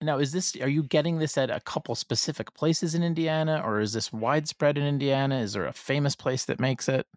Now, 0.04 0.20
is 0.20 0.32
this 0.32 0.56
are 0.58 0.70
you 0.70 0.84
getting 0.84 1.20
this 1.20 1.38
at 1.38 1.50
a 1.50 1.60
couple 1.62 1.96
specific 1.96 2.54
places 2.54 2.96
in 2.96 3.04
Indiana, 3.04 3.62
or 3.64 3.80
is 3.80 3.94
this 3.94 4.12
widespread 4.12 4.78
in 4.78 4.86
Indiana? 4.86 5.40
Is 5.40 5.54
there 5.54 5.66
a 5.66 5.74
famous 5.74 6.16
place 6.16 6.46
that 6.46 6.60
makes 6.60 6.88
it? 6.90 7.08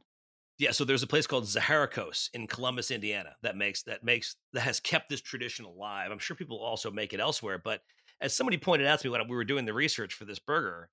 Yeah, 0.59 0.70
so 0.70 0.85
there's 0.85 1.03
a 1.03 1.07
place 1.07 1.27
called 1.27 1.44
Zaharakos 1.44 2.31
in 2.33 2.46
Columbus, 2.46 2.90
Indiana, 2.90 3.37
that 3.42 3.57
makes 3.57 3.83
that 3.83 4.03
makes 4.03 4.37
that 4.53 4.62
has 4.62 4.81
kept 4.81 5.11
this 5.11 5.20
tradition 5.20 5.64
alive. 5.66 6.11
I'm 6.11 6.18
sure 6.18 6.37
people 6.37 6.59
also 6.59 6.90
make 6.90 7.12
it 7.12 7.20
elsewhere, 7.20 7.61
but 7.62 7.83
as 8.20 8.35
somebody 8.35 8.57
pointed 8.57 8.87
out 8.87 9.01
to 9.01 9.07
me 9.07 9.11
when 9.11 9.29
we 9.29 9.37
were 9.37 9.44
doing 9.44 9.66
the 9.66 9.75
research 9.75 10.14
for 10.14 10.25
this 10.25 10.38
burger, 10.38 10.88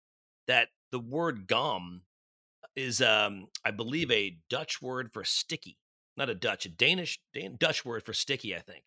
that 0.48 0.70
the 0.92 1.00
word 1.00 1.48
gum 1.48 2.02
is, 2.76 3.02
um, 3.02 3.48
I 3.64 3.72
believe, 3.72 4.12
a 4.12 4.38
Dutch 4.50 4.82
word 4.82 5.12
for 5.14 5.24
sticky, 5.24 5.78
not 6.18 6.30
a 6.30 6.36
Dutch, 6.36 6.66
a 6.66 6.70
Danish, 6.70 7.20
Dan, 7.34 7.56
Dutch 7.58 7.86
word 7.86 8.04
for 8.04 8.14
sticky, 8.14 8.56
I 8.56 8.60
think. 8.60 8.84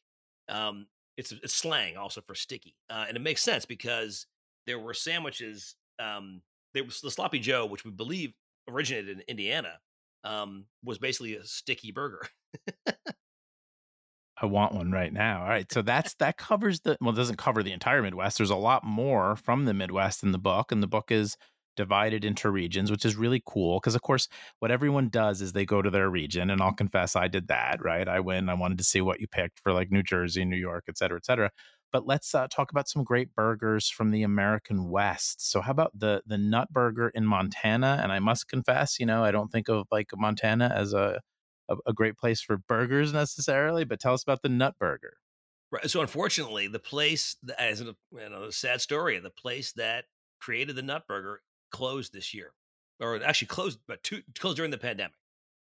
Um, 0.48 0.86
it's, 1.16 1.32
it's 1.32 1.54
slang 1.54 1.96
also 1.96 2.20
for 2.20 2.34
sticky, 2.34 2.74
uh, 2.90 3.04
and 3.08 3.16
it 3.16 3.20
makes 3.20 3.42
sense 3.42 3.64
because 3.64 4.26
there 4.66 4.78
were 4.78 4.94
sandwiches. 4.94 5.76
Um, 5.98 6.42
there 6.74 6.84
was 6.84 7.00
the 7.00 7.10
sloppy 7.10 7.38
Joe, 7.38 7.66
which 7.66 7.84
we 7.84 7.90
believe 7.90 8.34
originated 8.68 9.18
in 9.18 9.24
Indiana, 9.28 9.78
um, 10.24 10.66
was 10.84 10.98
basically 10.98 11.36
a 11.36 11.44
sticky 11.44 11.92
burger. 11.92 12.22
I 14.38 14.46
want 14.46 14.74
one 14.74 14.90
right 14.90 15.12
now. 15.12 15.42
All 15.42 15.48
right. 15.48 15.70
So 15.72 15.80
that's 15.80 16.14
that 16.14 16.36
covers 16.36 16.80
the 16.80 16.98
well, 17.00 17.12
it 17.12 17.16
doesn't 17.16 17.38
cover 17.38 17.62
the 17.62 17.72
entire 17.72 18.02
Midwest. 18.02 18.36
There's 18.36 18.50
a 18.50 18.56
lot 18.56 18.84
more 18.84 19.36
from 19.36 19.64
the 19.64 19.72
Midwest 19.72 20.22
in 20.22 20.32
the 20.32 20.38
book, 20.38 20.72
and 20.72 20.82
the 20.82 20.86
book 20.86 21.10
is 21.10 21.36
divided 21.76 22.24
into 22.24 22.50
regions, 22.50 22.90
which 22.90 23.04
is 23.04 23.16
really 23.16 23.42
cool. 23.46 23.78
Because, 23.78 23.94
of 23.94 24.02
course, 24.02 24.28
what 24.58 24.70
everyone 24.70 25.08
does 25.08 25.42
is 25.42 25.52
they 25.52 25.66
go 25.66 25.82
to 25.82 25.90
their 25.90 26.10
region. 26.10 26.50
And 26.50 26.60
I'll 26.60 26.72
confess, 26.72 27.14
I 27.16 27.28
did 27.28 27.48
that, 27.48 27.78
right? 27.82 28.08
I 28.08 28.20
went, 28.20 28.50
I 28.50 28.54
wanted 28.54 28.78
to 28.78 28.84
see 28.84 29.00
what 29.00 29.20
you 29.20 29.28
picked 29.28 29.60
for 29.60 29.72
like 29.72 29.90
New 29.90 30.02
Jersey, 30.02 30.44
New 30.44 30.56
York, 30.56 30.84
et 30.88 30.98
cetera, 30.98 31.18
et 31.18 31.24
cetera. 31.24 31.50
But 31.92 32.06
let's 32.06 32.34
uh, 32.34 32.48
talk 32.48 32.72
about 32.72 32.88
some 32.88 33.04
great 33.04 33.34
burgers 33.34 33.88
from 33.88 34.10
the 34.10 34.24
American 34.24 34.90
West. 34.90 35.50
So, 35.50 35.60
how 35.60 35.70
about 35.70 35.92
the 35.98 36.20
the 36.26 36.36
Nut 36.36 36.68
Burger 36.70 37.10
in 37.14 37.24
Montana? 37.24 38.00
And 38.02 38.10
I 38.10 38.18
must 38.18 38.48
confess, 38.48 38.98
you 38.98 39.06
know, 39.06 39.22
I 39.22 39.30
don't 39.30 39.52
think 39.52 39.68
of 39.68 39.86
like 39.90 40.08
Montana 40.14 40.72
as 40.74 40.92
a 40.92 41.20
a, 41.68 41.76
a 41.86 41.92
great 41.92 42.18
place 42.18 42.40
for 42.40 42.58
burgers 42.58 43.12
necessarily. 43.12 43.84
But 43.84 44.00
tell 44.00 44.14
us 44.14 44.24
about 44.24 44.42
the 44.42 44.48
Nut 44.48 44.74
Burger. 44.80 45.16
Right. 45.70 45.88
So, 45.88 46.00
unfortunately, 46.00 46.66
the 46.66 46.80
place, 46.80 47.36
as 47.58 47.80
a, 47.80 47.94
you 48.12 48.28
know, 48.30 48.44
a 48.44 48.52
sad 48.52 48.80
story, 48.80 49.18
the 49.18 49.30
place 49.30 49.72
that 49.72 50.04
created 50.40 50.76
the 50.76 50.82
Nut 50.82 51.04
Burger 51.08 51.40
closed 51.70 52.12
this 52.12 52.34
year, 52.34 52.52
or 53.00 53.22
actually 53.22 53.48
closed, 53.48 53.78
but 53.86 54.02
two, 54.02 54.22
closed 54.38 54.56
during 54.56 54.70
the 54.70 54.78
pandemic. 54.78 55.16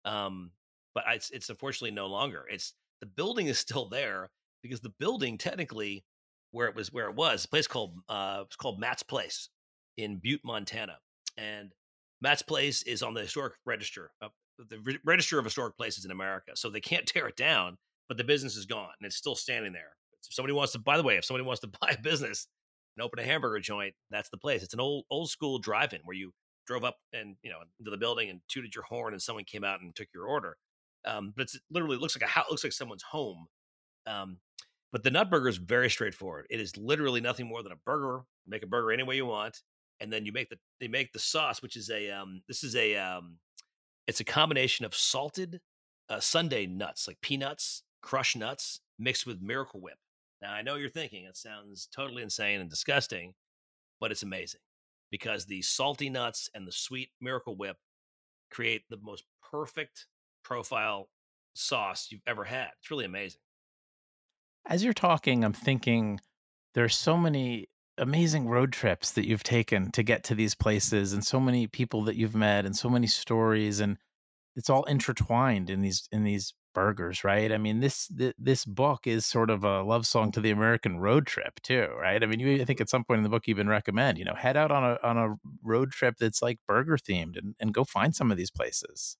Um, 0.05 0.51
but 0.95 1.03
it's 1.09 1.29
it's 1.31 1.49
unfortunately 1.49 1.91
no 1.91 2.07
longer. 2.07 2.45
It's 2.49 2.73
the 3.01 3.07
building 3.07 3.47
is 3.47 3.59
still 3.59 3.89
there 3.89 4.29
because 4.63 4.81
the 4.81 4.93
building 4.99 5.37
technically 5.37 6.03
where 6.51 6.67
it 6.67 6.75
was 6.75 6.91
where 6.91 7.09
it 7.09 7.15
was 7.15 7.45
a 7.45 7.49
place 7.49 7.67
called 7.67 7.95
uh 8.09 8.43
it's 8.45 8.55
called 8.55 8.79
Matt's 8.79 9.03
Place 9.03 9.49
in 9.97 10.17
Butte, 10.17 10.41
Montana, 10.43 10.97
and 11.37 11.73
Matt's 12.21 12.41
Place 12.41 12.81
is 12.83 13.03
on 13.03 13.13
the 13.13 13.21
historic 13.21 13.53
register 13.65 14.11
the 14.57 14.79
Re- 14.79 14.99
register 15.05 15.39
of 15.39 15.45
historic 15.45 15.77
places 15.77 16.05
in 16.05 16.11
America. 16.11 16.51
So 16.55 16.69
they 16.69 16.81
can't 16.81 17.05
tear 17.05 17.27
it 17.27 17.35
down, 17.35 17.77
but 18.07 18.17
the 18.17 18.23
business 18.23 18.55
is 18.55 18.65
gone 18.65 18.89
and 18.99 19.05
it's 19.05 19.15
still 19.15 19.35
standing 19.35 19.73
there. 19.73 19.95
If 20.23 20.33
somebody 20.33 20.53
wants 20.53 20.73
to, 20.73 20.79
by 20.79 20.97
the 20.97 21.03
way, 21.03 21.17
if 21.17 21.25
somebody 21.25 21.45
wants 21.45 21.61
to 21.61 21.67
buy 21.81 21.95
a 21.97 22.01
business, 22.01 22.47
and 22.97 23.05
open 23.05 23.19
a 23.19 23.23
hamburger 23.23 23.59
joint, 23.59 23.93
that's 24.09 24.29
the 24.29 24.37
place. 24.37 24.63
It's 24.63 24.73
an 24.73 24.79
old 24.79 25.05
old 25.09 25.29
school 25.29 25.59
drive-in 25.59 26.01
where 26.03 26.15
you 26.15 26.33
drove 26.65 26.83
up 26.83 26.97
and 27.13 27.35
you 27.43 27.49
know 27.49 27.59
into 27.79 27.91
the 27.91 27.97
building 27.97 28.29
and 28.29 28.41
tooted 28.47 28.75
your 28.75 28.83
horn, 28.83 29.13
and 29.13 29.21
someone 29.21 29.45
came 29.45 29.63
out 29.63 29.81
and 29.81 29.95
took 29.95 30.07
your 30.13 30.25
order. 30.25 30.57
Um, 31.05 31.33
but 31.35 31.43
it's 31.43 31.59
literally 31.71 31.95
it 31.95 32.01
looks 32.01 32.15
like 32.15 32.27
a 32.27 32.31
house, 32.31 32.47
looks 32.49 32.63
like 32.63 32.73
someone's 32.73 33.03
home. 33.03 33.47
Um, 34.05 34.39
but 34.91 35.03
the 35.03 35.11
nut 35.11 35.29
burger 35.29 35.49
is 35.49 35.57
very 35.57 35.89
straightforward. 35.89 36.47
It 36.49 36.59
is 36.59 36.75
literally 36.77 37.21
nothing 37.21 37.47
more 37.47 37.61
than 37.61 37.71
a 37.71 37.77
burger. 37.85 38.23
Make 38.47 38.63
a 38.63 38.67
burger 38.67 38.91
any 38.91 39.03
way 39.03 39.15
you 39.15 39.25
want, 39.25 39.61
and 39.99 40.11
then 40.11 40.25
you 40.25 40.31
make 40.31 40.49
the 40.49 40.57
they 40.79 40.87
make 40.87 41.11
the 41.13 41.19
sauce, 41.19 41.61
which 41.61 41.75
is 41.75 41.89
a 41.89 42.09
um, 42.09 42.41
this 42.47 42.63
is 42.63 42.75
a 42.75 42.95
um, 42.95 43.37
it's 44.07 44.19
a 44.19 44.25
combination 44.25 44.85
of 44.85 44.95
salted 44.95 45.59
uh, 46.09 46.19
sundae 46.19 46.65
nuts 46.65 47.07
like 47.07 47.19
peanuts, 47.21 47.83
crushed 48.01 48.37
nuts 48.37 48.79
mixed 48.97 49.25
with 49.25 49.41
Miracle 49.41 49.81
Whip. 49.81 49.97
Now, 50.41 50.53
I 50.53 50.61
know 50.61 50.75
you're 50.75 50.89
thinking 50.89 51.25
it 51.25 51.37
sounds 51.37 51.87
totally 51.87 52.23
insane 52.23 52.61
and 52.61 52.69
disgusting, 52.69 53.33
but 53.99 54.11
it's 54.11 54.23
amazing 54.23 54.61
because 55.09 55.45
the 55.45 55.61
salty 55.61 56.09
nuts 56.09 56.49
and 56.53 56.67
the 56.67 56.71
sweet 56.71 57.09
Miracle 57.19 57.55
Whip 57.55 57.77
create 58.51 58.83
the 58.89 58.97
most 58.97 59.23
perfect 59.51 60.07
profile 60.43 61.09
sauce 61.55 62.07
you've 62.11 62.21
ever 62.27 62.43
had. 62.43 62.69
It's 62.79 62.91
really 62.91 63.05
amazing. 63.05 63.41
As 64.65 64.83
you're 64.83 64.93
talking, 64.93 65.43
I'm 65.43 65.53
thinking 65.53 66.19
there's 66.73 66.95
so 66.95 67.17
many 67.17 67.69
amazing 67.97 68.47
road 68.47 68.71
trips 68.71 69.11
that 69.11 69.25
you've 69.25 69.43
taken 69.43 69.91
to 69.91 70.03
get 70.03 70.23
to 70.25 70.35
these 70.35 70.53
places 70.53 71.13
and 71.13 71.25
so 71.25 71.39
many 71.39 71.65
people 71.65 72.03
that 72.03 72.15
you've 72.15 72.35
met 72.35 72.65
and 72.65 72.75
so 72.75 72.89
many 72.89 73.07
stories 73.07 73.79
and 73.79 73.97
it's 74.55 74.69
all 74.69 74.83
intertwined 74.83 75.69
in 75.69 75.81
these 75.81 76.07
in 76.11 76.23
these 76.23 76.53
burgers, 76.77 77.23
right? 77.23 77.51
I 77.51 77.57
mean, 77.57 77.79
this 77.79 78.07
th- 78.15 78.35
this 78.37 78.63
book 78.63 79.07
is 79.07 79.25
sort 79.25 79.49
of 79.49 79.63
a 79.63 79.81
love 79.81 80.05
song 80.05 80.31
to 80.33 80.39
the 80.39 80.51
American 80.51 80.99
road 80.99 81.25
trip 81.25 81.59
too, 81.63 81.87
right? 81.99 82.21
I 82.21 82.27
mean, 82.27 82.39
you 82.39 82.61
I 82.61 82.65
think 82.65 82.79
at 82.79 82.87
some 82.87 83.03
point 83.03 83.17
in 83.17 83.23
the 83.23 83.29
book 83.29 83.47
you 83.47 83.51
even 83.55 83.67
recommend, 83.67 84.19
you 84.19 84.25
know, 84.25 84.35
head 84.35 84.55
out 84.55 84.69
on 84.69 84.83
a 84.83 84.99
on 85.01 85.17
a 85.17 85.35
road 85.63 85.89
trip 85.89 86.17
that's 86.19 86.39
like 86.39 86.59
burger 86.67 86.95
themed 86.95 87.35
and, 87.35 87.55
and 87.59 87.73
go 87.73 87.83
find 87.83 88.15
some 88.15 88.29
of 88.29 88.37
these 88.37 88.51
places. 88.51 89.17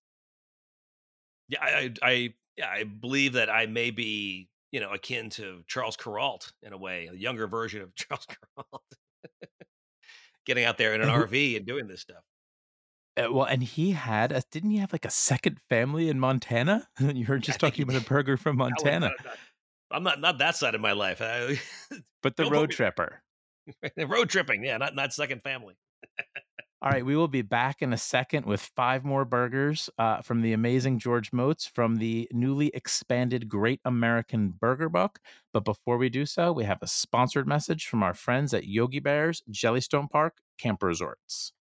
Yeah, 1.49 1.63
I, 1.63 1.93
I 2.03 2.33
yeah, 2.57 2.69
I 2.69 2.83
believe 2.83 3.33
that 3.33 3.49
I 3.49 3.65
may 3.65 3.89
be, 3.89 4.49
you 4.71 4.79
know, 4.79 4.91
akin 4.91 5.31
to 5.31 5.63
Charles 5.65 5.97
Kuralt 5.97 6.51
in 6.61 6.73
a 6.73 6.77
way, 6.77 7.09
a 7.11 7.15
younger 7.15 7.47
version 7.47 7.81
of 7.81 7.95
Charles 7.95 8.27
Kuralt. 8.27 8.81
Getting 10.45 10.65
out 10.65 10.77
there 10.77 10.93
in 10.93 11.01
an 11.01 11.09
RV 11.25 11.57
and 11.57 11.65
doing 11.65 11.87
this 11.87 12.01
stuff. 12.01 12.23
Uh, 13.17 13.31
well, 13.31 13.45
and 13.45 13.63
he 13.63 13.91
had 13.91 14.31
a 14.31 14.43
didn't 14.51 14.69
he 14.69 14.77
have 14.77 14.93
like 14.93 15.05
a 15.05 15.11
second 15.11 15.59
family 15.69 16.09
in 16.09 16.19
Montana? 16.19 16.87
you 16.99 17.25
were 17.27 17.39
just 17.39 17.59
talking 17.59 17.83
about 17.83 18.01
a 18.01 18.05
burger 18.05 18.37
from 18.37 18.57
Montana. 18.57 19.11
Not, 19.23 19.37
I'm 19.91 20.03
not 20.03 20.21
not 20.21 20.37
that 20.37 20.55
side 20.55 20.75
of 20.75 20.81
my 20.81 20.91
life. 20.91 21.21
I, 21.21 21.59
but 22.23 22.35
the 22.35 22.49
road 22.49 22.71
tripper. 22.71 23.21
road 24.07 24.29
tripping, 24.29 24.63
yeah, 24.63 24.77
not 24.77 24.95
not 24.95 25.13
second 25.13 25.41
family. 25.43 25.75
All 26.79 26.91
right, 26.91 27.03
we 27.03 27.15
will 27.15 27.27
be 27.27 27.41
back 27.41 27.81
in 27.81 27.91
a 27.91 27.97
second 27.97 28.45
with 28.45 28.61
five 28.61 29.03
more 29.03 29.25
burgers 29.25 29.89
uh, 29.97 30.21
from 30.21 30.41
the 30.41 30.53
amazing 30.53 30.99
George 30.99 31.31
Motz 31.31 31.67
from 31.67 31.95
the 31.95 32.29
newly 32.31 32.67
expanded 32.67 33.49
Great 33.49 33.81
American 33.83 34.49
Burger 34.49 34.87
Book. 34.87 35.17
But 35.53 35.65
before 35.65 35.97
we 35.97 36.09
do 36.09 36.27
so, 36.27 36.53
we 36.53 36.65
have 36.65 36.77
a 36.83 36.87
sponsored 36.87 37.47
message 37.47 37.87
from 37.87 38.03
our 38.03 38.13
friends 38.13 38.53
at 38.53 38.67
Yogi 38.67 38.99
Bear's 38.99 39.41
Jellystone 39.51 40.07
Park 40.07 40.35
Camp 40.59 40.83
Resorts. 40.83 41.51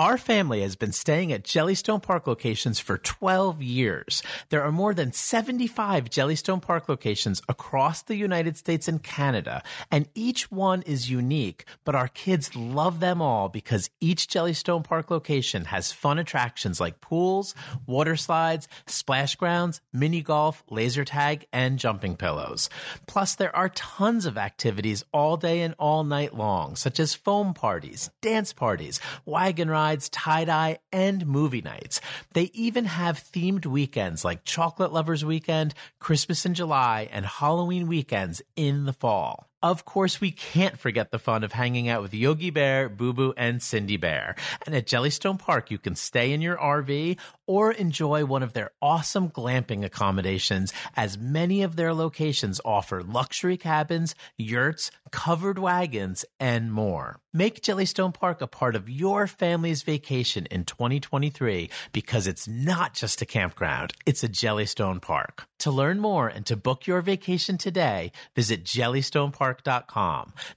Our 0.00 0.16
family 0.16 0.62
has 0.62 0.76
been 0.76 0.92
staying 0.92 1.30
at 1.30 1.44
Jellystone 1.44 2.02
Park 2.02 2.26
locations 2.26 2.80
for 2.80 2.96
12 2.96 3.60
years. 3.60 4.22
There 4.48 4.62
are 4.62 4.72
more 4.72 4.94
than 4.94 5.12
75 5.12 6.06
Jellystone 6.06 6.62
Park 6.62 6.88
locations 6.88 7.42
across 7.50 8.00
the 8.00 8.16
United 8.16 8.56
States 8.56 8.88
and 8.88 9.02
Canada, 9.02 9.62
and 9.90 10.08
each 10.14 10.50
one 10.50 10.80
is 10.84 11.10
unique, 11.10 11.66
but 11.84 11.94
our 11.94 12.08
kids 12.08 12.56
love 12.56 13.00
them 13.00 13.20
all 13.20 13.50
because 13.50 13.90
each 14.00 14.26
Jellystone 14.28 14.82
Park 14.82 15.10
location 15.10 15.66
has 15.66 15.92
fun 15.92 16.18
attractions 16.18 16.80
like 16.80 17.02
pools, 17.02 17.54
water 17.86 18.16
slides, 18.16 18.68
splash 18.86 19.34
grounds, 19.34 19.82
mini 19.92 20.22
golf, 20.22 20.64
laser 20.70 21.04
tag, 21.04 21.44
and 21.52 21.78
jumping 21.78 22.16
pillows. 22.16 22.70
Plus, 23.06 23.34
there 23.34 23.54
are 23.54 23.68
tons 23.68 24.24
of 24.24 24.38
activities 24.38 25.04
all 25.12 25.36
day 25.36 25.60
and 25.60 25.74
all 25.78 26.04
night 26.04 26.34
long, 26.34 26.74
such 26.74 26.98
as 26.98 27.14
foam 27.14 27.52
parties, 27.52 28.08
dance 28.22 28.54
parties, 28.54 28.98
wagon 29.26 29.68
rides, 29.68 29.89
tie 29.98 30.44
dye, 30.44 30.78
and 30.92 31.26
movie 31.26 31.60
nights. 31.60 32.00
They 32.32 32.50
even 32.54 32.86
have 32.86 33.18
themed 33.18 33.66
weekends 33.66 34.24
like 34.24 34.44
Chocolate 34.44 34.92
Lovers 34.92 35.24
Weekend, 35.24 35.74
Christmas 35.98 36.46
in 36.46 36.54
July, 36.54 37.08
and 37.12 37.26
Halloween 37.26 37.88
weekends 37.88 38.40
in 38.56 38.84
the 38.84 38.92
fall. 38.92 39.49
Of 39.62 39.84
course, 39.84 40.22
we 40.22 40.30
can't 40.30 40.78
forget 40.78 41.10
the 41.10 41.18
fun 41.18 41.44
of 41.44 41.52
hanging 41.52 41.90
out 41.90 42.00
with 42.00 42.14
Yogi 42.14 42.48
Bear, 42.48 42.88
Boo 42.88 43.12
Boo, 43.12 43.34
and 43.36 43.62
Cindy 43.62 43.98
Bear. 43.98 44.34
And 44.64 44.74
at 44.74 44.86
Jellystone 44.86 45.38
Park, 45.38 45.70
you 45.70 45.76
can 45.76 45.94
stay 45.96 46.32
in 46.32 46.40
your 46.40 46.56
RV 46.56 47.18
or 47.46 47.70
enjoy 47.70 48.24
one 48.24 48.42
of 48.42 48.54
their 48.54 48.70
awesome 48.80 49.28
glamping 49.28 49.84
accommodations, 49.84 50.72
as 50.96 51.18
many 51.18 51.62
of 51.62 51.76
their 51.76 51.92
locations 51.92 52.58
offer 52.64 53.02
luxury 53.02 53.58
cabins, 53.58 54.14
yurts, 54.38 54.90
covered 55.10 55.58
wagons, 55.58 56.24
and 56.38 56.72
more. 56.72 57.20
Make 57.32 57.60
Jellystone 57.60 58.14
Park 58.14 58.40
a 58.40 58.46
part 58.46 58.74
of 58.74 58.88
your 58.88 59.26
family's 59.26 59.82
vacation 59.82 60.46
in 60.46 60.64
2023 60.64 61.70
because 61.92 62.26
it's 62.26 62.48
not 62.48 62.94
just 62.94 63.20
a 63.20 63.26
campground, 63.26 63.92
it's 64.06 64.24
a 64.24 64.28
Jellystone 64.28 65.02
Park. 65.02 65.46
To 65.60 65.70
learn 65.70 66.00
more 66.00 66.28
and 66.28 66.46
to 66.46 66.56
book 66.56 66.86
your 66.86 67.02
vacation 67.02 67.58
today, 67.58 68.12
visit 68.34 68.64
jellystonepark.com. 68.64 69.49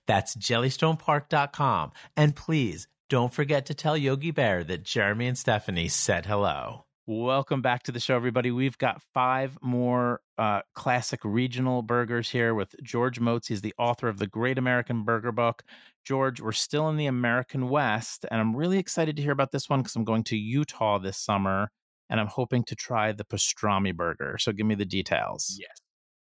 That's 0.07 0.35
jellystonepark.com. 0.35 1.91
And 2.15 2.35
please 2.35 2.87
don't 3.09 3.33
forget 3.33 3.65
to 3.67 3.73
tell 3.73 3.97
Yogi 3.97 4.31
Bear 4.31 4.63
that 4.63 4.83
Jeremy 4.83 5.27
and 5.27 5.37
Stephanie 5.37 5.87
said 5.87 6.25
hello. 6.25 6.85
Welcome 7.05 7.61
back 7.61 7.83
to 7.83 7.91
the 7.91 7.99
show, 7.99 8.15
everybody. 8.15 8.49
We've 8.49 8.77
got 8.77 9.01
five 9.13 9.57
more 9.61 10.21
uh, 10.37 10.61
classic 10.73 11.19
regional 11.25 11.81
burgers 11.81 12.29
here 12.29 12.55
with 12.55 12.73
George 12.81 13.19
Motz. 13.19 13.47
He's 13.47 13.59
the 13.59 13.73
author 13.77 14.07
of 14.07 14.19
the 14.19 14.27
Great 14.27 14.57
American 14.57 15.03
Burger 15.03 15.33
Book. 15.33 15.63
George, 16.05 16.39
we're 16.39 16.53
still 16.53 16.87
in 16.87 16.95
the 16.95 17.07
American 17.07 17.67
West, 17.67 18.25
and 18.31 18.39
I'm 18.39 18.55
really 18.55 18.77
excited 18.77 19.17
to 19.17 19.21
hear 19.21 19.33
about 19.33 19.51
this 19.51 19.69
one 19.69 19.81
because 19.81 19.97
I'm 19.97 20.05
going 20.05 20.23
to 20.25 20.37
Utah 20.37 20.97
this 20.97 21.17
summer 21.17 21.69
and 22.09 22.19
I'm 22.19 22.27
hoping 22.27 22.63
to 22.65 22.75
try 22.75 23.11
the 23.11 23.25
pastrami 23.25 23.95
burger. 23.95 24.37
So 24.39 24.51
give 24.51 24.65
me 24.65 24.75
the 24.75 24.85
details. 24.85 25.57
Yes. 25.59 25.81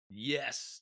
Yes. 0.10 0.82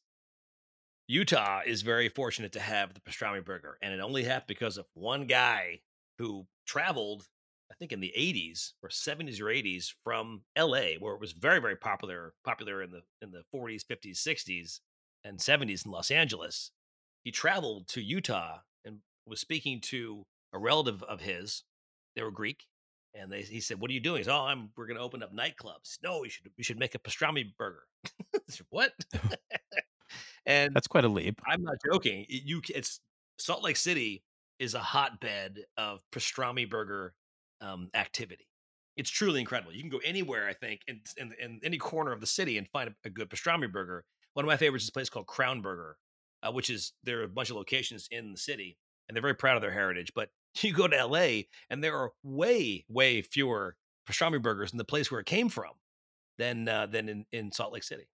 Utah 1.08 1.62
is 1.66 1.82
very 1.82 2.10
fortunate 2.10 2.54
to 2.54 2.60
have 2.60 2.94
the 2.94 3.02
pastrami 3.02 3.44
burger, 3.44 3.78
and 3.82 3.94
it 3.94 4.00
only 4.00 4.24
happened 4.24 4.48
because 4.48 4.78
of 4.78 4.86
one 4.94 5.28
guy 5.28 5.82
who 6.18 6.48
traveled, 6.66 7.28
I 7.72 7.76
think 7.76 7.92
in 7.92 8.00
the 8.00 8.14
80s 8.18 8.72
or 8.82 8.90
70s 8.90 9.42
or 9.42 9.46
80s 9.46 9.94
from 10.04 10.44
LA, 10.58 10.94
where 11.00 11.14
it 11.14 11.20
was 11.20 11.34
very, 11.34 11.60
very 11.60 11.76
popular, 11.76 12.34
popular 12.46 12.82
in 12.82 12.92
the 12.92 13.02
in 13.22 13.32
the 13.32 13.44
40s, 13.54 13.84
50s, 13.86 14.18
60s, 14.18 14.80
and 15.26 15.40
70s 15.40 15.86
in 15.86 15.92
Los 15.92 16.10
Angeles. 16.12 16.72
He 17.24 17.32
traveled 17.32 17.88
to 17.90 18.02
Utah 18.02 18.60
and 18.86 19.00
was 19.26 19.40
speaking 19.40 19.82
to 19.82 20.24
a 20.54 20.60
relative 20.60 21.04
of 21.04 21.22
his. 21.22 21.64
They 22.16 22.24
were 22.24 22.32
Greek, 22.32 22.66
and 23.14 23.32
they, 23.32 23.42
he 23.42 23.60
said, 23.60 23.80
"What 23.80 23.90
are 23.92 23.94
you 23.94 24.00
doing?" 24.00 24.20
He 24.20 24.24
said, 24.24 24.36
"Oh, 24.36 24.46
I'm. 24.46 24.70
We're 24.78 24.88
going 24.88 24.98
to 24.98 25.04
open 25.04 25.24
up 25.24 25.36
nightclubs. 25.36 25.98
No, 26.04 26.20
we 26.22 26.30
should. 26.30 26.50
We 26.58 26.64
should 26.64 26.80
make 26.80 26.96
a 26.96 27.00
pastrami 27.00 27.56
burger." 27.58 27.84
said, 28.50 28.66
what? 28.70 28.94
and 30.46 30.76
that's 30.76 30.88
quite 30.88 31.06
a 31.06 31.10
leap. 31.10 31.40
I'm 31.48 31.64
not 31.64 31.76
joking. 31.86 32.26
You, 32.28 32.62
it's 32.70 33.00
Salt 33.38 33.64
Lake 33.64 33.78
City 33.78 34.24
is 34.60 34.74
a 34.74 34.80
hotbed 34.80 35.60
of 35.78 36.02
pastrami 36.12 36.70
burger 36.70 37.14
um, 37.62 37.90
activity. 37.94 38.48
It's 38.96 39.10
truly 39.10 39.40
incredible. 39.40 39.74
You 39.74 39.82
can 39.82 39.90
go 39.90 40.02
anywhere, 40.06 40.48
I 40.48 40.54
think, 40.54 40.82
in, 40.88 41.02
in, 41.18 41.34
in 41.40 41.60
any 41.64 41.78
corner 41.78 42.12
of 42.12 42.22
the 42.22 42.28
city 42.28 42.58
and 42.58 42.68
find 42.70 42.90
a, 42.90 43.08
a, 43.08 43.10
good 43.10 43.30
pastrami 43.30 43.72
burger. 43.72 44.06
One 44.34 44.46
of 44.46 44.48
my 44.48 44.58
favorites 44.58 44.84
is 44.84 44.90
a 44.90 44.94
place 44.94 45.10
called 45.10 45.26
Crown 45.26 45.62
Burger, 45.62 45.98
uh, 46.44 46.52
which 46.52 46.70
is 46.70 46.94
there 47.04 47.22
are 47.22 47.24
a 47.24 47.28
bunch 47.28 47.50
of 47.50 47.56
locations 47.56 48.08
in 48.12 48.32
the 48.32 48.38
city, 48.38 48.78
and 49.08 49.16
they're 49.16 49.22
very 49.22 49.34
proud 49.34 49.56
of 49.56 49.62
their 49.62 49.72
heritage. 49.72 50.12
But 50.16 50.30
you 50.62 50.74
go 50.74 50.88
to 50.88 51.06
LA 51.06 51.44
and 51.70 51.84
there 51.84 51.98
are 51.98 52.12
way, 52.24 52.86
way 52.88 53.22
fewer 53.22 53.76
pastrami 54.08 54.42
burgers 54.42 54.72
in 54.72 54.78
the 54.78 54.86
place 54.86 55.10
where 55.10 55.20
it 55.20 55.26
came 55.26 55.50
from 55.50 55.72
than 56.38 56.68
uh, 56.68 56.86
than 56.88 57.10
in, 57.10 57.26
in 57.32 57.52
Salt 57.52 57.74
Lake 57.74 57.84
City. 57.84 58.08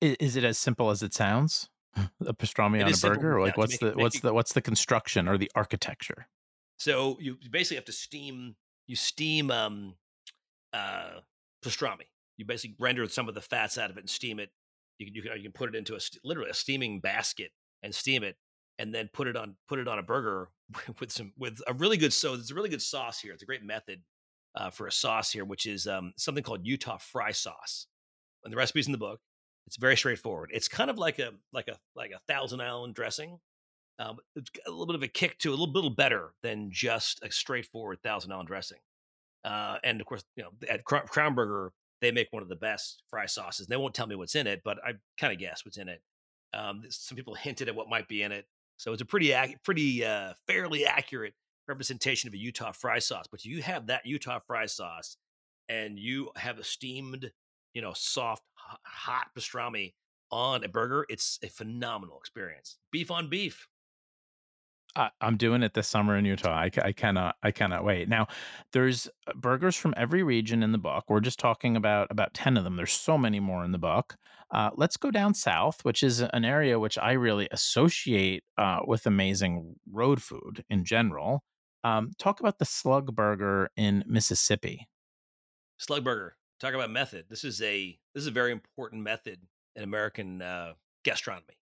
Is 0.00 0.36
it 0.36 0.44
as 0.44 0.58
simple 0.58 0.90
as 0.90 1.02
it 1.02 1.14
sounds? 1.14 1.68
A 2.26 2.34
pastrami 2.34 2.80
it 2.80 2.82
on 2.82 2.92
a 2.92 2.96
burger, 2.96 3.40
like 3.40 3.56
what's 3.56 3.78
the 3.78 3.92
what's 3.92 4.16
it, 4.16 4.22
the 4.22 4.34
what's 4.34 4.52
the 4.52 4.60
construction 4.60 5.26
or 5.28 5.38
the 5.38 5.50
architecture? 5.54 6.28
So 6.78 7.16
you 7.18 7.38
basically 7.50 7.76
have 7.76 7.86
to 7.86 7.92
steam 7.92 8.54
you 8.86 8.96
steam 8.96 9.50
um 9.50 9.94
uh 10.74 11.20
pastrami. 11.64 12.04
You 12.36 12.44
basically 12.44 12.76
render 12.78 13.08
some 13.08 13.30
of 13.30 13.34
the 13.34 13.40
fats 13.40 13.78
out 13.78 13.88
of 13.88 13.96
it 13.96 14.00
and 14.00 14.10
steam 14.10 14.38
it. 14.38 14.50
You 14.98 15.06
can 15.06 15.14
you 15.14 15.22
can, 15.22 15.32
you 15.36 15.42
can 15.44 15.52
put 15.52 15.74
it 15.74 15.74
into 15.74 15.94
a 15.94 15.98
literally 16.22 16.50
a 16.50 16.54
steaming 16.54 17.00
basket 17.00 17.50
and 17.82 17.94
steam 17.94 18.22
it 18.22 18.36
and 18.78 18.94
then 18.94 19.08
put 19.12 19.26
it 19.26 19.36
on 19.36 19.56
put 19.68 19.78
it 19.78 19.88
on 19.88 19.98
a 19.98 20.02
burger 20.02 20.50
with 21.00 21.10
some 21.10 21.32
with 21.38 21.60
a 21.66 21.72
really 21.72 21.96
good 21.96 22.12
so 22.12 22.34
it's 22.34 22.50
a 22.50 22.54
really 22.54 22.68
good 22.68 22.82
sauce 22.82 23.20
here. 23.20 23.32
It's 23.32 23.42
a 23.42 23.46
great 23.46 23.64
method 23.64 24.02
uh, 24.54 24.70
for 24.70 24.86
a 24.86 24.92
sauce 24.92 25.30
here, 25.30 25.44
which 25.44 25.66
is 25.66 25.86
um, 25.86 26.12
something 26.16 26.42
called 26.42 26.60
Utah 26.64 26.98
fry 26.98 27.30
sauce. 27.32 27.86
And 28.44 28.52
the 28.52 28.56
recipe's 28.56 28.86
in 28.86 28.92
the 28.92 28.98
book. 28.98 29.20
It's 29.66 29.76
very 29.76 29.96
straightforward. 29.96 30.50
It's 30.52 30.68
kind 30.68 30.90
of 30.90 30.98
like 30.98 31.18
a 31.18 31.32
like 31.52 31.68
a 31.68 31.76
like 31.94 32.12
a 32.12 32.20
Thousand 32.32 32.60
Island 32.60 32.94
dressing. 32.94 33.38
Um, 33.98 34.18
it's 34.34 34.50
a 34.66 34.70
little 34.70 34.86
bit 34.86 34.96
of 34.96 35.02
a 35.02 35.08
kick 35.08 35.38
to 35.38 35.50
a 35.50 35.56
little 35.56 35.66
bit 35.66 35.96
better 35.96 36.34
than 36.42 36.70
just 36.70 37.20
a 37.22 37.30
straightforward 37.30 37.98
Thousand 38.02 38.32
Island 38.32 38.48
dressing. 38.48 38.78
Uh, 39.44 39.78
and 39.84 40.00
of 40.00 40.06
course, 40.06 40.24
you 40.36 40.42
know, 40.42 40.50
at 40.68 40.84
Crown 40.84 41.34
Burger, 41.34 41.72
they 42.00 42.10
make 42.10 42.32
one 42.32 42.42
of 42.42 42.48
the 42.48 42.56
best 42.56 43.02
fry 43.08 43.26
sauces. 43.26 43.66
They 43.66 43.76
won't 43.76 43.94
tell 43.94 44.06
me 44.06 44.16
what's 44.16 44.34
in 44.34 44.46
it, 44.46 44.60
but 44.64 44.78
I 44.84 44.92
kind 45.18 45.32
of 45.32 45.38
guess 45.38 45.64
what's 45.64 45.78
in 45.78 45.88
it. 45.88 46.00
Um, 46.52 46.82
some 46.88 47.16
people 47.16 47.34
hinted 47.36 47.68
at 47.68 47.74
what 47.74 47.88
might 47.88 48.08
be 48.08 48.22
in 48.22 48.32
it. 48.32 48.46
So 48.76 48.92
it's 48.92 49.02
a 49.02 49.06
pretty, 49.06 49.34
pretty 49.64 50.04
uh, 50.04 50.34
fairly 50.46 50.84
accurate 50.84 51.34
representation 51.66 52.28
of 52.28 52.34
a 52.34 52.38
Utah 52.38 52.72
fry 52.72 52.98
sauce. 52.98 53.26
But 53.30 53.44
you 53.44 53.62
have 53.62 53.86
that 53.86 54.04
Utah 54.04 54.40
fry 54.46 54.66
sauce, 54.66 55.16
and 55.68 55.98
you 55.98 56.30
have 56.36 56.58
a 56.58 56.64
steamed, 56.64 57.30
you 57.72 57.80
know, 57.80 57.92
soft, 57.94 58.42
hot 58.84 59.28
pastrami 59.36 59.94
on 60.30 60.64
a 60.64 60.68
burger. 60.68 61.06
It's 61.08 61.38
a 61.42 61.48
phenomenal 61.48 62.18
experience. 62.18 62.78
Beef 62.90 63.10
on 63.10 63.28
beef. 63.28 63.66
I, 64.96 65.10
am 65.20 65.36
doing 65.36 65.62
it 65.62 65.74
this 65.74 65.88
summer 65.88 66.16
in 66.16 66.24
Utah. 66.24 66.54
I, 66.54 66.70
I, 66.82 66.92
cannot, 66.92 67.36
I 67.42 67.50
cannot 67.50 67.84
wait. 67.84 68.08
Now, 68.08 68.28
there's 68.72 69.08
uh, 69.26 69.32
burgers 69.34 69.76
from 69.76 69.94
every 69.96 70.22
region 70.22 70.62
in 70.62 70.72
the 70.72 70.78
book. 70.78 71.04
We're 71.08 71.20
just 71.20 71.38
talking 71.38 71.76
about 71.76 72.08
about 72.10 72.34
ten 72.34 72.56
of 72.56 72.64
them. 72.64 72.76
There's 72.76 72.92
so 72.92 73.18
many 73.18 73.38
more 73.38 73.64
in 73.64 73.72
the 73.72 73.78
book. 73.78 74.16
Uh, 74.50 74.70
let's 74.74 74.96
go 74.96 75.10
down 75.10 75.34
south, 75.34 75.84
which 75.84 76.02
is 76.02 76.20
an 76.20 76.44
area 76.44 76.78
which 76.78 76.96
I 76.98 77.12
really 77.12 77.48
associate 77.50 78.44
uh, 78.56 78.78
with 78.86 79.06
amazing 79.06 79.74
road 79.90 80.22
food 80.22 80.64
in 80.70 80.84
general. 80.84 81.42
Um, 81.84 82.12
talk 82.18 82.40
about 82.40 82.58
the 82.58 82.64
Slug 82.64 83.14
Burger 83.14 83.70
in 83.76 84.04
Mississippi. 84.06 84.88
Slug 85.78 86.04
Burger. 86.04 86.36
Talk 86.60 86.74
about 86.74 86.90
method. 86.90 87.26
This 87.28 87.44
is 87.44 87.60
a 87.62 87.98
this 88.14 88.22
is 88.22 88.26
a 88.26 88.32
very 88.32 88.52
important 88.52 89.02
method 89.02 89.38
in 89.74 89.82
American 89.82 90.42
uh, 90.42 90.72
gastronomy. 91.04 91.58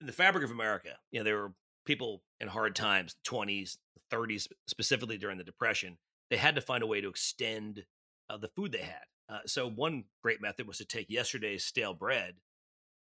In 0.00 0.06
the 0.06 0.12
fabric 0.12 0.44
of 0.44 0.50
America, 0.50 0.90
you 1.10 1.20
know, 1.20 1.24
there 1.24 1.38
were 1.38 1.52
people 1.86 2.22
in 2.40 2.48
hard 2.48 2.74
times, 2.74 3.14
the 3.14 3.30
20s, 3.30 3.78
the 4.10 4.16
30s, 4.16 4.48
specifically 4.66 5.16
during 5.16 5.38
the 5.38 5.44
Depression. 5.44 5.98
They 6.30 6.36
had 6.36 6.54
to 6.56 6.60
find 6.60 6.82
a 6.82 6.86
way 6.86 7.00
to 7.00 7.08
extend 7.08 7.84
uh, 8.28 8.36
the 8.36 8.48
food 8.48 8.72
they 8.72 8.78
had. 8.78 9.04
Uh, 9.28 9.38
so 9.46 9.68
one 9.68 10.04
great 10.22 10.40
method 10.40 10.66
was 10.66 10.78
to 10.78 10.84
take 10.84 11.08
yesterday's 11.08 11.64
stale 11.64 11.94
bread, 11.94 12.34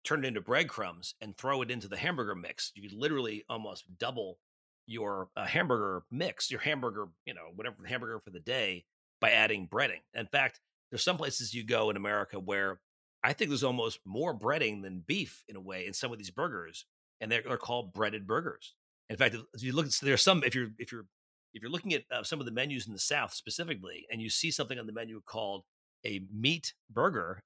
turn 0.04 0.24
it 0.24 0.28
into 0.28 0.42
breadcrumbs, 0.42 1.16
and 1.20 1.36
throw 1.36 1.62
it 1.62 1.72
into 1.72 1.88
the 1.88 1.98
hamburger 1.98 2.36
mix. 2.36 2.72
You 2.76 2.88
could 2.88 2.98
literally 2.98 3.44
almost 3.50 3.86
double 3.98 4.38
your 4.86 5.30
uh, 5.36 5.46
hamburger 5.46 6.04
mix, 6.12 6.52
your 6.52 6.60
hamburger, 6.60 7.08
you 7.26 7.34
know, 7.34 7.48
whatever 7.56 7.78
hamburger 7.86 8.20
for 8.20 8.30
the 8.30 8.40
day 8.40 8.86
by 9.20 9.32
adding 9.32 9.68
breading. 9.68 10.02
In 10.14 10.28
fact, 10.28 10.60
there's 10.94 11.04
some 11.04 11.18
places 11.18 11.54
you 11.54 11.66
go 11.66 11.90
in 11.90 11.98
America 11.98 12.40
where 12.40 12.80
I 13.24 13.34
think 13.34 13.50
there's 13.50 13.64
almost 13.64 14.00
more 14.06 14.38
breading 14.38 14.84
than 14.84 15.04
beef 15.06 15.44
in 15.50 15.56
a 15.56 15.62
way 15.62 15.88
in 15.88 15.94
some 15.94 16.12
of 16.12 16.20
these 16.20 16.30
burgers, 16.30 16.86
and 17.20 17.32
they're, 17.32 17.42
they're 17.42 17.58
called 17.58 17.94
breaded 17.94 18.28
burgers. 18.28 18.76
In 19.10 19.18
fact, 19.18 19.36
if 19.54 19.64
you 19.64 19.74
look, 19.74 19.90
there's 19.90 20.22
some 20.22 20.44
if 20.44 20.54
you're 20.56 20.70
if 20.78 20.92
you're 20.92 21.06
if 21.54 21.62
you're 21.62 21.72
looking 21.72 21.94
at 21.94 22.04
uh, 22.12 22.24
some 22.24 22.40
of 22.40 22.46
the 22.46 22.52
menus 22.52 22.88
in 22.88 22.94
the 22.94 23.00
South 23.00 23.34
specifically, 23.34 24.06
and 24.12 24.22
you 24.22 24.30
see 24.30 24.52
something 24.52 24.78
on 24.78 24.86
the 24.86 24.94
menu 24.94 25.22
called 25.26 25.64
a 26.06 26.22
meat 26.34 26.74
burger, 26.90 27.42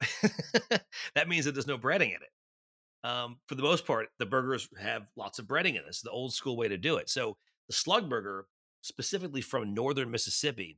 that 1.15 1.29
means 1.29 1.45
that 1.45 1.53
there's 1.53 1.67
no 1.67 1.77
breading 1.77 2.09
in 2.09 2.21
it 2.21 2.31
um, 3.03 3.37
for 3.47 3.55
the 3.55 3.63
most 3.63 3.85
part, 3.85 4.09
the 4.19 4.25
burgers 4.25 4.67
have 4.79 5.03
lots 5.15 5.39
of 5.39 5.45
breading 5.45 5.77
in 5.77 5.83
this. 5.85 6.01
The 6.01 6.09
old 6.09 6.33
school 6.33 6.57
way 6.57 6.67
to 6.67 6.77
do 6.77 6.97
it. 6.97 7.09
So 7.09 7.37
the 7.67 7.73
slug 7.73 8.09
burger, 8.09 8.47
specifically 8.81 9.41
from 9.41 9.73
northern 9.73 10.11
Mississippi, 10.11 10.77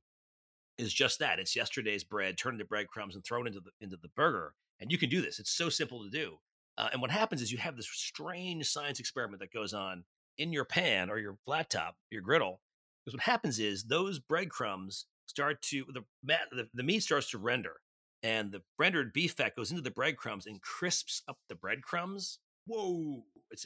is 0.79 0.93
just 0.93 1.19
that. 1.19 1.39
It's 1.39 1.55
yesterday's 1.55 2.03
bread 2.03 2.37
turned 2.37 2.55
into 2.55 2.65
breadcrumbs 2.65 3.15
and 3.15 3.23
thrown 3.23 3.45
into 3.47 3.59
the 3.59 3.71
into 3.81 3.97
the 3.97 4.09
burger. 4.15 4.53
And 4.79 4.91
you 4.91 4.97
can 4.97 5.09
do 5.09 5.21
this. 5.21 5.39
It's 5.39 5.51
so 5.51 5.69
simple 5.69 6.03
to 6.03 6.09
do. 6.09 6.37
Uh, 6.77 6.89
and 6.93 7.01
what 7.01 7.11
happens 7.11 7.41
is 7.41 7.51
you 7.51 7.57
have 7.57 7.75
this 7.75 7.89
strange 7.91 8.69
science 8.69 8.99
experiment 8.99 9.41
that 9.41 9.53
goes 9.53 9.73
on 9.73 10.05
in 10.37 10.53
your 10.53 10.63
pan 10.65 11.09
or 11.09 11.19
your 11.19 11.35
flat 11.45 11.69
top, 11.69 11.95
your 12.09 12.21
griddle. 12.21 12.61
Because 13.03 13.15
what 13.15 13.23
happens 13.23 13.59
is 13.59 13.83
those 13.83 14.19
breadcrumbs 14.19 15.05
start 15.25 15.61
to 15.61 15.85
the, 15.93 16.03
the 16.51 16.67
the 16.73 16.83
meat 16.83 17.03
starts 17.03 17.29
to 17.31 17.37
render 17.37 17.75
and 18.23 18.51
the 18.51 18.61
rendered 18.77 19.13
beef 19.13 19.33
fat 19.33 19.55
goes 19.55 19.71
into 19.71 19.83
the 19.83 19.91
breadcrumbs 19.91 20.45
and 20.45 20.61
crisps 20.61 21.23
up 21.27 21.37
the 21.47 21.55
breadcrumbs. 21.55 22.39
Whoa, 22.65 23.23
it's 23.51 23.65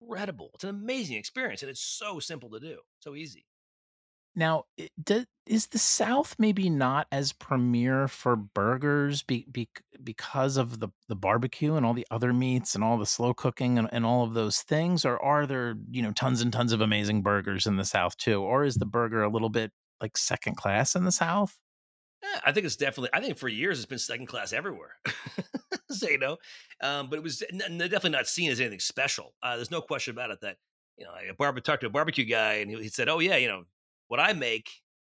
incredible. 0.00 0.50
It's 0.54 0.64
an 0.64 0.70
amazing 0.70 1.16
experience, 1.16 1.62
and 1.62 1.70
it's 1.70 1.80
so 1.80 2.18
simple 2.18 2.50
to 2.50 2.60
do, 2.60 2.78
so 3.00 3.14
easy. 3.14 3.46
Now, 4.34 4.64
is 5.46 5.66
the 5.68 5.78
South 5.78 6.36
maybe 6.38 6.70
not 6.70 7.06
as 7.10 7.32
premier 7.32 8.06
for 8.06 8.36
burgers 8.36 9.22
be, 9.22 9.46
be, 9.50 9.68
because 10.04 10.56
of 10.56 10.78
the, 10.80 10.88
the 11.08 11.16
barbecue 11.16 11.74
and 11.74 11.84
all 11.84 11.94
the 11.94 12.06
other 12.10 12.32
meats 12.32 12.74
and 12.74 12.84
all 12.84 12.98
the 12.98 13.06
slow 13.06 13.34
cooking 13.34 13.78
and, 13.78 13.88
and 13.90 14.06
all 14.06 14.24
of 14.24 14.34
those 14.34 14.60
things? 14.62 15.04
Or 15.04 15.20
are 15.22 15.46
there, 15.46 15.74
you 15.90 16.02
know, 16.02 16.12
tons 16.12 16.40
and 16.40 16.52
tons 16.52 16.72
of 16.72 16.80
amazing 16.80 17.22
burgers 17.22 17.66
in 17.66 17.76
the 17.76 17.84
South 17.84 18.16
too? 18.16 18.40
Or 18.42 18.64
is 18.64 18.76
the 18.76 18.86
burger 18.86 19.22
a 19.22 19.30
little 19.30 19.48
bit 19.48 19.72
like 20.00 20.16
second 20.16 20.56
class 20.56 20.94
in 20.94 21.04
the 21.04 21.12
South? 21.12 21.58
Yeah, 22.22 22.40
I 22.44 22.52
think 22.52 22.66
it's 22.66 22.76
definitely. 22.76 23.10
I 23.12 23.20
think 23.20 23.38
for 23.38 23.48
years 23.48 23.78
it's 23.78 23.86
been 23.86 23.98
second 23.98 24.26
class 24.26 24.52
everywhere. 24.52 24.96
so 25.90 26.08
you 26.08 26.18
know, 26.18 26.36
um, 26.82 27.08
but 27.08 27.16
it 27.16 27.22
was 27.22 27.42
n- 27.52 27.78
definitely 27.78 28.10
not 28.10 28.26
seen 28.26 28.50
as 28.50 28.60
anything 28.60 28.80
special. 28.80 29.34
Uh, 29.42 29.54
there's 29.56 29.70
no 29.70 29.80
question 29.80 30.12
about 30.12 30.30
it 30.30 30.40
that 30.42 30.56
you 30.96 31.04
know, 31.04 31.12
I 31.12 31.30
barbe- 31.38 31.62
talked 31.62 31.82
to 31.82 31.86
a 31.86 31.90
barbecue 31.90 32.24
guy 32.24 32.54
and 32.54 32.70
he 32.70 32.88
said, 32.88 33.08
"Oh 33.08 33.20
yeah, 33.20 33.36
you 33.36 33.46
know, 33.46 33.64
what 34.08 34.20
I 34.20 34.32
make, 34.32 34.68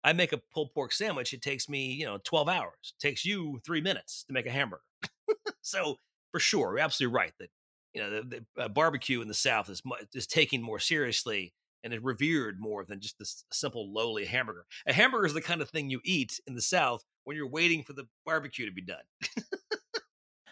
I 0.04 0.12
make 0.12 0.32
a 0.32 0.40
pulled 0.52 0.72
pork 0.72 0.92
sandwich. 0.92 1.32
It 1.32 1.42
takes 1.42 1.68
me 1.68 1.92
you 1.92 2.06
know 2.06 2.18
12 2.24 2.48
hours. 2.48 2.94
It 2.98 3.06
takes 3.06 3.24
you 3.24 3.60
three 3.64 3.80
minutes 3.80 4.24
to 4.24 4.34
make 4.34 4.46
a 4.46 4.50
hamburger. 4.50 4.82
so 5.62 5.96
for 6.32 6.40
sure, 6.40 6.72
you're 6.72 6.84
absolutely 6.84 7.14
right 7.14 7.32
that 7.38 7.50
you 7.94 8.02
know 8.02 8.10
the, 8.10 8.44
the 8.56 8.62
uh, 8.62 8.68
barbecue 8.68 9.20
in 9.20 9.28
the 9.28 9.34
South 9.34 9.70
is 9.70 9.82
is 10.14 10.26
taking 10.26 10.62
more 10.62 10.78
seriously 10.78 11.52
and 11.84 11.94
is 11.94 12.02
revered 12.02 12.60
more 12.60 12.84
than 12.84 13.00
just 13.00 13.18
this 13.18 13.44
simple 13.52 13.92
lowly 13.92 14.24
hamburger. 14.24 14.66
A 14.86 14.92
hamburger 14.92 15.26
is 15.26 15.34
the 15.34 15.40
kind 15.40 15.62
of 15.62 15.70
thing 15.70 15.90
you 15.90 16.00
eat 16.04 16.40
in 16.46 16.54
the 16.54 16.62
South 16.62 17.04
when 17.24 17.36
you're 17.36 17.48
waiting 17.48 17.82
for 17.82 17.92
the 17.92 18.06
barbecue 18.26 18.66
to 18.66 18.72
be 18.72 18.82
done. 18.82 18.96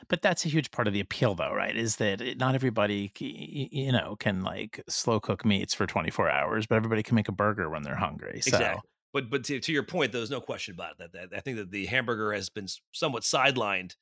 but 0.09 0.23
that's 0.23 0.45
a 0.45 0.49
huge 0.49 0.71
part 0.71 0.87
of 0.87 0.95
the 0.95 1.01
appeal 1.01 1.35
though 1.35 1.53
right 1.53 1.77
is 1.77 1.97
that 1.97 2.39
not 2.39 2.55
everybody 2.55 3.13
you 3.19 3.93
know 3.93 4.17
can 4.19 4.43
like 4.43 4.83
slow 4.89 5.21
cook 5.21 5.45
meats 5.45 5.75
for 5.75 5.87
24 5.87 6.31
hours 6.31 6.67
but 6.67 6.77
everybody 6.77 7.03
can 7.03 7.15
make 7.15 7.29
a 7.29 7.33
burger 7.33 7.69
when 7.69 7.83
they're 7.83 7.97
hungry 7.97 8.41
so. 8.41 8.49
exactly 8.49 8.83
but 9.13 9.31
but 9.31 9.45
to, 9.45 9.59
to 9.61 9.73
your 9.73 9.83
point 9.83 10.13
though, 10.13 10.19
there's 10.19 10.31
no 10.31 10.41
question 10.41 10.75
about 10.75 10.93
it, 10.93 11.13
that, 11.13 11.31
that 11.31 11.37
i 11.37 11.41
think 11.41 11.57
that 11.57 11.71
the 11.71 11.87
hamburger 11.87 12.33
has 12.33 12.49
been 12.49 12.67
somewhat 12.93 13.23
sidelined 13.23 13.95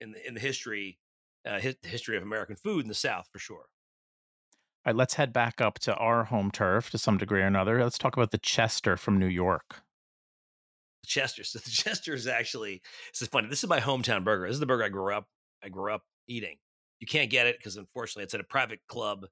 in 0.00 0.12
the, 0.12 0.26
in 0.26 0.34
the 0.34 0.40
history 0.40 0.98
uh, 1.46 1.60
history 1.82 2.16
of 2.16 2.22
american 2.22 2.56
food 2.56 2.82
in 2.82 2.88
the 2.88 2.94
south 2.94 3.28
for 3.32 3.38
sure 3.38 3.66
all 4.86 4.92
right, 4.92 4.96
let's 4.96 5.14
head 5.14 5.32
back 5.32 5.60
up 5.60 5.80
to 5.80 5.94
our 5.96 6.24
home 6.24 6.50
turf 6.52 6.90
to 6.90 6.98
some 6.98 7.18
degree 7.18 7.42
or 7.42 7.46
another. 7.46 7.82
Let's 7.82 7.98
talk 7.98 8.16
about 8.16 8.30
the 8.30 8.38
Chester 8.38 8.96
from 8.96 9.18
New 9.18 9.26
York. 9.26 9.82
Chester. 11.04 11.42
So 11.42 11.58
the 11.58 11.70
Chester 11.70 12.14
is 12.14 12.26
actually 12.26 12.82
this 13.12 13.22
is 13.22 13.28
funny. 13.28 13.48
This 13.48 13.64
is 13.64 13.68
my 13.68 13.80
hometown 13.80 14.22
burger. 14.22 14.46
This 14.46 14.54
is 14.54 14.60
the 14.60 14.66
burger 14.66 14.84
I 14.84 14.88
grew 14.88 15.12
up 15.12 15.26
I 15.64 15.68
grew 15.68 15.92
up 15.92 16.02
eating. 16.28 16.56
You 17.00 17.06
can't 17.06 17.30
get 17.30 17.46
it 17.46 17.58
because 17.58 17.76
unfortunately 17.76 18.24
it's 18.24 18.34
at 18.34 18.40
a 18.40 18.44
private 18.44 18.80
club 18.88 19.26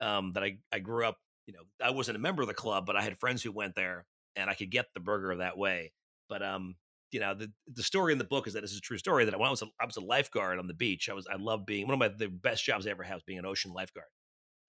um, 0.00 0.32
that 0.32 0.42
I 0.42 0.58
I 0.72 0.78
grew 0.80 1.06
up. 1.06 1.18
You 1.46 1.54
know, 1.54 1.62
I 1.84 1.90
wasn't 1.90 2.16
a 2.16 2.20
member 2.20 2.42
of 2.42 2.48
the 2.48 2.54
club, 2.54 2.86
but 2.86 2.96
I 2.96 3.02
had 3.02 3.18
friends 3.18 3.42
who 3.42 3.52
went 3.52 3.74
there, 3.74 4.06
and 4.36 4.48
I 4.50 4.54
could 4.54 4.70
get 4.70 4.86
the 4.94 5.00
burger 5.00 5.34
that 5.36 5.58
way. 5.58 5.92
But 6.28 6.42
um, 6.42 6.76
you 7.12 7.20
know, 7.20 7.34
the 7.34 7.52
the 7.72 7.82
story 7.82 8.12
in 8.12 8.18
the 8.18 8.24
book 8.24 8.46
is 8.46 8.54
that 8.54 8.62
this 8.62 8.72
is 8.72 8.78
a 8.78 8.82
true 8.82 8.98
story. 8.98 9.24
That 9.24 9.38
when 9.38 9.46
I 9.46 9.50
was 9.50 9.62
a, 9.62 9.66
I 9.80 9.86
was 9.86 9.96
a 9.96 10.00
lifeguard 10.00 10.58
on 10.58 10.66
the 10.66 10.74
beach, 10.74 11.08
I 11.08 11.14
was 11.14 11.26
I 11.30 11.36
loved 11.36 11.66
being 11.66 11.86
one 11.86 11.94
of 11.94 12.00
my 12.00 12.08
the 12.08 12.28
best 12.28 12.64
jobs 12.64 12.86
I 12.86 12.90
ever 12.90 13.02
had 13.02 13.14
was 13.14 13.22
being 13.24 13.38
an 13.38 13.46
ocean 13.46 13.72
lifeguard. 13.72 14.06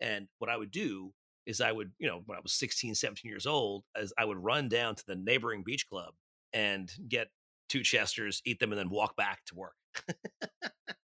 And 0.02 0.28
what 0.40 0.50
I 0.50 0.58
would 0.58 0.72
do 0.72 1.14
is 1.46 1.62
I 1.62 1.72
would, 1.72 1.92
you 2.00 2.08
know, 2.08 2.22
when 2.26 2.38
I 2.38 2.42
was 2.42 2.54
16, 2.54 2.96
17 2.96 3.30
years 3.30 3.46
old, 3.46 3.84
as 3.96 4.14
I 4.18 4.26
would 4.26 4.38
run 4.38 4.70
down 4.70 4.96
to 4.96 5.04
the 5.06 5.16
neighboring 5.16 5.64
beach 5.64 5.88
club 5.90 6.14
and 6.54 6.92
get 7.08 7.30
two 7.70 7.84
Chesters, 7.84 8.42
eat 8.46 8.60
them, 8.60 8.72
and 8.72 8.80
then 8.80 8.90
walk 8.90 9.16
back 9.16 9.40
to 9.48 9.56
work. 9.56 9.74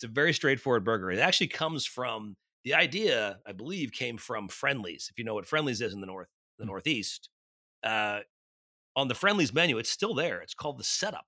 it's 0.00 0.10
a 0.10 0.14
very 0.14 0.32
straightforward 0.32 0.82
burger. 0.82 1.10
It 1.10 1.18
actually 1.18 1.48
comes 1.48 1.84
from 1.84 2.36
the 2.64 2.72
idea, 2.72 3.38
I 3.46 3.52
believe, 3.52 3.92
came 3.92 4.16
from 4.16 4.48
Friendly's. 4.48 5.08
If 5.10 5.18
you 5.18 5.24
know 5.24 5.34
what 5.34 5.44
Friendly's 5.44 5.82
is 5.82 5.92
in 5.92 6.00
the 6.00 6.06
north, 6.06 6.28
the 6.58 6.62
mm-hmm. 6.62 6.70
Northeast, 6.70 7.28
uh, 7.84 8.20
on 8.96 9.08
the 9.08 9.14
Friendly's 9.14 9.52
menu, 9.52 9.76
it's 9.76 9.90
still 9.90 10.14
there. 10.14 10.40
It's 10.40 10.54
called 10.54 10.78
the 10.78 10.84
setup. 10.84 11.26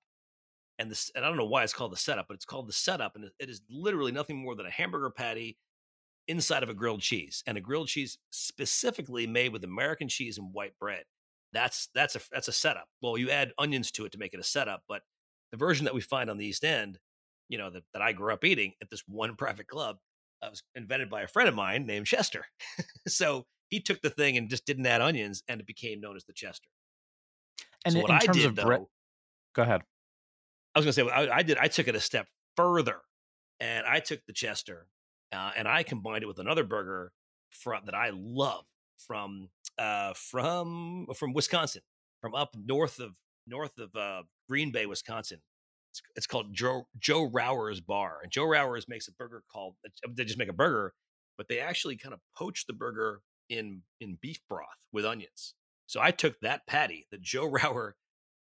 And 0.79 0.89
this, 0.89 1.11
and 1.13 1.23
I 1.23 1.27
don't 1.27 1.37
know 1.37 1.45
why 1.45 1.63
it's 1.63 1.73
called 1.73 1.91
the 1.91 1.97
setup, 1.97 2.25
but 2.27 2.33
it's 2.33 2.45
called 2.45 2.67
the 2.67 2.73
setup, 2.73 3.15
and 3.15 3.25
it 3.39 3.47
is 3.47 3.61
literally 3.69 4.11
nothing 4.11 4.37
more 4.37 4.55
than 4.55 4.65
a 4.65 4.71
hamburger 4.71 5.11
patty 5.11 5.59
inside 6.27 6.63
of 6.63 6.69
a 6.69 6.73
grilled 6.73 7.01
cheese 7.01 7.43
and 7.45 7.59
a 7.59 7.61
grilled 7.61 7.89
cheese 7.89 8.17
specifically 8.31 9.27
made 9.27 9.53
with 9.53 9.63
American 9.63 10.07
cheese 10.07 10.39
and 10.39 10.51
white 10.51 10.73
bread. 10.79 11.03
That's 11.51 11.89
that's 11.93 12.15
a 12.15 12.21
that's 12.31 12.47
a 12.47 12.51
setup. 12.51 12.87
Well, 13.03 13.19
you 13.19 13.29
add 13.29 13.51
onions 13.59 13.91
to 13.91 14.05
it 14.05 14.13
to 14.13 14.17
make 14.17 14.33
it 14.33 14.39
a 14.39 14.43
setup, 14.43 14.81
but 14.87 15.03
the 15.51 15.57
version 15.57 15.85
that 15.85 15.93
we 15.93 16.01
find 16.01 16.31
on 16.31 16.37
the 16.37 16.45
East 16.47 16.65
End, 16.65 16.97
you 17.53 17.59
know, 17.59 17.69
that, 17.69 17.83
that 17.93 18.01
I 18.01 18.11
grew 18.11 18.33
up 18.33 18.43
eating 18.43 18.73
at 18.81 18.89
this 18.89 19.03
one 19.07 19.35
private 19.37 19.67
club, 19.67 19.97
uh, 20.41 20.47
was 20.49 20.63
invented 20.75 21.09
by 21.09 21.21
a 21.21 21.27
friend 21.27 21.47
of 21.47 21.55
mine 21.55 21.85
named 21.85 22.07
Chester. 22.07 22.45
so 23.07 23.45
he 23.69 23.79
took 23.79 24.01
the 24.01 24.09
thing 24.09 24.37
and 24.37 24.49
just 24.49 24.65
didn't 24.65 24.85
add 24.85 25.01
onions, 25.01 25.43
and 25.47 25.61
it 25.61 25.67
became 25.67 26.01
known 26.01 26.15
as 26.15 26.25
the 26.25 26.33
Chester. 26.33 26.69
And 27.85 27.93
so 27.93 27.99
in, 27.99 28.01
what 28.01 28.11
in 28.11 28.29
I 28.29 28.33
did, 28.33 28.55
though, 28.55 28.63
bre- 28.63 28.83
go 29.53 29.61
ahead. 29.61 29.81
I 30.75 30.79
was 30.79 30.85
going 30.85 30.93
to 30.93 31.11
say, 31.11 31.15
I, 31.15 31.37
I 31.37 31.43
did. 31.43 31.57
I 31.57 31.67
took 31.67 31.87
it 31.87 31.95
a 31.95 31.99
step 31.99 32.27
further, 32.57 32.97
and 33.59 33.85
I 33.85 33.99
took 33.99 34.25
the 34.25 34.33
Chester 34.33 34.87
uh, 35.33 35.51
and 35.57 35.67
I 35.67 35.83
combined 35.83 36.23
it 36.23 36.27
with 36.27 36.39
another 36.39 36.63
burger 36.63 37.11
from 37.49 37.85
that 37.85 37.95
I 37.95 38.11
love 38.13 38.65
from 38.97 39.49
uh, 39.77 40.13
from 40.13 41.07
from 41.15 41.33
Wisconsin, 41.33 41.81
from 42.21 42.35
up 42.35 42.55
north 42.55 42.99
of 42.99 43.11
north 43.47 43.77
of 43.79 43.95
uh, 43.95 44.23
Green 44.47 44.71
Bay, 44.71 44.85
Wisconsin. 44.85 45.39
It's, 45.93 46.01
it's, 46.15 46.27
called 46.27 46.53
Joe 46.53 46.87
Joe 46.97 47.23
Rouer's 47.23 47.79
Bar, 47.79 48.21
and 48.23 48.31
Joe 48.31 48.45
Rouer's 48.45 48.87
makes 48.87 49.07
a 49.07 49.11
burger 49.11 49.43
called. 49.51 49.75
They 50.15 50.23
just 50.23 50.39
make 50.39 50.49
a 50.49 50.53
burger, 50.53 50.93
but 51.37 51.47
they 51.47 51.59
actually 51.59 51.97
kind 51.97 52.13
of 52.13 52.19
poach 52.35 52.65
the 52.65 52.73
burger 52.73 53.21
in 53.47 53.83
in 54.01 54.17
beef 54.19 54.39
broth 54.49 54.87
with 54.91 55.05
onions. 55.05 55.53
So 55.85 56.01
I 56.01 56.09
took 56.09 56.39
that 56.39 56.65
patty, 56.65 57.05
the 57.11 57.19
Joe 57.19 57.45
Rouer, 57.63 57.95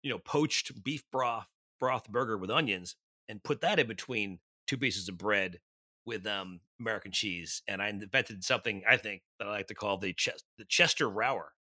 you 0.05 0.11
know, 0.11 0.19
poached 0.19 0.85
beef 0.85 1.03
broth 1.11 1.49
broth 1.81 2.09
burger 2.09 2.39
with 2.39 2.51
onions, 2.51 2.95
and 3.29 3.43
put 3.43 3.61
that 3.63 3.81
in 3.81 3.89
between 3.89 4.39
two 4.69 4.79
pieces 4.79 5.09
of 5.09 5.19
bread 5.19 5.59
with 6.07 6.25
um, 6.29 6.61
American 6.79 7.11
cheese, 7.11 7.63
and 7.67 7.83
I 7.83 7.89
invented 7.89 8.45
something 8.45 8.83
I 8.89 8.99
think 8.99 9.23
that 9.41 9.49
I 9.49 9.51
like 9.51 9.67
to 9.67 9.75
call 9.75 9.99
the 9.99 10.15
the 10.59 10.65
Chester 10.69 11.11
Rouer. 11.11 11.55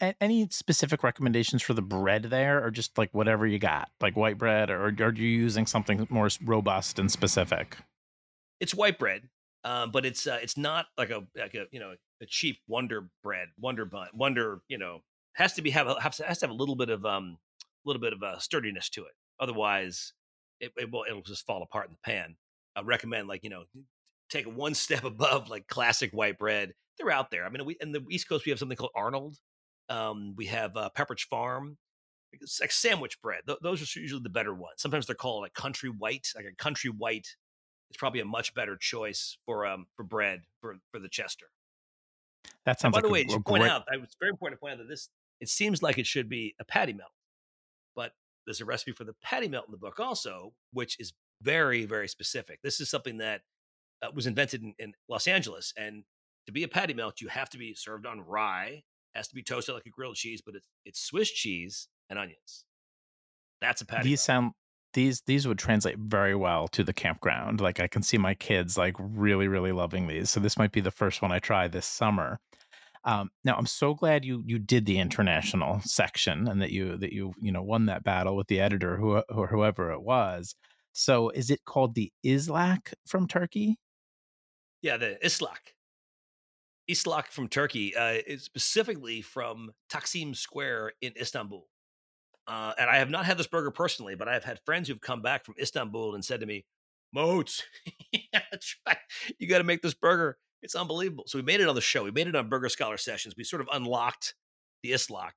Any 0.20 0.46
specific 0.50 1.02
recommendations 1.02 1.62
for 1.62 1.74
the 1.74 1.82
bread 1.82 2.24
there, 2.24 2.64
or 2.64 2.70
just 2.70 2.96
like 2.96 3.12
whatever 3.12 3.46
you 3.46 3.58
got, 3.58 3.90
like 4.00 4.16
white 4.16 4.38
bread, 4.38 4.70
or, 4.70 4.86
are 4.86 5.12
you 5.12 5.28
using 5.28 5.66
something 5.66 6.06
more 6.10 6.28
robust 6.44 6.98
and 6.98 7.10
specific? 7.10 7.76
It's 8.60 8.74
white 8.74 8.98
bread, 8.98 9.22
um, 9.64 9.90
but 9.90 10.06
it's 10.06 10.26
uh, 10.26 10.38
it's 10.40 10.56
not 10.56 10.86
like 10.96 11.10
a 11.10 11.24
like 11.36 11.54
a 11.54 11.66
you 11.72 11.80
know 11.80 11.94
a 12.20 12.26
cheap 12.26 12.58
Wonder 12.68 13.08
bread, 13.22 13.48
Wonder 13.58 13.84
bun, 13.84 14.08
Wonder 14.14 14.60
you 14.68 14.78
know 14.78 15.02
has 15.34 15.52
to 15.54 15.62
be 15.62 15.70
have 15.70 15.86
a, 15.88 16.00
has 16.00 16.16
to 16.18 16.46
have 16.46 16.50
a 16.50 16.54
little 16.54 16.76
bit 16.76 16.90
of 16.90 17.04
um 17.04 17.38
a 17.62 17.88
little 17.88 18.00
bit 18.00 18.12
of 18.12 18.22
a 18.22 18.26
uh, 18.26 18.38
sturdiness 18.38 18.88
to 18.90 19.04
it. 19.04 19.12
Otherwise, 19.40 20.12
it, 20.60 20.72
it 20.76 20.90
will 20.90 21.04
it'll 21.08 21.22
just 21.22 21.46
fall 21.46 21.62
apart 21.62 21.86
in 21.86 21.92
the 21.92 22.10
pan. 22.10 22.36
I 22.76 22.82
recommend 22.82 23.28
like 23.28 23.44
you 23.44 23.50
know 23.50 23.64
take 24.28 24.46
one 24.46 24.74
step 24.74 25.04
above 25.04 25.48
like 25.48 25.66
classic 25.66 26.12
white 26.12 26.38
bread. 26.38 26.74
They're 26.98 27.10
out 27.10 27.30
there. 27.30 27.44
I 27.44 27.50
mean, 27.50 27.64
we 27.64 27.76
in 27.80 27.92
the 27.92 28.04
East 28.10 28.28
Coast 28.28 28.44
we 28.44 28.50
have 28.50 28.58
something 28.58 28.76
called 28.76 28.92
Arnold. 28.94 29.36
Um, 29.88 30.34
we 30.36 30.46
have 30.46 30.76
uh, 30.76 30.90
Pepperidge 30.96 31.28
Farm. 31.28 31.78
It's 32.32 32.60
like 32.60 32.72
sandwich 32.72 33.20
bread. 33.22 33.42
Th- 33.46 33.58
those 33.62 33.80
are 33.80 34.00
usually 34.00 34.22
the 34.22 34.28
better 34.28 34.52
ones. 34.52 34.74
Sometimes 34.78 35.06
they're 35.06 35.14
called 35.14 35.42
like 35.42 35.54
country 35.54 35.88
white. 35.88 36.28
Like 36.36 36.44
a 36.44 36.54
country 36.54 36.90
white 36.90 37.26
is 37.90 37.96
probably 37.96 38.20
a 38.20 38.24
much 38.24 38.54
better 38.54 38.76
choice 38.76 39.38
for 39.46 39.66
um 39.66 39.86
for 39.96 40.02
bread 40.02 40.42
for 40.60 40.76
for 40.92 40.98
the 40.98 41.08
Chester. 41.08 41.46
That 42.64 42.80
sounds 42.80 42.92
by 42.92 42.98
like 42.98 43.04
the 43.04 43.10
way, 43.10 43.26
a, 43.28 43.36
a 43.36 43.40
point 43.40 43.62
great. 43.62 43.70
out, 43.70 43.84
I 43.92 43.96
was 43.96 44.14
very 44.20 44.30
important 44.30 44.58
to 44.58 44.60
point 44.60 44.74
out 44.74 44.78
that 44.78 44.88
this 44.88 45.08
it 45.40 45.48
seems 45.48 45.82
like 45.82 45.98
it 45.98 46.06
should 46.06 46.28
be 46.28 46.54
a 46.60 46.64
patty 46.64 46.92
melt, 46.92 47.12
but 47.94 48.12
there's 48.46 48.60
a 48.60 48.64
recipe 48.64 48.92
for 48.92 49.04
the 49.04 49.14
patty 49.22 49.48
melt 49.48 49.66
in 49.66 49.72
the 49.72 49.78
book 49.78 50.00
also, 50.00 50.52
which 50.72 50.98
is 50.98 51.12
very 51.40 51.86
very 51.86 52.08
specific. 52.08 52.60
This 52.62 52.80
is 52.80 52.90
something 52.90 53.18
that 53.18 53.42
uh, 54.02 54.08
was 54.14 54.26
invented 54.26 54.62
in, 54.62 54.74
in 54.78 54.92
Los 55.08 55.26
Angeles, 55.26 55.72
and 55.76 56.04
to 56.48 56.52
be 56.52 56.62
a 56.62 56.68
patty 56.68 56.94
melt, 56.94 57.20
you 57.20 57.28
have 57.28 57.50
to 57.50 57.58
be 57.58 57.74
served 57.74 58.06
on 58.06 58.22
rye, 58.22 58.82
has 59.14 59.28
to 59.28 59.34
be 59.34 59.42
toasted 59.42 59.74
like 59.74 59.84
a 59.84 59.90
grilled 59.90 60.16
cheese, 60.16 60.40
but 60.44 60.54
it's 60.54 60.66
it's 60.86 60.98
Swiss 60.98 61.30
cheese 61.30 61.88
and 62.08 62.18
onions. 62.18 62.64
That's 63.60 63.82
a 63.82 63.86
patty. 63.86 64.04
These 64.04 64.20
melt. 64.20 64.24
sound 64.24 64.52
these 64.94 65.20
these 65.26 65.46
would 65.46 65.58
translate 65.58 65.98
very 65.98 66.34
well 66.34 66.66
to 66.68 66.82
the 66.82 66.94
campground. 66.94 67.60
Like 67.60 67.80
I 67.80 67.86
can 67.86 68.02
see 68.02 68.16
my 68.16 68.32
kids 68.32 68.78
like 68.78 68.96
really 68.98 69.46
really 69.46 69.72
loving 69.72 70.06
these. 70.06 70.30
So 70.30 70.40
this 70.40 70.56
might 70.56 70.72
be 70.72 70.80
the 70.80 70.90
first 70.90 71.20
one 71.20 71.32
I 71.32 71.38
try 71.38 71.68
this 71.68 71.84
summer. 71.84 72.40
Um, 73.04 73.28
now 73.44 73.54
I'm 73.56 73.66
so 73.66 73.92
glad 73.92 74.24
you 74.24 74.42
you 74.46 74.58
did 74.58 74.86
the 74.86 74.98
international 75.00 75.80
section 75.84 76.48
and 76.48 76.62
that 76.62 76.70
you 76.70 76.96
that 76.96 77.12
you 77.12 77.34
you 77.42 77.52
know 77.52 77.62
won 77.62 77.86
that 77.86 78.04
battle 78.04 78.36
with 78.36 78.46
the 78.46 78.60
editor 78.60 78.96
who 78.96 79.22
or 79.28 79.48
whoever 79.48 79.92
it 79.92 80.00
was. 80.00 80.54
So 80.94 81.28
is 81.28 81.50
it 81.50 81.66
called 81.66 81.94
the 81.94 82.10
Islak 82.24 82.94
from 83.06 83.28
Turkey? 83.28 83.78
Yeah, 84.80 84.96
the 84.96 85.18
Islak. 85.22 85.74
Islak 86.88 87.28
from 87.28 87.48
Turkey 87.48 87.94
uh, 87.94 88.18
specifically 88.38 89.22
from 89.22 89.72
Taksim 89.90 90.34
Square 90.34 90.92
in 91.00 91.12
Istanbul. 91.20 91.66
Uh, 92.46 92.72
and 92.78 92.88
I 92.88 92.96
have 92.96 93.10
not 93.10 93.26
had 93.26 93.36
this 93.36 93.46
burger 93.46 93.70
personally, 93.70 94.14
but 94.14 94.26
I've 94.26 94.44
had 94.44 94.58
friends 94.64 94.88
who've 94.88 95.00
come 95.00 95.20
back 95.20 95.44
from 95.44 95.54
Istanbul 95.60 96.14
and 96.14 96.24
said 96.24 96.40
to 96.40 96.46
me, 96.46 96.64
Motz. 97.14 97.62
You 99.38 99.46
got 99.46 99.58
to 99.58 99.64
make 99.64 99.82
this 99.82 99.94
burger. 99.94 100.38
It's 100.62 100.74
unbelievable. 100.74 101.24
So 101.26 101.38
we 101.38 101.42
made 101.42 101.60
it 101.60 101.68
on 101.68 101.74
the 101.74 101.80
show. 101.80 102.04
We 102.04 102.10
made 102.10 102.26
it 102.26 102.34
on 102.34 102.48
Burger 102.48 102.68
Scholar 102.68 102.96
Sessions. 102.96 103.34
We 103.36 103.44
sort 103.44 103.62
of 103.62 103.68
unlocked 103.72 104.34
the 104.82 104.92
Islak 104.92 105.32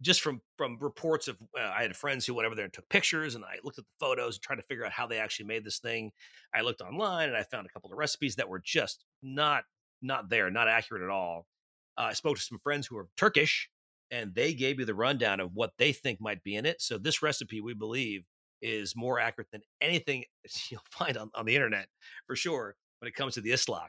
just 0.00 0.20
from 0.20 0.40
from 0.56 0.78
reports 0.80 1.28
of 1.28 1.36
uh, 1.58 1.72
I 1.76 1.82
had 1.82 1.96
friends 1.96 2.26
who 2.26 2.34
went 2.34 2.46
over 2.46 2.54
there 2.54 2.64
and 2.64 2.72
took 2.72 2.88
pictures, 2.88 3.34
and 3.34 3.44
I 3.44 3.56
looked 3.64 3.78
at 3.78 3.84
the 3.84 4.06
photos 4.06 4.36
and 4.36 4.42
tried 4.42 4.56
to 4.56 4.62
figure 4.62 4.84
out 4.84 4.92
how 4.92 5.06
they 5.06 5.18
actually 5.18 5.46
made 5.46 5.64
this 5.64 5.78
thing. 5.78 6.12
I 6.54 6.60
looked 6.60 6.80
online 6.80 7.28
and 7.28 7.36
I 7.36 7.42
found 7.42 7.66
a 7.66 7.70
couple 7.70 7.90
of 7.90 7.98
recipes 7.98 8.36
that 8.36 8.48
were 8.48 8.60
just 8.64 9.04
not 9.22 9.64
not 10.02 10.28
there, 10.28 10.50
not 10.50 10.68
accurate 10.68 11.02
at 11.02 11.10
all. 11.10 11.46
Uh, 11.96 12.02
I 12.02 12.12
spoke 12.12 12.36
to 12.36 12.42
some 12.42 12.58
friends 12.58 12.86
who 12.86 12.96
are 12.96 13.08
Turkish, 13.16 13.68
and 14.10 14.34
they 14.34 14.54
gave 14.54 14.78
me 14.78 14.84
the 14.84 14.94
rundown 14.94 15.40
of 15.40 15.54
what 15.54 15.72
they 15.78 15.92
think 15.92 16.20
might 16.20 16.42
be 16.42 16.56
in 16.56 16.66
it. 16.66 16.80
So 16.80 16.98
this 16.98 17.22
recipe, 17.22 17.60
we 17.60 17.74
believe, 17.74 18.24
is 18.62 18.94
more 18.96 19.20
accurate 19.20 19.48
than 19.52 19.62
anything 19.80 20.24
you'll 20.70 20.80
find 20.90 21.16
on, 21.16 21.30
on 21.34 21.46
the 21.46 21.54
internet 21.54 21.88
for 22.26 22.36
sure 22.36 22.76
when 23.00 23.08
it 23.08 23.14
comes 23.14 23.34
to 23.34 23.40
the 23.40 23.50
Islak. 23.50 23.88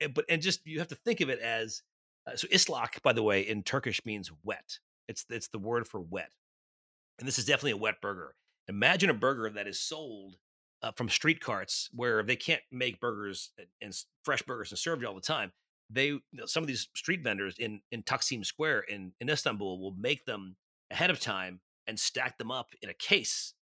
And, 0.00 0.14
but 0.14 0.24
and 0.28 0.42
just 0.42 0.60
you 0.64 0.78
have 0.80 0.88
to 0.88 0.96
think 0.96 1.20
of 1.20 1.28
it 1.28 1.38
as 1.38 1.82
uh, 2.26 2.36
so 2.36 2.48
Islak, 2.48 3.02
by 3.02 3.12
the 3.12 3.22
way, 3.22 3.42
in 3.42 3.62
Turkish 3.62 4.04
means 4.04 4.30
wet. 4.42 4.78
It's 5.08 5.24
it's 5.28 5.48
the 5.48 5.58
word 5.58 5.86
for 5.86 6.00
wet, 6.00 6.30
and 7.18 7.28
this 7.28 7.38
is 7.38 7.44
definitely 7.44 7.72
a 7.72 7.76
wet 7.76 8.00
burger. 8.00 8.34
Imagine 8.68 9.10
a 9.10 9.14
burger 9.14 9.50
that 9.50 9.68
is 9.68 9.78
sold 9.78 10.36
uh, 10.84 10.92
from 10.92 11.08
street 11.08 11.40
carts 11.40 11.88
where 11.94 12.22
they 12.22 12.36
can't 12.36 12.60
make 12.70 13.00
burgers 13.00 13.52
and, 13.58 13.66
and 13.80 13.98
fresh 14.22 14.42
burgers 14.42 14.70
and 14.70 14.78
served 14.78 15.00
you 15.00 15.08
all 15.08 15.14
the 15.14 15.20
time. 15.20 15.50
They 15.88 16.08
you 16.08 16.20
know, 16.32 16.44
some 16.46 16.62
of 16.62 16.66
these 16.66 16.88
street 16.94 17.22
vendors 17.22 17.56
in 17.58 17.80
in 17.90 18.02
Taksim 18.02 18.44
Square 18.44 18.82
in 18.82 19.12
in 19.20 19.30
Istanbul 19.30 19.80
will 19.80 19.94
make 19.98 20.26
them 20.26 20.56
ahead 20.90 21.10
of 21.10 21.20
time 21.20 21.60
and 21.86 21.98
stack 21.98 22.36
them 22.38 22.50
up 22.50 22.72
in 22.82 22.90
a 22.90 22.94
case, 22.94 23.54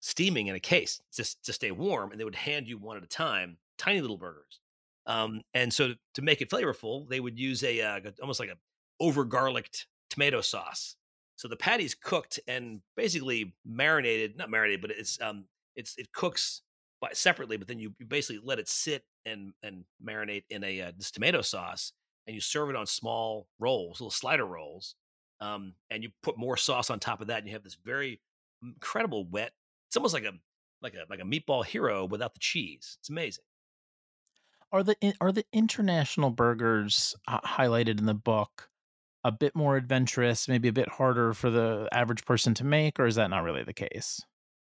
steaming 0.00 0.46
in 0.46 0.54
a 0.54 0.60
case 0.60 1.00
just 1.12 1.44
to 1.44 1.52
stay 1.52 1.72
warm, 1.72 2.12
and 2.12 2.20
they 2.20 2.24
would 2.24 2.34
hand 2.36 2.68
you 2.68 2.78
one 2.78 2.96
at 2.96 3.02
a 3.02 3.08
time, 3.08 3.56
tiny 3.76 4.00
little 4.00 4.18
burgers. 4.18 4.60
Um, 5.06 5.42
and 5.54 5.72
so 5.72 5.94
to 6.14 6.22
make 6.22 6.40
it 6.40 6.50
flavorful, 6.50 7.08
they 7.08 7.20
would 7.20 7.38
use 7.38 7.64
a 7.64 7.80
uh, 7.80 8.00
almost 8.20 8.38
like 8.38 8.50
a 8.50 8.56
over 9.00 9.24
garlicked 9.24 9.86
tomato 10.08 10.40
sauce. 10.40 10.96
So 11.36 11.48
the 11.48 11.56
patty's 11.56 11.94
cooked 11.94 12.38
and 12.46 12.80
basically 12.96 13.54
marinated, 13.64 14.36
not 14.36 14.50
marinated, 14.50 14.82
but 14.82 14.90
it's 14.90 15.20
um 15.20 15.46
it's 15.76 15.94
it 15.96 16.12
cooks 16.12 16.62
by 17.00 17.10
separately, 17.12 17.56
but 17.56 17.68
then 17.68 17.78
you, 17.78 17.94
you 17.98 18.06
basically 18.06 18.40
let 18.44 18.58
it 18.58 18.68
sit 18.68 19.04
and 19.24 19.52
and 19.62 19.84
marinate 20.04 20.44
in 20.50 20.64
a 20.64 20.80
uh, 20.80 20.92
this 20.96 21.10
tomato 21.10 21.40
sauce, 21.40 21.92
and 22.26 22.34
you 22.34 22.40
serve 22.40 22.70
it 22.70 22.76
on 22.76 22.86
small 22.86 23.48
rolls, 23.58 24.00
little 24.00 24.10
slider 24.10 24.46
rolls, 24.46 24.96
um, 25.40 25.74
and 25.90 26.02
you 26.02 26.10
put 26.22 26.38
more 26.38 26.56
sauce 26.56 26.90
on 26.90 27.00
top 27.00 27.20
of 27.20 27.28
that, 27.28 27.38
and 27.38 27.46
you 27.46 27.54
have 27.54 27.64
this 27.64 27.78
very 27.84 28.20
incredible 28.62 29.24
wet. 29.24 29.52
It's 29.88 29.96
almost 29.96 30.14
like 30.14 30.24
a 30.24 30.32
like 30.82 30.94
a 30.94 31.04
like 31.08 31.20
a 31.20 31.24
meatball 31.24 31.64
hero 31.64 32.04
without 32.04 32.34
the 32.34 32.40
cheese. 32.40 32.96
It's 33.00 33.10
amazing. 33.10 33.44
Are 34.72 34.82
the 34.82 34.96
are 35.20 35.32
the 35.32 35.44
international 35.52 36.30
burgers 36.30 37.14
uh, 37.26 37.40
highlighted 37.40 37.98
in 37.98 38.06
the 38.06 38.14
book 38.14 38.68
a 39.24 39.32
bit 39.32 39.54
more 39.54 39.76
adventurous, 39.76 40.48
maybe 40.48 40.68
a 40.68 40.72
bit 40.72 40.88
harder 40.88 41.34
for 41.34 41.50
the 41.50 41.88
average 41.92 42.24
person 42.24 42.54
to 42.54 42.64
make, 42.64 42.98
or 42.98 43.06
is 43.06 43.16
that 43.16 43.30
not 43.30 43.42
really 43.42 43.64
the 43.64 43.74
case? 43.74 44.22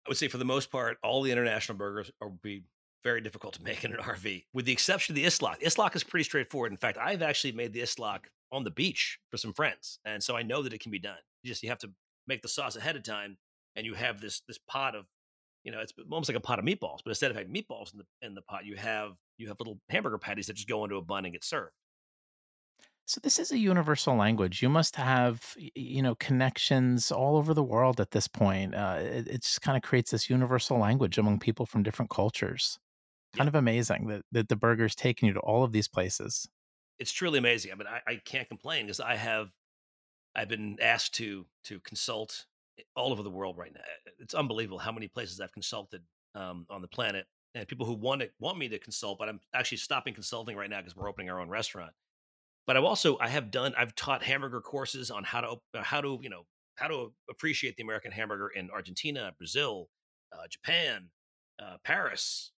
I 0.05 0.09
would 0.09 0.17
say 0.17 0.27
for 0.27 0.37
the 0.37 0.45
most 0.45 0.71
part, 0.71 0.97
all 1.03 1.21
the 1.21 1.31
international 1.31 1.77
burgers 1.77 2.11
are 2.21 2.29
be 2.29 2.63
very 3.03 3.21
difficult 3.21 3.53
to 3.55 3.63
make 3.63 3.83
in 3.83 3.93
an 3.93 3.99
RV, 3.99 4.45
with 4.53 4.65
the 4.65 4.71
exception 4.71 5.13
of 5.13 5.15
the 5.15 5.25
Islak. 5.25 5.61
Islak 5.61 5.95
is 5.95 6.03
pretty 6.03 6.23
straightforward. 6.23 6.71
In 6.71 6.77
fact, 6.77 6.97
I've 6.97 7.21
actually 7.21 7.51
made 7.51 7.73
the 7.73 7.81
Islak 7.81 8.29
on 8.51 8.63
the 8.63 8.71
beach 8.71 9.19
for 9.29 9.37
some 9.37 9.53
friends, 9.53 9.99
and 10.05 10.23
so 10.23 10.35
I 10.35 10.43
know 10.43 10.61
that 10.63 10.73
it 10.73 10.81
can 10.81 10.91
be 10.91 10.99
done. 10.99 11.17
You 11.41 11.49
just 11.49 11.63
you 11.63 11.69
have 11.69 11.79
to 11.79 11.89
make 12.27 12.41
the 12.41 12.47
sauce 12.47 12.75
ahead 12.75 12.95
of 12.95 13.03
time, 13.03 13.37
and 13.75 13.85
you 13.85 13.93
have 13.93 14.21
this 14.21 14.41
this 14.47 14.59
pot 14.69 14.95
of, 14.95 15.05
you 15.63 15.71
know, 15.71 15.79
it's 15.79 15.93
almost 16.11 16.29
like 16.29 16.37
a 16.37 16.41
pot 16.41 16.59
of 16.59 16.65
meatballs, 16.65 16.99
but 17.03 17.11
instead 17.11 17.31
of 17.31 17.37
having 17.37 17.53
meatballs 17.53 17.93
in 17.93 17.99
the 17.99 18.27
in 18.27 18.35
the 18.35 18.41
pot, 18.41 18.65
you 18.65 18.75
have 18.75 19.11
you 19.37 19.47
have 19.47 19.59
little 19.59 19.79
hamburger 19.89 20.17
patties 20.17 20.47
that 20.47 20.55
just 20.55 20.69
go 20.69 20.83
into 20.83 20.95
a 20.95 21.01
bun 21.01 21.25
and 21.25 21.33
get 21.33 21.43
served. 21.43 21.73
So 23.05 23.19
this 23.21 23.37
is 23.37 23.51
a 23.51 23.57
universal 23.57 24.15
language. 24.15 24.61
You 24.61 24.69
must 24.69 24.95
have, 24.95 25.55
you 25.75 26.01
know, 26.01 26.15
connections 26.15 27.11
all 27.11 27.35
over 27.35 27.53
the 27.53 27.63
world 27.63 27.99
at 27.99 28.11
this 28.11 28.27
point. 28.27 28.73
Uh, 28.75 28.99
it, 29.01 29.27
it 29.27 29.41
just 29.43 29.61
kind 29.61 29.75
of 29.75 29.83
creates 29.83 30.11
this 30.11 30.29
universal 30.29 30.77
language 30.77 31.17
among 31.17 31.39
people 31.39 31.65
from 31.65 31.83
different 31.83 32.09
cultures. 32.11 32.79
Kind 33.37 33.47
Yeah. 33.47 33.49
of 33.49 33.55
amazing 33.55 34.07
that, 34.07 34.23
that 34.31 34.49
the 34.49 34.57
burger's 34.57 34.95
taken 34.95 35.27
you 35.27 35.33
to 35.33 35.41
all 35.41 35.63
of 35.63 35.73
these 35.73 35.87
places. 35.89 36.47
It's 36.99 37.11
truly 37.11 37.39
amazing. 37.39 37.71
I 37.71 37.75
mean, 37.75 37.87
I, 37.87 38.01
I 38.05 38.15
can't 38.17 38.47
complain 38.47 38.85
because 38.85 38.99
I 38.99 39.15
have 39.15 39.51
I've 40.35 40.49
been 40.49 40.79
asked 40.81 41.15
to 41.15 41.47
to 41.65 41.79
consult 41.81 42.47
all 42.95 43.11
over 43.11 43.23
the 43.23 43.31
world 43.31 43.57
right 43.57 43.73
now. 43.73 43.81
It's 44.19 44.35
unbelievable 44.35 44.79
how 44.79 44.91
many 44.93 45.07
places 45.09 45.41
I've 45.41 45.53
consulted 45.53 46.05
um, 46.35 46.67
on 46.69 46.81
the 46.81 46.89
planet, 46.89 47.27
and 47.55 47.67
people 47.67 47.85
who 47.85 47.93
want 47.95 48.23
it 48.23 48.33
want 48.39 48.57
me 48.57 48.69
to 48.69 48.79
consult. 48.79 49.19
But 49.19 49.29
I'm 49.29 49.41
actually 49.53 49.79
stopping 49.79 50.13
consulting 50.13 50.57
right 50.57 50.69
now 50.69 50.81
because 50.81 50.95
we're 50.95 51.09
opening 51.09 51.29
our 51.29 51.41
own 51.41 51.49
restaurant. 51.49 51.93
But 52.65 52.77
I've 52.77 52.83
also 52.83 53.17
I 53.19 53.27
have 53.29 53.51
done 53.51 53.73
I've 53.77 53.95
taught 53.95 54.23
hamburger 54.23 54.61
courses 54.61 55.11
on 55.11 55.23
how 55.23 55.41
to 55.41 55.55
uh, 55.73 55.83
how 55.83 56.01
to 56.01 56.19
you 56.21 56.29
know 56.29 56.43
how 56.75 56.87
to 56.87 57.13
appreciate 57.29 57.75
the 57.77 57.83
American 57.83 58.11
hamburger 58.11 58.47
in 58.47 58.69
Argentina, 58.71 59.33
Brazil, 59.37 59.89
uh, 60.31 60.47
Japan, 60.49 61.09
uh, 61.61 61.77
Paris, 61.83 62.51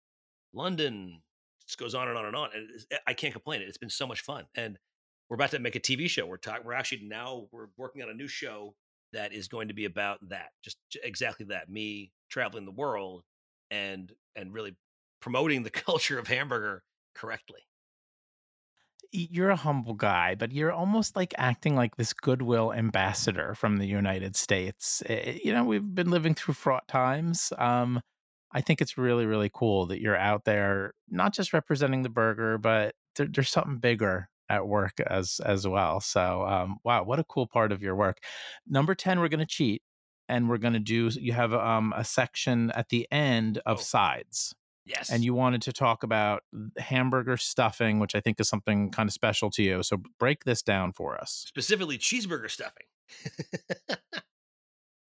London. 0.53 1.21
Just 1.65 1.79
goes 1.79 1.95
on 1.95 2.07
and 2.07 2.17
on 2.17 2.25
and 2.25 2.35
on. 2.35 2.49
And 2.53 2.99
I 3.07 3.13
can't 3.13 3.33
complain. 3.33 3.61
It's 3.61 3.77
been 3.77 3.89
so 3.89 4.05
much 4.05 4.21
fun, 4.21 4.45
and 4.55 4.77
we're 5.29 5.35
about 5.35 5.51
to 5.51 5.59
make 5.59 5.75
a 5.75 5.79
TV 5.79 6.07
show. 6.07 6.27
We're 6.27 6.37
talking. 6.37 6.63
We're 6.65 6.73
actually 6.73 7.01
now 7.03 7.47
we're 7.51 7.67
working 7.77 8.03
on 8.03 8.09
a 8.09 8.13
new 8.13 8.27
show 8.27 8.75
that 9.13 9.33
is 9.33 9.47
going 9.47 9.69
to 9.69 9.73
be 9.73 9.85
about 9.85 10.19
that. 10.29 10.49
Just 10.63 10.77
exactly 11.03 11.47
that. 11.47 11.69
Me 11.69 12.11
traveling 12.29 12.65
the 12.65 12.71
world 12.71 13.23
and 13.71 14.11
and 14.35 14.53
really 14.53 14.75
promoting 15.21 15.63
the 15.63 15.69
culture 15.71 16.19
of 16.19 16.27
hamburger 16.27 16.83
correctly. 17.15 17.61
You're 19.11 19.49
a 19.49 19.55
humble 19.55 19.93
guy, 19.93 20.35
but 20.35 20.51
you're 20.51 20.71
almost 20.71 21.15
like 21.15 21.33
acting 21.37 21.75
like 21.75 21.95
this 21.95 22.13
goodwill 22.13 22.73
ambassador 22.73 23.55
from 23.55 23.77
the 23.77 23.85
United 23.87 24.35
States. 24.35 25.01
Eh, 25.07 25.39
You 25.43 25.53
know, 25.53 25.63
we've 25.63 25.95
been 25.95 26.09
living 26.11 26.33
through 26.35 26.53
fraught 26.55 26.87
times. 26.87 27.53
Um, 27.57 28.01
I 28.51 28.61
think 28.61 28.81
it's 28.81 28.97
really, 28.97 29.25
really 29.25 29.49
cool 29.53 29.85
that 29.87 30.01
you're 30.01 30.17
out 30.17 30.45
there, 30.45 30.93
not 31.09 31.33
just 31.33 31.53
representing 31.53 32.03
the 32.03 32.09
burger, 32.09 32.57
but 32.57 32.95
there, 33.15 33.27
there's 33.27 33.49
something 33.49 33.79
bigger 33.79 34.29
at 34.49 34.67
work 34.67 34.99
as 35.01 35.39
as 35.45 35.67
well. 35.67 35.99
So, 36.01 36.43
um, 36.47 36.77
wow, 36.83 37.03
what 37.03 37.19
a 37.19 37.23
cool 37.25 37.47
part 37.47 37.71
of 37.71 37.81
your 37.81 37.95
work. 37.95 38.19
Number 38.67 38.95
ten, 38.95 39.19
we're 39.19 39.29
gonna 39.29 39.45
cheat, 39.45 39.81
and 40.29 40.49
we're 40.49 40.57
gonna 40.59 40.79
do. 40.79 41.09
You 41.13 41.33
have 41.33 41.53
um, 41.53 41.93
a 41.95 42.03
section 42.05 42.71
at 42.71 42.89
the 42.89 43.07
end 43.11 43.59
of 43.65 43.79
Oh. 43.79 43.81
sides 43.81 44.53
Yes. 44.85 45.09
and 45.09 45.23
you 45.23 45.33
wanted 45.33 45.63
to 45.63 45.73
talk 45.73 46.03
about 46.03 46.43
hamburger 46.77 47.37
stuffing, 47.37 47.99
which 47.99 48.13
I 48.13 48.19
think 48.19 48.39
is 48.39 48.47
something 48.47 48.91
kind 48.91 49.09
of 49.09 49.13
special 49.13 49.49
to 49.51 49.63
you. 49.63 49.81
So 49.81 49.97
break 50.19 50.43
this 50.43 50.61
down 50.61 50.93
for 50.93 51.19
us. 51.19 51.45
specifically 51.47 51.97
cheeseburger 51.97 52.49
stuffing. 52.49 52.85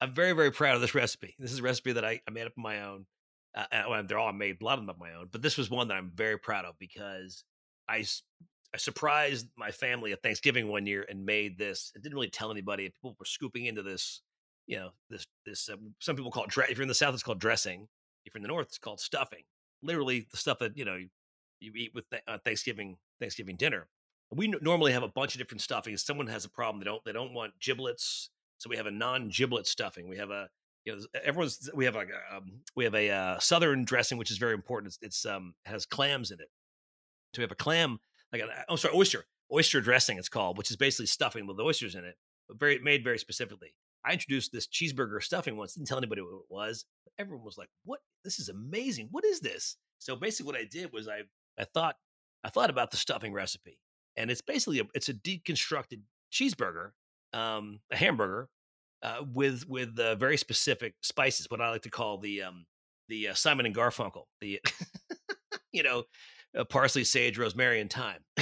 I'm 0.00 0.14
very, 0.14 0.32
very 0.32 0.50
proud 0.50 0.74
of 0.74 0.80
this 0.80 0.94
recipe. 0.94 1.34
This 1.38 1.52
is 1.52 1.60
a 1.60 1.62
recipe 1.62 1.92
that 1.92 2.04
I, 2.04 2.20
I 2.26 2.30
made 2.30 2.46
up 2.46 2.52
on 2.56 2.62
my 2.62 2.82
own. 2.82 3.06
Uh, 3.54 3.64
well, 3.88 4.02
they're 4.04 4.18
all 4.18 4.32
made, 4.32 4.58
a 4.60 4.64
lot 4.64 4.78
of 4.78 4.80
them 4.80 4.90
of 4.90 4.98
my 4.98 5.14
own, 5.14 5.28
but 5.32 5.40
this 5.40 5.56
was 5.56 5.70
one 5.70 5.88
that 5.88 5.96
I'm 5.96 6.12
very 6.14 6.38
proud 6.38 6.66
of 6.66 6.74
because 6.78 7.44
I, 7.88 8.04
I 8.74 8.76
surprised 8.76 9.46
my 9.56 9.70
family 9.70 10.12
at 10.12 10.22
Thanksgiving 10.22 10.68
one 10.68 10.86
year 10.86 11.06
and 11.08 11.24
made 11.24 11.56
this. 11.56 11.92
I 11.96 12.00
didn't 12.00 12.14
really 12.14 12.28
tell 12.28 12.50
anybody. 12.50 12.84
People 12.84 13.16
were 13.18 13.24
scooping 13.24 13.64
into 13.64 13.82
this, 13.82 14.20
you 14.66 14.76
know, 14.76 14.90
this, 15.08 15.26
this, 15.46 15.70
uh, 15.70 15.76
some 16.00 16.16
people 16.16 16.30
call 16.30 16.44
it, 16.44 16.52
if 16.70 16.76
you're 16.76 16.82
in 16.82 16.88
the 16.88 16.94
South, 16.94 17.14
it's 17.14 17.22
called 17.22 17.40
dressing. 17.40 17.88
If 18.26 18.34
you're 18.34 18.40
in 18.40 18.42
the 18.42 18.48
North, 18.48 18.66
it's 18.66 18.78
called 18.78 19.00
stuffing. 19.00 19.44
Literally 19.86 20.26
the 20.30 20.36
stuff 20.36 20.58
that, 20.58 20.76
you 20.76 20.84
know, 20.84 20.96
you, 21.60 21.72
eat 21.74 21.92
with 21.94 22.08
th- 22.10 22.22
uh, 22.28 22.38
Thanksgiving, 22.44 22.96
Thanksgiving 23.20 23.56
dinner. 23.56 23.88
We 24.30 24.48
normally 24.48 24.92
have 24.92 25.04
a 25.04 25.08
bunch 25.08 25.34
of 25.34 25.38
different 25.38 25.60
stuffings. 25.60 26.04
Someone 26.04 26.26
has 26.26 26.44
a 26.44 26.50
problem. 26.50 26.80
They 26.80 26.84
don't, 26.84 27.04
they 27.04 27.12
don't 27.12 27.32
want 27.32 27.52
giblets 27.60 28.30
so 28.58 28.70
we 28.70 28.76
have 28.76 28.86
a 28.86 28.90
non-giblet 28.90 29.66
stuffing. 29.66 30.08
We 30.08 30.16
have 30.18 30.30
a 30.30 30.48
you 30.84 30.94
know 30.94 31.02
everyone's 31.24 31.68
we 31.74 31.84
have 31.84 31.96
a 31.96 32.02
um, 32.34 32.60
we 32.74 32.84
have 32.84 32.94
a 32.94 33.10
uh, 33.10 33.38
southern 33.38 33.84
dressing 33.84 34.18
which 34.18 34.30
is 34.30 34.38
very 34.38 34.54
important. 34.54 34.94
It's, 34.94 34.98
it's 35.02 35.26
um 35.26 35.54
has 35.64 35.84
clams 35.86 36.30
in 36.30 36.40
it. 36.40 36.48
So 37.34 37.40
we 37.40 37.42
have 37.42 37.52
a 37.52 37.56
clam 37.56 37.98
like 38.32 38.42
an 38.42 38.48
oh 38.68 38.76
sorry 38.76 38.94
oyster 38.96 39.24
oyster 39.52 39.80
dressing 39.80 40.18
it's 40.18 40.28
called, 40.28 40.58
which 40.58 40.70
is 40.70 40.76
basically 40.76 41.06
stuffing 41.06 41.46
with 41.46 41.60
oysters 41.60 41.94
in 41.94 42.04
it, 42.04 42.16
but 42.48 42.58
very 42.58 42.78
made 42.78 43.04
very 43.04 43.18
specifically. 43.18 43.74
I 44.06 44.12
introduced 44.12 44.52
this 44.52 44.66
cheeseburger 44.66 45.22
stuffing 45.22 45.56
once, 45.56 45.74
didn't 45.74 45.88
tell 45.88 45.98
anybody 45.98 46.22
what 46.22 46.34
it 46.34 46.46
was. 46.48 46.84
Everyone 47.18 47.44
was 47.44 47.58
like, 47.58 47.68
"What? 47.84 48.00
This 48.24 48.38
is 48.38 48.48
amazing! 48.48 49.08
What 49.10 49.24
is 49.24 49.40
this?" 49.40 49.76
So 49.98 50.16
basically, 50.16 50.52
what 50.52 50.60
I 50.60 50.64
did 50.64 50.92
was 50.92 51.08
I 51.08 51.22
I 51.58 51.64
thought 51.64 51.96
I 52.44 52.50
thought 52.50 52.70
about 52.70 52.90
the 52.90 52.96
stuffing 52.96 53.32
recipe, 53.32 53.78
and 54.16 54.30
it's 54.30 54.42
basically 54.42 54.80
a, 54.80 54.84
it's 54.94 55.08
a 55.08 55.14
deconstructed 55.14 56.02
cheeseburger 56.32 56.90
um, 57.32 57.80
a 57.92 57.96
hamburger 57.96 58.48
uh, 59.02 59.22
with 59.32 59.68
with 59.68 59.98
uh, 59.98 60.14
very 60.16 60.36
specific 60.36 60.94
spices, 61.02 61.46
what 61.50 61.60
I 61.60 61.70
like 61.70 61.82
to 61.82 61.90
call 61.90 62.18
the 62.18 62.42
um, 62.42 62.66
the 63.08 63.28
uh, 63.28 63.34
Simon 63.34 63.66
and 63.66 63.74
Garfunkel, 63.74 64.24
the 64.40 64.60
you 65.72 65.82
know 65.82 66.04
uh, 66.56 66.64
parsley, 66.64 67.04
sage, 67.04 67.38
rosemary, 67.38 67.80
and 67.80 67.92
thyme. 67.92 68.20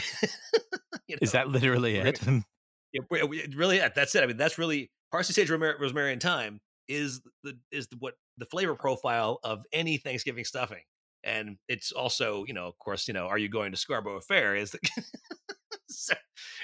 you 1.06 1.16
know? 1.16 1.18
Is 1.20 1.32
that 1.32 1.48
literally 1.48 1.96
it? 1.96 2.20
yeah, 2.92 3.00
really, 3.54 3.78
that's 3.78 4.14
it. 4.14 4.22
I 4.22 4.26
mean, 4.26 4.36
that's 4.36 4.58
really 4.58 4.90
parsley, 5.14 5.32
sage, 5.32 5.48
rosemary, 5.48 6.12
and 6.12 6.20
thyme 6.20 6.60
is 6.88 7.20
the 7.44 7.56
is 7.70 7.86
the, 7.86 7.96
what 8.00 8.14
the 8.36 8.46
flavor 8.46 8.74
profile 8.74 9.38
of 9.44 9.64
any 9.72 9.96
Thanksgiving 9.96 10.44
stuffing. 10.44 10.82
And 11.22 11.56
it's 11.68 11.92
also, 11.92 12.44
you 12.48 12.52
know, 12.52 12.66
of 12.66 12.76
course, 12.80 13.06
you 13.06 13.14
know, 13.14 13.28
are 13.28 13.38
you 13.38 13.48
going 13.48 13.70
to 13.70 13.78
Scarborough 13.78 14.20
Fair? 14.20 14.56
Is 14.56 14.72
the 14.72 14.80
so, 15.88 16.14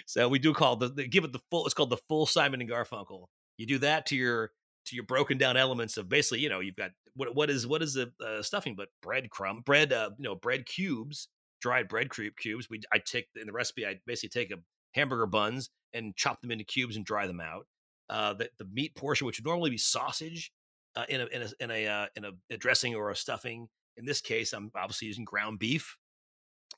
so, 0.05 0.29
we 0.29 0.41
do 0.41 0.53
call 0.53 0.75
the, 0.77 0.89
the, 0.89 1.07
give 1.07 1.23
it 1.23 1.33
the 1.33 1.39
full. 1.51 1.65
It's 1.65 1.75
called 1.75 1.91
the 1.91 2.01
full 2.09 2.27
Simon 2.27 2.61
and 2.61 2.69
Garfunkel. 2.69 3.27
You 3.57 3.67
do 3.67 3.79
that 3.79 4.07
to 4.07 4.17
your 4.17 4.51
to 4.87 4.97
your 4.97 5.05
broken 5.05 5.39
down 5.39 5.57
elements 5.57 5.97
of 5.97 6.09
basically, 6.09 6.41
you 6.41 6.49
know, 6.49 6.59
you've 6.59 6.77
got 6.77 6.91
what 7.15 7.33
what 7.37 7.51
is 7.51 7.69
what 7.69 7.83
is 7.83 7.95
the 7.95 8.13
uh, 8.21 8.43
stuffing 8.43 8.75
but 8.75 8.89
bread 9.01 9.31
crumb, 9.31 9.63
bread, 9.65 9.93
uh, 9.93 10.11
you 10.19 10.25
know, 10.25 10.35
bread 10.35 10.67
cubes, 10.67 11.29
dried 11.61 11.87
bread 11.87 12.11
cube 12.11 12.35
cubes. 12.37 12.69
We 12.69 12.81
I 12.93 12.99
take 12.99 13.29
in 13.41 13.47
the 13.47 13.53
recipe. 13.53 13.87
I 13.87 14.01
basically 14.07 14.31
take 14.31 14.51
a 14.51 14.59
hamburger 14.93 15.27
buns 15.27 15.71
and 15.95 16.17
chop 16.17 16.41
them 16.41 16.51
into 16.51 16.65
cubes 16.65 16.97
and 16.97 17.05
dry 17.05 17.29
them 17.29 17.41
out. 17.41 17.67
Uh, 18.11 18.35
the, 18.35 18.51
the 18.59 18.67
meat 18.73 18.95
portion, 18.97 19.27
which 19.27 19.39
would 19.39 19.47
normally 19.47 19.71
be 19.71 19.79
sausage, 19.79 20.53
uh, 20.97 21.05
in 21.09 21.21
a 21.21 21.27
in 21.27 21.43
a 21.43 21.49
in 21.61 21.71
a, 21.71 21.87
uh, 21.87 22.07
in 22.17 22.25
a, 22.25 22.57
dressing 22.57 22.95
or 22.95 23.11
a 23.11 23.17
stuffing. 23.17 23.69
In 23.97 24.05
this 24.05 24.21
case, 24.21 24.53
I'm 24.53 24.71
obviously 24.75 25.09
using 25.09 25.25
ground 25.25 25.61
beef. 25.61 25.97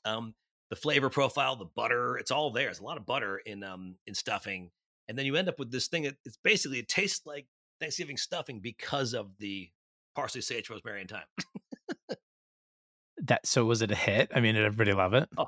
Um, 0.05 0.35
the 0.69 0.75
flavor 0.75 1.09
profile, 1.09 1.55
the 1.55 1.65
butter, 1.65 2.17
it's 2.17 2.31
all 2.31 2.51
there. 2.51 2.65
There's 2.65 2.79
a 2.79 2.83
lot 2.83 2.97
of 2.97 3.05
butter 3.05 3.41
in 3.45 3.63
um 3.63 3.95
in 4.05 4.13
stuffing, 4.13 4.69
and 5.07 5.17
then 5.17 5.25
you 5.25 5.35
end 5.35 5.49
up 5.49 5.59
with 5.59 5.71
this 5.71 5.87
thing. 5.87 6.05
It's 6.05 6.37
basically 6.43 6.79
it 6.79 6.87
tastes 6.87 7.25
like 7.25 7.47
Thanksgiving 7.79 8.17
stuffing 8.17 8.59
because 8.59 9.13
of 9.13 9.31
the 9.39 9.69
parsley, 10.15 10.41
sage, 10.41 10.69
rosemary, 10.69 11.01
and 11.01 11.09
thyme. 11.09 12.17
that 13.23 13.45
so 13.47 13.65
was 13.65 13.81
it 13.81 13.91
a 13.91 13.95
hit? 13.95 14.31
I 14.35 14.39
mean, 14.39 14.55
did 14.55 14.65
everybody 14.65 14.93
love 14.93 15.13
it? 15.13 15.29
Oh, 15.37 15.47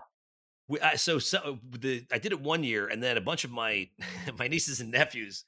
we, 0.67 0.79
I, 0.79 0.95
so 0.95 1.19
so 1.19 1.59
the 1.69 2.05
I 2.11 2.17
did 2.17 2.31
it 2.31 2.41
one 2.41 2.63
year, 2.63 2.87
and 2.87 3.01
then 3.01 3.17
a 3.17 3.21
bunch 3.21 3.43
of 3.43 3.51
my 3.51 3.89
my 4.39 4.47
nieces 4.47 4.81
and 4.81 4.91
nephews 4.91 5.45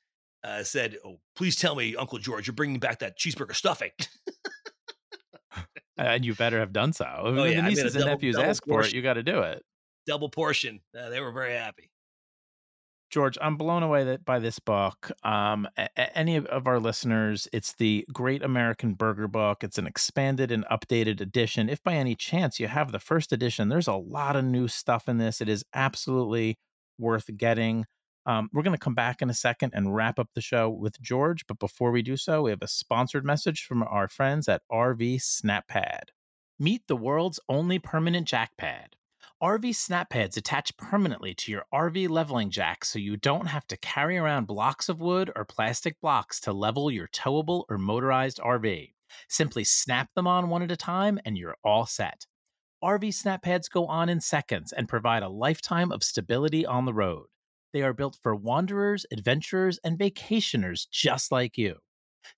uh, 0.47 0.63
said, 0.63 0.97
"Oh, 1.05 1.19
please 1.35 1.55
tell 1.55 1.75
me, 1.75 1.95
Uncle 1.95 2.19
George, 2.19 2.47
you're 2.47 2.53
bringing 2.53 2.79
back 2.79 2.99
that 2.99 3.19
cheeseburger 3.19 3.55
stuffing." 3.55 3.91
and 5.97 6.25
you 6.25 6.33
better 6.33 6.59
have 6.59 6.71
done 6.71 6.93
so. 6.93 7.05
If 7.05 7.37
oh, 7.37 7.43
yeah. 7.43 7.61
the 7.61 7.67
nieces 7.69 7.95
and 7.95 8.05
nephews 8.05 8.37
ask 8.37 8.65
portion, 8.65 8.83
for 8.83 8.87
it, 8.89 8.95
you 8.95 9.01
got 9.01 9.15
to 9.15 9.23
do 9.23 9.41
it. 9.41 9.63
Double 10.07 10.29
portion. 10.29 10.79
Uh, 10.97 11.09
they 11.09 11.19
were 11.19 11.31
very 11.31 11.53
happy. 11.53 11.91
George, 13.09 13.37
I'm 13.41 13.55
blown 13.55 13.83
away 13.83 14.03
that 14.03 14.25
by 14.25 14.39
this 14.39 14.59
book. 14.59 15.11
Um, 15.23 15.67
a- 15.77 16.17
any 16.17 16.35
of 16.35 16.67
our 16.67 16.79
listeners, 16.79 17.47
it's 17.53 17.73
the 17.75 18.05
Great 18.11 18.43
American 18.43 18.95
Burger 18.95 19.29
Book. 19.29 19.63
It's 19.63 19.77
an 19.77 19.87
expanded 19.87 20.51
and 20.51 20.65
updated 20.65 21.21
edition. 21.21 21.69
If 21.69 21.81
by 21.83 21.95
any 21.95 22.15
chance 22.15 22.59
you 22.59 22.67
have 22.67 22.91
the 22.91 22.99
first 22.99 23.31
edition, 23.31 23.69
there's 23.69 23.87
a 23.87 23.93
lot 23.93 24.35
of 24.35 24.43
new 24.43 24.67
stuff 24.67 25.07
in 25.07 25.17
this. 25.17 25.39
It 25.39 25.47
is 25.47 25.63
absolutely 25.73 26.57
worth 26.99 27.29
getting. 27.37 27.85
Um, 28.27 28.49
we're 28.51 28.63
going 28.63 28.75
to 28.75 28.77
come 28.77 28.93
back 28.93 29.21
in 29.21 29.29
a 29.29 29.33
second 29.33 29.71
and 29.73 29.95
wrap 29.95 30.19
up 30.19 30.27
the 30.35 30.41
show 30.41 30.69
with 30.69 31.01
George. 31.01 31.47
But 31.47 31.59
before 31.59 31.91
we 31.91 32.01
do 32.01 32.17
so, 32.17 32.43
we 32.43 32.51
have 32.51 32.61
a 32.61 32.67
sponsored 32.67 33.23
message 33.25 33.63
from 33.63 33.81
our 33.83 34.09
friends 34.09 34.49
at 34.49 34.63
RV 34.69 35.21
SnapPad. 35.21 36.09
Meet 36.59 36.83
the 36.87 36.97
world's 36.97 37.39
only 37.47 37.79
permanent 37.79 38.27
jack 38.27 38.51
pad. 38.57 38.97
RV 39.41 39.75
snap 39.75 40.09
pads 40.09 40.35
attach 40.35 40.75
permanently 40.77 41.35
to 41.35 41.51
your 41.51 41.63
RV 41.73 42.09
leveling 42.09 42.49
jack 42.49 42.83
so 42.83 42.99
you 42.99 43.15
don't 43.15 43.45
have 43.45 43.65
to 43.67 43.77
carry 43.77 44.17
around 44.17 44.47
blocks 44.47 44.89
of 44.89 44.99
wood 44.99 45.31
or 45.35 45.45
plastic 45.45 45.95
blocks 46.01 46.41
to 46.41 46.51
level 46.51 46.91
your 46.91 47.07
towable 47.09 47.63
or 47.69 47.77
motorized 47.77 48.39
RV. 48.39 48.91
Simply 49.29 49.63
snap 49.63 50.09
them 50.15 50.27
on 50.27 50.49
one 50.49 50.63
at 50.63 50.71
a 50.71 50.75
time 50.75 51.19
and 51.23 51.37
you're 51.37 51.55
all 51.63 51.85
set. 51.85 52.25
RV 52.83 53.13
snap 53.13 53.43
pads 53.43 53.69
go 53.69 53.85
on 53.85 54.09
in 54.09 54.19
seconds 54.19 54.73
and 54.73 54.89
provide 54.89 55.23
a 55.23 55.29
lifetime 55.29 55.91
of 55.91 56.03
stability 56.03 56.65
on 56.65 56.85
the 56.85 56.93
road. 56.93 57.27
They 57.73 57.81
are 57.81 57.93
built 57.93 58.17
for 58.21 58.35
wanderers, 58.35 59.05
adventurers, 59.11 59.79
and 59.83 59.97
vacationers 59.97 60.87
just 60.89 61.31
like 61.31 61.57
you. 61.57 61.75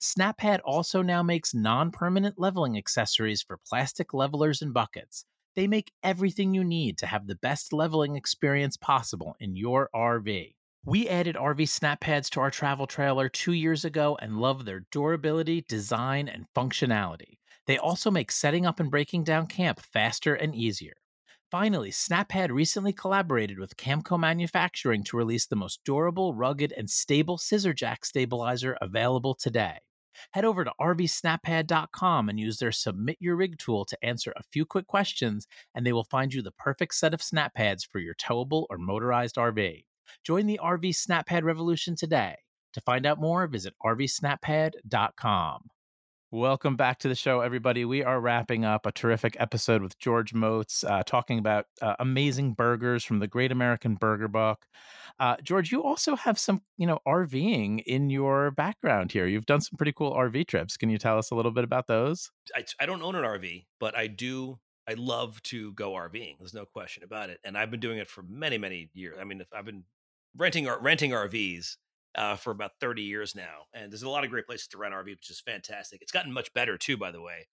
SnapPad 0.02 0.60
also 0.64 1.02
now 1.02 1.24
makes 1.24 1.54
non 1.54 1.92
permanent 1.92 2.40
leveling 2.40 2.78
accessories 2.78 3.42
for 3.42 3.60
plastic 3.68 4.14
levelers 4.14 4.62
and 4.62 4.74
buckets. 4.74 5.26
They 5.56 5.68
make 5.68 5.92
everything 6.04 6.54
you 6.54 6.64
need 6.64 6.98
to 7.00 7.08
have 7.08 7.28
the 7.28 7.36
best 7.36 7.74
leveling 7.74 8.16
experience 8.16 8.78
possible 8.78 9.36
in 9.40 9.56
your 9.56 9.90
RV. 9.94 10.56
We 10.86 11.10
added 11.10 11.36
RV 11.36 11.68
snap 11.68 12.00
pads 12.00 12.30
to 12.32 12.40
our 12.40 12.52
travel 12.52 12.88
trailer 12.88 13.28
two 13.28 13.52
years 13.52 13.84
ago 13.84 14.18
and 14.22 14.38
love 14.40 14.64
their 14.66 14.86
durability, 14.92 15.66
design, 15.68 16.30
and 16.30 16.46
functionality. 16.56 17.40
They 17.68 17.78
also 17.78 18.10
make 18.10 18.32
setting 18.32 18.66
up 18.66 18.80
and 18.80 18.90
breaking 18.90 19.26
down 19.26 19.48
camp 19.48 19.80
faster 19.82 20.34
and 20.34 20.56
easier. 20.56 20.96
Finally, 21.52 21.90
SnapPad 21.90 22.52
recently 22.52 22.94
collaborated 22.94 23.58
with 23.58 23.76
Camco 23.76 24.20
Manufacturing 24.20 25.04
to 25.06 25.18
release 25.18 25.48
the 25.48 25.56
most 25.56 25.80
durable, 25.84 26.36
rugged, 26.36 26.72
and 26.78 26.88
stable 26.88 27.40
scissor 27.40 27.74
jack 27.74 28.06
stabilizer 28.06 28.78
available 28.82 29.34
today. 29.34 29.80
Head 30.32 30.46
over 30.46 30.64
to 30.64 30.72
rvsnappad.com 30.80 32.30
and 32.30 32.40
use 32.40 32.60
their 32.60 32.72
Submit 32.72 33.18
Your 33.20 33.36
Rig 33.36 33.58
tool 33.58 33.84
to 33.86 33.98
answer 34.06 34.32
a 34.36 34.44
few 34.52 34.64
quick 34.64 34.86
questions, 34.86 35.48
and 35.74 35.84
they 35.84 35.94
will 35.94 36.04
find 36.04 36.32
you 36.32 36.44
the 36.44 36.52
perfect 36.52 36.94
set 36.94 37.16
of 37.16 37.24
snap 37.24 37.56
pads 37.56 37.84
for 37.84 37.98
your 37.98 38.14
towable 38.16 38.66
or 38.70 38.78
motorized 38.78 39.38
RV. 39.38 39.86
Join 40.24 40.46
the 40.46 40.60
RV 40.64 40.90
SnapPad 40.90 41.44
revolution 41.44 41.96
today. 41.96 42.36
To 42.74 42.82
find 42.82 43.08
out 43.08 43.20
more, 43.20 43.48
visit 43.48 43.74
rvsnappad.com. 43.84 45.62
Welcome 46.32 46.76
back 46.76 47.00
to 47.00 47.08
the 47.08 47.16
show, 47.16 47.42
everybody. 47.42 47.86
We 47.86 48.04
are 48.04 48.22
wrapping 48.22 48.64
up 48.64 48.86
a 48.86 48.92
terrific 48.92 49.36
episode 49.40 49.82
with 49.82 49.98
George 49.98 50.32
Motz, 50.32 50.88
uh, 50.88 51.02
talking 51.02 51.40
about 51.40 51.66
uh, 51.82 51.96
amazing 51.98 52.54
burgers 52.54 53.04
from 53.04 53.18
the 53.18 53.26
Great 53.26 53.52
American 53.52 53.96
Burger 53.96 54.28
Book. 54.28 54.68
Uh, 55.20 55.38
George, 55.42 55.72
you 55.72 55.82
also 55.82 56.16
have 56.16 56.38
some, 56.38 56.62
you 56.78 56.86
know, 56.86 57.00
RVing 57.08 57.82
in 57.84 58.12
your 58.12 58.52
background 58.52 59.12
here. 59.12 59.26
You've 59.26 59.48
done 59.48 59.62
some 59.62 59.76
pretty 59.76 59.92
cool 59.92 60.14
RV 60.14 60.46
trips. 60.46 60.78
Can 60.78 60.92
you 60.92 61.00
tell 61.00 61.18
us 61.18 61.32
a 61.32 61.36
little 61.36 61.50
bit 61.52 61.64
about 61.64 61.88
those? 61.88 62.30
I, 62.56 62.64
I 62.80 62.86
don't 62.86 63.02
own 63.02 63.16
an 63.16 63.24
RV, 63.24 63.66
but 63.80 63.98
I 63.98 64.06
do. 64.06 64.60
I 64.88 64.94
love 64.94 65.42
to 65.44 65.74
go 65.74 65.94
RVing. 65.94 66.38
There's 66.38 66.54
no 66.54 66.66
question 66.66 67.02
about 67.02 67.32
it, 67.32 67.40
and 67.44 67.58
I've 67.58 67.72
been 67.72 67.80
doing 67.80 67.98
it 67.98 68.08
for 68.08 68.22
many, 68.22 68.60
many 68.60 68.92
years. 68.94 69.18
I 69.20 69.24
mean, 69.24 69.44
I've 69.52 69.66
been 69.66 69.84
renting 70.38 70.68
renting 70.80 71.10
RVs 71.10 71.78
uh, 72.16 72.36
for 72.36 72.52
about 72.52 72.72
30 72.80 73.02
years 73.04 73.36
now. 73.36 73.66
And 73.74 73.92
there's 73.92 74.04
a 74.04 74.10
lot 74.10 74.24
of 74.24 74.30
great 74.30 74.46
places 74.46 74.68
to 74.70 74.78
rent 74.78 74.94
RV, 74.94 75.06
which 75.06 75.30
is 75.30 75.42
fantastic. 75.42 76.02
It's 76.02 76.12
gotten 76.12 76.32
much 76.32 76.54
better 76.54 76.78
too, 76.78 76.98
by 76.98 77.12
the 77.12 77.22
way. 77.22 77.48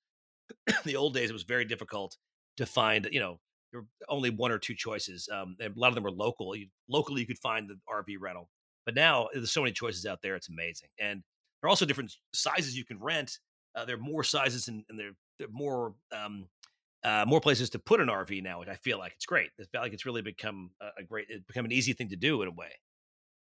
the 0.85 0.97
old 0.97 1.15
days, 1.15 1.31
it 1.31 1.35
was 1.35 1.43
very 1.43 1.65
difficult 1.65 2.17
to 2.57 2.67
find, 2.67 3.09
you 3.13 3.21
know, 3.21 3.41
there 3.73 3.83
were 3.83 3.87
only 4.09 4.31
one 4.31 4.53
or 4.53 4.59
two 4.59 4.75
choices. 4.75 5.29
Um, 5.33 5.57
and 5.61 5.77
a 5.77 5.79
lot 5.79 5.89
of 5.89 5.95
them 5.95 6.05
were 6.05 6.11
local. 6.11 6.55
You, 6.57 6.69
locally, 6.89 7.21
you 7.21 7.27
could 7.27 7.39
find 7.39 7.69
the 7.69 7.79
RV 7.89 8.17
rental. 8.21 8.49
But 8.85 8.95
now 8.95 9.29
there's 9.35 9.53
so 9.53 9.63
many 9.63 9.73
choices 9.73 10.07
out 10.07 10.21
there. 10.23 10.37
It's 10.37 10.49
amazing. 10.49 10.89
And 10.99 11.23
there 11.61 11.69
are 11.69 11.71
also 11.71 11.85
different 11.85 12.13
sizes 12.33 12.77
you 12.77 12.85
can 12.85 13.01
rent. 13.01 13.39
Uh, 13.75 13.85
there 13.85 13.97
are 13.97 14.01
more 14.01 14.23
sizes 14.23 14.69
and, 14.69 14.85
and 14.89 14.99
there, 14.99 15.11
there, 15.39 15.49
are 15.49 15.53
more 15.53 15.95
um, 16.17 16.47
uh, 17.05 17.25
more 17.27 17.41
places 17.41 17.71
to 17.71 17.79
put 17.79 18.01
an 18.01 18.09
RV 18.09 18.43
now, 18.43 18.61
which 18.61 18.69
I 18.69 18.75
feel 18.77 18.99
like 18.99 19.13
it's 19.15 19.27
great. 19.27 19.51
I 19.61 19.65
feel 19.65 19.81
like 19.81 19.93
it's 19.93 20.07
really 20.07 20.23
become 20.23 20.71
a, 20.81 21.03
a 21.03 21.05
great, 21.05 21.27
it's 21.29 21.45
become 21.45 21.65
an 21.65 21.73
easy 21.73 21.93
thing 21.93 22.09
to 22.09 22.17
do 22.17 22.41
in 22.43 22.49
a 22.49 22.53
way. 22.53 22.71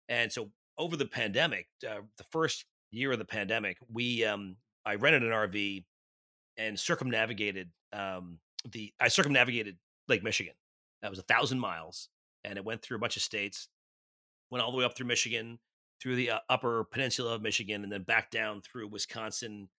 And 0.09 0.32
so 0.32 0.49
over 0.78 0.95
the 0.97 1.05
pandemic, 1.05 1.67
uh, 1.88 2.01
the 2.17 2.23
first 2.32 2.65
year 2.91 3.11
of 3.11 3.19
the 3.19 3.26
pandemic, 3.26 3.78
we 3.91 4.23
um, 4.26 4.57
I 4.86 4.95
rented 4.95 5.23
an 5.23 5.30
RV 5.30 5.84
and 6.57 6.80
circumnavigated 6.80 7.69
um, 7.93 8.39
the 8.71 8.93
I 8.99 9.07
circumnavigated 9.07 9.78
Lake 10.07 10.23
Michigan. 10.23 10.53
That 11.01 11.09
was 11.09 11.19
a 11.19 11.23
thousand 11.23 11.59
miles, 11.59 12.09
and 12.43 12.57
it 12.57 12.65
went 12.65 12.82
through 12.82 12.97
a 12.97 12.99
bunch 12.99 13.15
of 13.15 13.23
states. 13.23 13.67
Went 14.51 14.63
all 14.63 14.71
the 14.71 14.78
way 14.78 14.86
up 14.86 14.95
through 14.95 15.07
Michigan, 15.07 15.59
through 16.01 16.15
the 16.15 16.32
uh, 16.32 16.39
upper 16.49 16.84
peninsula 16.86 17.36
of 17.36 17.41
Michigan, 17.41 17.84
and 17.84 17.91
then 17.91 18.03
back 18.03 18.30
down 18.30 18.61
through 18.61 18.88
Wisconsin 18.88 19.69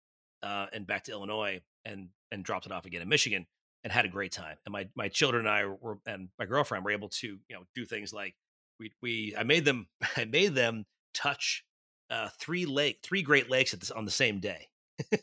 uh, 0.43 0.67
and 0.73 0.85
back 0.85 1.03
to 1.05 1.11
Illinois, 1.11 1.61
and 1.85 2.09
and 2.31 2.43
dropped 2.43 2.65
it 2.65 2.71
off 2.71 2.85
again 2.85 3.01
in 3.01 3.09
Michigan, 3.09 3.45
and 3.83 3.93
had 3.93 4.05
a 4.05 4.09
great 4.09 4.31
time. 4.31 4.57
And 4.65 4.73
my 4.73 4.87
my 4.95 5.07
children 5.07 5.45
and 5.45 5.53
I 5.53 5.65
were 5.65 5.99
and 6.05 6.29
my 6.37 6.45
girlfriend 6.45 6.85
were 6.85 6.91
able 6.91 7.09
to 7.09 7.27
you 7.27 7.55
know 7.55 7.63
do 7.75 7.85
things 7.85 8.13
like 8.13 8.35
we 8.79 8.91
we 9.01 9.35
I 9.37 9.43
made 9.43 9.65
them 9.65 9.87
I 10.17 10.25
made 10.25 10.55
them 10.55 10.85
touch 11.13 11.63
uh, 12.09 12.29
three 12.39 12.65
lake 12.65 12.99
three 13.03 13.21
Great 13.21 13.49
Lakes 13.49 13.73
at 13.73 13.79
this, 13.79 13.91
on 13.91 14.05
the 14.05 14.11
same 14.11 14.39
day. 14.39 14.67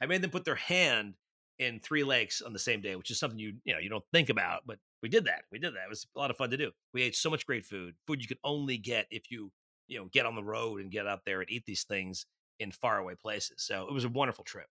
I 0.00 0.06
made 0.06 0.22
them 0.22 0.30
put 0.30 0.44
their 0.44 0.54
hand 0.54 1.14
in 1.58 1.80
three 1.80 2.04
lakes 2.04 2.42
on 2.42 2.52
the 2.52 2.58
same 2.58 2.80
day, 2.80 2.96
which 2.96 3.10
is 3.10 3.18
something 3.18 3.38
you 3.38 3.54
you 3.64 3.74
know 3.74 3.80
you 3.80 3.88
don't 3.88 4.04
think 4.12 4.28
about, 4.28 4.62
but 4.66 4.78
we 5.02 5.08
did 5.08 5.26
that. 5.26 5.44
We 5.52 5.58
did 5.58 5.74
that. 5.74 5.84
It 5.86 5.90
was 5.90 6.06
a 6.16 6.18
lot 6.18 6.30
of 6.30 6.36
fun 6.36 6.50
to 6.50 6.56
do. 6.56 6.70
We 6.92 7.02
ate 7.02 7.16
so 7.16 7.30
much 7.30 7.46
great 7.46 7.64
food, 7.64 7.94
food 8.06 8.22
you 8.22 8.28
could 8.28 8.38
only 8.44 8.78
get 8.78 9.06
if 9.10 9.30
you 9.30 9.50
you 9.88 9.98
know 9.98 10.08
get 10.12 10.26
on 10.26 10.34
the 10.34 10.44
road 10.44 10.80
and 10.80 10.90
get 10.90 11.06
out 11.06 11.20
there 11.24 11.40
and 11.40 11.50
eat 11.50 11.64
these 11.66 11.84
things 11.84 12.26
in 12.60 12.70
faraway 12.70 13.14
places. 13.14 13.56
So 13.58 13.86
it 13.88 13.92
was 13.92 14.04
a 14.04 14.08
wonderful 14.08 14.44
trip. 14.44 14.66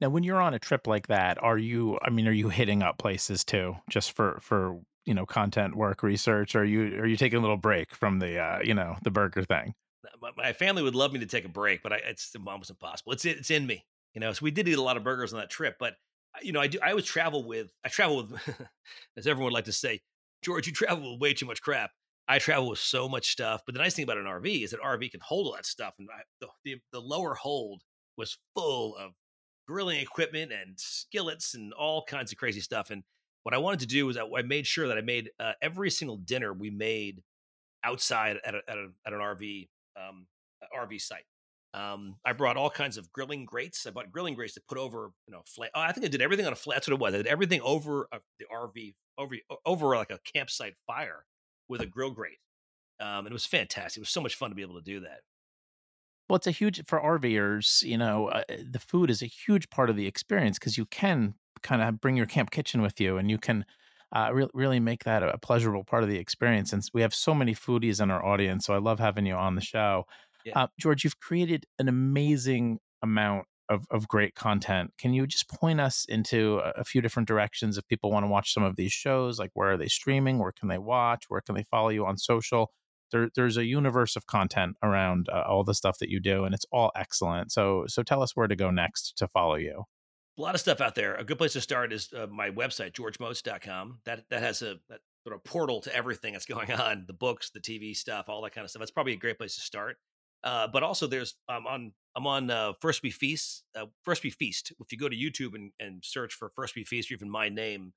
Now, 0.00 0.08
when 0.10 0.24
you're 0.24 0.40
on 0.40 0.54
a 0.54 0.58
trip 0.58 0.86
like 0.86 1.06
that, 1.06 1.42
are 1.42 1.58
you? 1.58 1.98
I 2.02 2.10
mean, 2.10 2.26
are 2.26 2.32
you 2.32 2.48
hitting 2.48 2.82
up 2.82 2.98
places 2.98 3.44
too, 3.44 3.76
just 3.88 4.12
for 4.12 4.38
for 4.40 4.80
you 5.04 5.14
know 5.14 5.26
content 5.26 5.74
work, 5.76 6.02
research? 6.02 6.54
Or 6.54 6.60
are 6.60 6.64
you 6.64 6.98
are 6.98 7.06
you 7.06 7.16
taking 7.16 7.38
a 7.38 7.42
little 7.42 7.56
break 7.56 7.94
from 7.94 8.18
the 8.18 8.38
uh, 8.38 8.58
you 8.62 8.74
know 8.74 8.96
the 9.02 9.10
burger 9.10 9.42
thing? 9.42 9.74
My 10.36 10.52
family 10.52 10.82
would 10.82 10.94
love 10.94 11.12
me 11.12 11.20
to 11.20 11.26
take 11.26 11.44
a 11.44 11.48
break, 11.48 11.82
but 11.82 11.92
I, 11.92 11.96
it's 11.96 12.34
almost 12.46 12.70
impossible. 12.70 13.12
It's 13.12 13.24
it's 13.24 13.50
in 13.50 13.66
me, 13.66 13.84
you 14.14 14.20
know. 14.20 14.32
So 14.32 14.42
we 14.42 14.50
did 14.50 14.68
eat 14.68 14.78
a 14.78 14.82
lot 14.82 14.96
of 14.96 15.04
burgers 15.04 15.32
on 15.32 15.40
that 15.40 15.50
trip, 15.50 15.76
but 15.78 15.94
uh, 16.34 16.40
you 16.42 16.52
know, 16.52 16.60
I 16.60 16.66
do. 16.66 16.78
I 16.82 16.90
always 16.90 17.04
travel 17.04 17.44
with. 17.44 17.72
I 17.84 17.88
travel 17.88 18.16
with, 18.16 18.40
as 19.16 19.26
everyone 19.26 19.52
would 19.52 19.56
like 19.56 19.64
to 19.64 19.72
say, 19.72 20.00
George. 20.42 20.66
You 20.66 20.72
travel 20.72 21.12
with 21.12 21.20
way 21.20 21.34
too 21.34 21.46
much 21.46 21.62
crap. 21.62 21.90
I 22.26 22.38
travel 22.38 22.70
with 22.70 22.78
so 22.78 23.08
much 23.08 23.32
stuff. 23.32 23.62
But 23.66 23.74
the 23.74 23.80
nice 23.80 23.94
thing 23.94 24.04
about 24.04 24.18
an 24.18 24.24
RV 24.24 24.64
is 24.64 24.70
that 24.70 24.80
RV 24.80 25.10
can 25.10 25.20
hold 25.20 25.46
all 25.46 25.54
that 25.54 25.66
stuff, 25.66 25.94
and 25.98 26.08
I, 26.14 26.22
the, 26.40 26.48
the 26.64 26.80
the 26.92 27.00
lower 27.00 27.34
hold 27.34 27.82
was 28.16 28.38
full 28.54 28.96
of 28.96 29.12
grilling 29.66 30.00
equipment 30.00 30.52
and 30.52 30.78
skillets 30.78 31.54
and 31.54 31.72
all 31.72 32.04
kinds 32.04 32.32
of 32.32 32.38
crazy 32.38 32.60
stuff. 32.60 32.90
And 32.90 33.02
what 33.44 33.54
I 33.54 33.58
wanted 33.58 33.80
to 33.80 33.86
do 33.86 34.06
was 34.06 34.16
I 34.16 34.42
made 34.42 34.66
sure 34.66 34.88
that 34.88 34.98
I 34.98 35.02
made 35.02 35.30
uh, 35.38 35.52
every 35.62 35.90
single 35.90 36.16
dinner 36.16 36.52
we 36.52 36.70
made 36.70 37.22
outside 37.84 38.38
at, 38.44 38.54
a, 38.54 38.62
at, 38.66 38.76
a, 38.78 38.88
at 39.06 39.12
an 39.12 39.20
RV 39.20 39.68
um, 39.96 40.26
RV 40.76 41.00
site. 41.00 41.24
Um, 41.74 42.16
I 42.24 42.32
brought 42.32 42.56
all 42.56 42.70
kinds 42.70 42.96
of 42.96 43.12
grilling 43.12 43.44
grates. 43.44 43.86
I 43.86 43.90
bought 43.90 44.12
grilling 44.12 44.34
grates 44.34 44.54
to 44.54 44.62
put 44.68 44.78
over, 44.78 45.10
you 45.26 45.32
know, 45.32 45.42
flat. 45.46 45.70
Oh, 45.74 45.80
I 45.80 45.92
think 45.92 46.06
I 46.06 46.08
did 46.08 46.22
everything 46.22 46.46
on 46.46 46.52
a 46.52 46.56
flat. 46.56 46.76
That's 46.76 46.88
what 46.88 46.94
it 46.94 47.00
was. 47.00 47.14
I 47.14 47.18
did 47.18 47.26
everything 47.26 47.60
over 47.62 48.08
a, 48.12 48.20
the 48.38 48.46
RV, 48.52 48.94
over 49.18 49.34
over 49.66 49.96
like 49.96 50.10
a 50.10 50.20
campsite 50.32 50.74
fire 50.86 51.24
with 51.68 51.80
a 51.80 51.86
grill 51.86 52.12
grate. 52.12 52.38
Um, 53.00 53.20
and 53.20 53.28
it 53.28 53.32
was 53.32 53.44
fantastic. 53.44 53.98
It 53.98 54.02
was 54.02 54.10
so 54.10 54.20
much 54.20 54.36
fun 54.36 54.50
to 54.50 54.56
be 54.56 54.62
able 54.62 54.76
to 54.76 54.84
do 54.84 55.00
that. 55.00 55.20
Well, 56.28 56.36
it's 56.36 56.46
a 56.46 56.52
huge 56.52 56.84
for 56.86 57.00
RVers. 57.00 57.82
You 57.82 57.98
know, 57.98 58.28
uh, 58.28 58.42
the 58.48 58.78
food 58.78 59.10
is 59.10 59.22
a 59.22 59.26
huge 59.26 59.68
part 59.70 59.90
of 59.90 59.96
the 59.96 60.06
experience 60.06 60.58
because 60.58 60.78
you 60.78 60.86
can 60.86 61.34
kind 61.62 61.82
of 61.82 62.00
bring 62.00 62.16
your 62.16 62.26
camp 62.26 62.50
kitchen 62.50 62.82
with 62.82 63.00
you, 63.00 63.18
and 63.18 63.30
you 63.30 63.38
can 63.38 63.64
uh, 64.14 64.30
re- 64.32 64.48
really 64.54 64.80
make 64.80 65.04
that 65.04 65.22
a 65.22 65.38
pleasurable 65.38 65.84
part 65.84 66.02
of 66.02 66.08
the 66.08 66.18
experience. 66.18 66.72
And 66.72 66.82
we 66.94 67.02
have 67.02 67.14
so 67.14 67.34
many 67.34 67.54
foodies 67.54 68.00
in 68.00 68.10
our 68.10 68.24
audience, 68.24 68.66
so 68.66 68.74
I 68.74 68.78
love 68.78 68.98
having 68.98 69.26
you 69.26 69.34
on 69.34 69.54
the 69.54 69.60
show. 69.60 70.06
Yeah. 70.44 70.58
Uh, 70.60 70.66
George, 70.78 71.04
you've 71.04 71.20
created 71.20 71.66
an 71.78 71.88
amazing 71.88 72.78
amount 73.02 73.46
of, 73.68 73.86
of 73.90 74.06
great 74.08 74.34
content. 74.34 74.92
Can 74.98 75.14
you 75.14 75.26
just 75.26 75.48
point 75.48 75.80
us 75.80 76.04
into 76.08 76.58
a, 76.58 76.80
a 76.80 76.84
few 76.84 77.00
different 77.00 77.28
directions 77.28 77.78
if 77.78 77.86
people 77.88 78.10
want 78.10 78.24
to 78.24 78.28
watch 78.28 78.52
some 78.52 78.62
of 78.62 78.76
these 78.76 78.92
shows? 78.92 79.38
Like, 79.38 79.50
where 79.54 79.72
are 79.72 79.76
they 79.76 79.88
streaming? 79.88 80.38
Where 80.38 80.52
can 80.52 80.68
they 80.68 80.78
watch? 80.78 81.24
Where 81.28 81.40
can 81.40 81.54
they 81.54 81.64
follow 81.64 81.88
you 81.88 82.06
on 82.06 82.16
social? 82.16 82.70
There, 83.14 83.30
there's 83.36 83.56
a 83.56 83.64
universe 83.64 84.16
of 84.16 84.26
content 84.26 84.76
around 84.82 85.28
uh, 85.32 85.44
all 85.48 85.62
the 85.62 85.72
stuff 85.72 85.98
that 86.00 86.08
you 86.08 86.18
do, 86.18 86.42
and 86.44 86.52
it's 86.52 86.66
all 86.72 86.90
excellent. 86.96 87.52
So, 87.52 87.84
so 87.86 88.02
tell 88.02 88.24
us 88.24 88.34
where 88.34 88.48
to 88.48 88.56
go 88.56 88.72
next 88.72 89.16
to 89.18 89.28
follow 89.28 89.54
you. 89.54 89.84
A 90.36 90.42
lot 90.42 90.56
of 90.56 90.60
stuff 90.60 90.80
out 90.80 90.96
there. 90.96 91.14
A 91.14 91.22
good 91.22 91.38
place 91.38 91.52
to 91.52 91.60
start 91.60 91.92
is 91.92 92.12
uh, 92.12 92.26
my 92.26 92.50
website, 92.50 92.90
georgemotz.com. 92.90 94.00
That 94.04 94.24
that 94.30 94.42
has 94.42 94.62
a 94.62 94.78
that 94.88 94.98
sort 95.22 95.36
of 95.36 95.44
portal 95.44 95.80
to 95.82 95.94
everything 95.94 96.32
that's 96.32 96.44
going 96.44 96.72
on, 96.72 97.04
the 97.06 97.12
books, 97.12 97.50
the 97.50 97.60
TV 97.60 97.96
stuff, 97.96 98.28
all 98.28 98.42
that 98.42 98.52
kind 98.52 98.64
of 98.64 98.70
stuff. 98.70 98.80
That's 98.80 98.90
probably 98.90 99.12
a 99.12 99.16
great 99.16 99.38
place 99.38 99.54
to 99.54 99.60
start. 99.60 99.96
Uh, 100.42 100.66
but 100.66 100.82
also, 100.82 101.06
there's 101.06 101.36
I'm 101.48 101.68
on 101.68 101.92
I'm 102.16 102.26
on 102.26 102.50
uh, 102.50 102.72
First 102.80 103.04
We 103.04 103.12
Feast. 103.12 103.62
Uh, 103.76 103.86
First 104.02 104.24
We 104.24 104.30
Feast. 104.30 104.72
If 104.80 104.90
you 104.90 104.98
go 104.98 105.08
to 105.08 105.16
YouTube 105.16 105.54
and, 105.54 105.70
and 105.78 106.04
search 106.04 106.34
for 106.34 106.50
First 106.56 106.74
We 106.74 106.82
Feast, 106.82 107.12
or 107.12 107.14
even 107.14 107.30
my 107.30 107.48
name, 107.48 107.92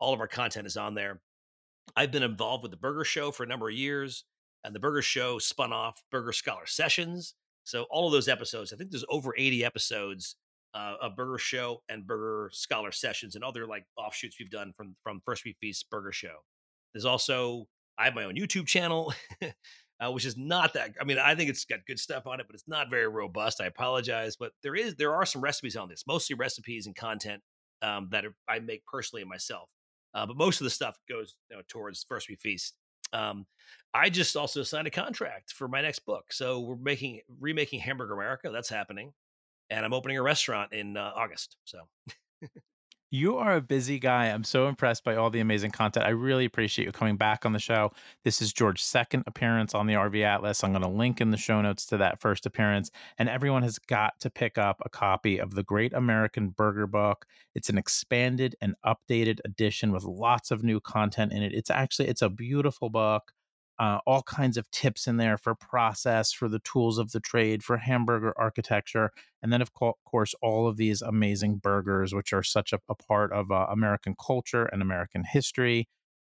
all 0.00 0.12
of 0.12 0.18
our 0.18 0.26
content 0.26 0.66
is 0.66 0.76
on 0.76 0.94
there. 0.94 1.20
I've 1.94 2.10
been 2.10 2.24
involved 2.24 2.62
with 2.62 2.72
the 2.72 2.76
Burger 2.76 3.04
Show 3.04 3.30
for 3.30 3.44
a 3.44 3.46
number 3.46 3.68
of 3.68 3.76
years 3.76 4.24
and 4.66 4.74
the 4.74 4.80
Burger 4.80 5.00
Show 5.00 5.38
spun 5.38 5.72
off 5.72 6.02
Burger 6.10 6.32
Scholar 6.32 6.66
Sessions. 6.66 7.34
So 7.62 7.86
all 7.88 8.06
of 8.06 8.12
those 8.12 8.28
episodes, 8.28 8.72
I 8.72 8.76
think 8.76 8.90
there's 8.90 9.04
over 9.08 9.32
80 9.36 9.64
episodes 9.64 10.36
uh, 10.74 10.94
of 11.00 11.16
Burger 11.16 11.38
Show 11.38 11.82
and 11.88 12.06
Burger 12.06 12.50
Scholar 12.52 12.90
Sessions 12.90 13.36
and 13.36 13.44
other 13.44 13.66
like 13.66 13.84
offshoots 13.96 14.36
we've 14.38 14.50
done 14.50 14.72
from 14.76 14.96
from 15.02 15.22
First 15.24 15.44
We 15.44 15.56
Feast 15.60 15.86
Burger 15.88 16.12
Show. 16.12 16.34
There's 16.92 17.04
also 17.04 17.68
I 17.96 18.04
have 18.04 18.14
my 18.14 18.24
own 18.24 18.34
YouTube 18.34 18.66
channel, 18.66 19.14
uh, 20.00 20.10
which 20.10 20.26
is 20.26 20.36
not 20.36 20.74
that. 20.74 20.90
I 21.00 21.04
mean, 21.04 21.18
I 21.18 21.34
think 21.34 21.48
it's 21.48 21.64
got 21.64 21.86
good 21.86 21.98
stuff 21.98 22.26
on 22.26 22.40
it, 22.40 22.46
but 22.46 22.54
it's 22.54 22.68
not 22.68 22.90
very 22.90 23.08
robust. 23.08 23.60
I 23.60 23.66
apologize, 23.66 24.36
but 24.36 24.50
there 24.64 24.74
is 24.74 24.96
there 24.96 25.14
are 25.14 25.24
some 25.24 25.42
recipes 25.42 25.76
on 25.76 25.88
this, 25.88 26.04
mostly 26.08 26.34
recipes 26.34 26.86
and 26.86 26.96
content 26.96 27.40
um, 27.82 28.08
that 28.10 28.24
I 28.48 28.58
make 28.58 28.84
personally 28.84 29.24
myself. 29.24 29.68
Uh, 30.12 30.26
but 30.26 30.36
most 30.36 30.60
of 30.60 30.64
the 30.64 30.70
stuff 30.70 30.96
goes 31.08 31.36
you 31.50 31.56
know, 31.56 31.62
towards 31.68 32.04
First 32.08 32.28
We 32.28 32.34
Feast. 32.34 32.74
Um, 33.16 33.46
I 33.94 34.10
just 34.10 34.36
also 34.36 34.62
signed 34.62 34.86
a 34.86 34.90
contract 34.90 35.52
for 35.52 35.68
my 35.68 35.80
next 35.80 36.00
book, 36.00 36.32
so 36.32 36.60
we're 36.60 36.76
making 36.76 37.20
remaking 37.40 37.80
Hamburger 37.80 38.14
America. 38.14 38.50
That's 38.52 38.68
happening, 38.68 39.12
and 39.70 39.84
I'm 39.84 39.94
opening 39.94 40.18
a 40.18 40.22
restaurant 40.22 40.72
in 40.72 40.96
uh, 40.96 41.12
August. 41.14 41.56
So. 41.64 41.78
You 43.10 43.36
are 43.36 43.54
a 43.54 43.60
busy 43.60 44.00
guy. 44.00 44.26
I'm 44.26 44.42
so 44.42 44.66
impressed 44.66 45.04
by 45.04 45.14
all 45.14 45.30
the 45.30 45.38
amazing 45.38 45.70
content. 45.70 46.04
I 46.04 46.10
really 46.10 46.44
appreciate 46.44 46.86
you 46.86 46.92
coming 46.92 47.16
back 47.16 47.46
on 47.46 47.52
the 47.52 47.60
show. 47.60 47.92
This 48.24 48.42
is 48.42 48.52
George's 48.52 48.84
second 48.84 49.22
appearance 49.28 49.76
on 49.76 49.86
the 49.86 49.94
RV 49.94 50.24
Atlas. 50.24 50.64
I'm 50.64 50.72
going 50.72 50.82
to 50.82 50.88
link 50.88 51.20
in 51.20 51.30
the 51.30 51.36
show 51.36 51.62
notes 51.62 51.86
to 51.86 51.98
that 51.98 52.20
first 52.20 52.46
appearance. 52.46 52.90
And 53.16 53.28
everyone 53.28 53.62
has 53.62 53.78
got 53.78 54.18
to 54.20 54.30
pick 54.30 54.58
up 54.58 54.82
a 54.84 54.88
copy 54.88 55.38
of 55.38 55.54
the 55.54 55.62
Great 55.62 55.92
American 55.92 56.48
Burger 56.48 56.88
Book. 56.88 57.26
It's 57.54 57.68
an 57.68 57.78
expanded 57.78 58.56
and 58.60 58.74
updated 58.84 59.38
edition 59.44 59.92
with 59.92 60.02
lots 60.02 60.50
of 60.50 60.64
new 60.64 60.80
content 60.80 61.30
in 61.32 61.44
it. 61.44 61.52
It's 61.54 61.70
actually 61.70 62.08
it's 62.08 62.22
a 62.22 62.28
beautiful 62.28 62.90
book 62.90 63.32
uh, 63.78 63.98
all 64.06 64.22
kinds 64.22 64.56
of 64.56 64.70
tips 64.70 65.06
in 65.06 65.16
there 65.18 65.36
for 65.36 65.54
process, 65.54 66.32
for 66.32 66.48
the 66.48 66.60
tools 66.60 66.98
of 66.98 67.12
the 67.12 67.20
trade, 67.20 67.62
for 67.62 67.76
hamburger 67.76 68.32
architecture, 68.36 69.10
and 69.42 69.52
then 69.52 69.60
of 69.62 69.74
co- 69.74 69.98
course 70.04 70.34
all 70.42 70.66
of 70.68 70.76
these 70.76 71.02
amazing 71.02 71.56
burgers, 71.56 72.14
which 72.14 72.32
are 72.32 72.42
such 72.42 72.72
a, 72.72 72.80
a 72.88 72.94
part 72.94 73.32
of 73.32 73.50
uh, 73.50 73.66
American 73.70 74.14
culture 74.24 74.64
and 74.66 74.82
American 74.82 75.24
history, 75.24 75.88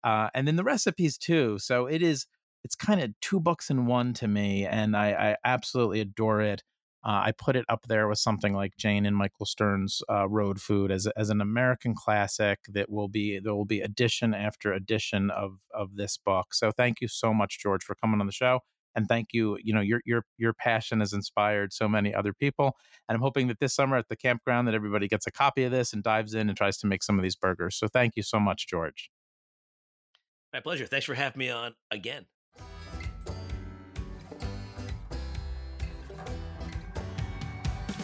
uh, 0.03 0.29
and 0.33 0.47
then 0.47 0.55
the 0.55 0.63
recipes 0.63 1.17
too. 1.17 1.59
So 1.59 1.85
it 1.85 2.01
is 2.01 2.25
it's 2.63 2.75
kind 2.75 3.01
of 3.01 3.11
two 3.21 3.39
books 3.39 3.69
in 3.69 3.85
one 3.85 4.13
to 4.15 4.27
me, 4.27 4.65
and 4.65 4.95
I, 4.97 5.11
I 5.31 5.37
absolutely 5.45 6.01
adore 6.01 6.41
it. 6.41 6.63
Uh, 7.03 7.23
I 7.27 7.31
put 7.31 7.55
it 7.55 7.65
up 7.69 7.85
there 7.87 8.09
with 8.09 8.19
something 8.19 8.53
like 8.53 8.75
Jane 8.77 9.05
and 9.05 9.15
Michael 9.15 9.45
Stern's 9.45 10.01
uh, 10.09 10.27
Road 10.27 10.61
Food 10.61 10.91
as 10.91 11.07
as 11.15 11.29
an 11.29 11.39
American 11.39 11.95
classic 11.95 12.59
that 12.73 12.89
will 12.89 13.07
be 13.07 13.39
there 13.39 13.55
will 13.55 13.65
be 13.65 13.79
edition 13.79 14.33
after 14.33 14.73
edition 14.73 15.31
of 15.31 15.59
of 15.73 15.95
this 15.95 16.17
book. 16.17 16.53
So 16.53 16.71
thank 16.71 16.99
you 16.99 17.07
so 17.07 17.33
much, 17.33 17.59
George, 17.59 17.83
for 17.83 17.95
coming 17.95 18.19
on 18.19 18.25
the 18.25 18.33
show, 18.33 18.59
and 18.95 19.07
thank 19.07 19.29
you. 19.31 19.57
You 19.63 19.73
know 19.73 19.81
your 19.81 20.01
your 20.05 20.25
your 20.37 20.53
passion 20.53 20.99
has 20.99 21.13
inspired 21.13 21.71
so 21.71 21.87
many 21.87 22.13
other 22.13 22.33
people, 22.33 22.75
and 23.07 23.15
I'm 23.15 23.21
hoping 23.21 23.47
that 23.47 23.59
this 23.59 23.73
summer 23.73 23.95
at 23.95 24.09
the 24.09 24.17
campground 24.17 24.67
that 24.67 24.75
everybody 24.75 25.07
gets 25.07 25.25
a 25.25 25.31
copy 25.31 25.63
of 25.63 25.71
this 25.71 25.93
and 25.93 26.03
dives 26.03 26.33
in 26.33 26.49
and 26.49 26.57
tries 26.57 26.77
to 26.79 26.87
make 26.87 27.03
some 27.03 27.17
of 27.17 27.23
these 27.23 27.37
burgers. 27.37 27.77
So 27.77 27.87
thank 27.87 28.17
you 28.17 28.23
so 28.23 28.41
much, 28.41 28.67
George. 28.67 29.09
My 30.51 30.59
pleasure. 30.59 30.85
Thanks 30.85 31.05
for 31.05 31.13
having 31.13 31.39
me 31.39 31.49
on 31.49 31.75
again. 31.91 32.25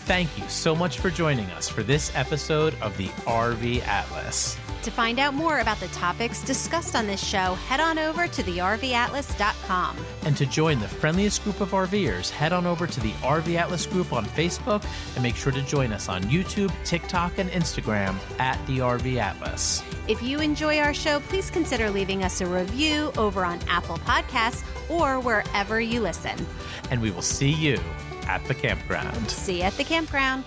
Thank 0.05 0.37
you 0.37 0.47
so 0.47 0.75
much 0.75 0.99
for 0.99 1.09
joining 1.09 1.47
us 1.47 1.67
for 1.67 1.81
this 1.81 2.15
episode 2.15 2.75
of 2.79 2.95
the 2.95 3.07
RV 3.25 3.81
Atlas. 3.87 4.55
To 4.83 4.91
find 4.91 5.17
out 5.17 5.33
more 5.33 5.61
about 5.61 5.79
the 5.79 5.87
topics 5.87 6.43
discussed 6.43 6.95
on 6.95 7.07
this 7.07 7.25
show, 7.25 7.55
head 7.55 7.79
on 7.79 7.97
over 7.97 8.27
to 8.27 8.43
thervatlas.com. 8.43 9.97
And 10.23 10.37
to 10.37 10.45
join 10.45 10.79
the 10.79 10.87
friendliest 10.87 11.43
group 11.43 11.59
of 11.59 11.71
RVers, 11.71 12.29
head 12.29 12.53
on 12.53 12.67
over 12.67 12.85
to 12.85 12.99
the 12.99 13.13
RV 13.13 13.55
Atlas 13.55 13.87
group 13.87 14.13
on 14.13 14.25
Facebook 14.25 14.85
and 15.15 15.23
make 15.23 15.35
sure 15.35 15.51
to 15.51 15.63
join 15.63 15.91
us 15.91 16.07
on 16.07 16.21
YouTube, 16.25 16.71
TikTok, 16.83 17.39
and 17.39 17.49
Instagram 17.49 18.15
at 18.39 18.63
the 18.67 18.77
RV 18.77 19.17
Atlas. 19.17 19.81
If 20.07 20.21
you 20.21 20.39
enjoy 20.39 20.77
our 20.77 20.93
show, 20.93 21.19
please 21.21 21.49
consider 21.49 21.89
leaving 21.89 22.23
us 22.23 22.41
a 22.41 22.45
review 22.45 23.11
over 23.17 23.43
on 23.43 23.59
Apple 23.67 23.97
Podcasts 23.97 24.63
or 24.87 25.19
wherever 25.19 25.81
you 25.81 25.99
listen. 25.99 26.45
And 26.91 27.01
we 27.01 27.09
will 27.09 27.23
see 27.23 27.49
you 27.49 27.79
at 28.27 28.43
the 28.45 28.53
campground. 28.53 29.29
See 29.29 29.57
you 29.57 29.63
at 29.63 29.75
the 29.77 29.83
campground. 29.83 30.45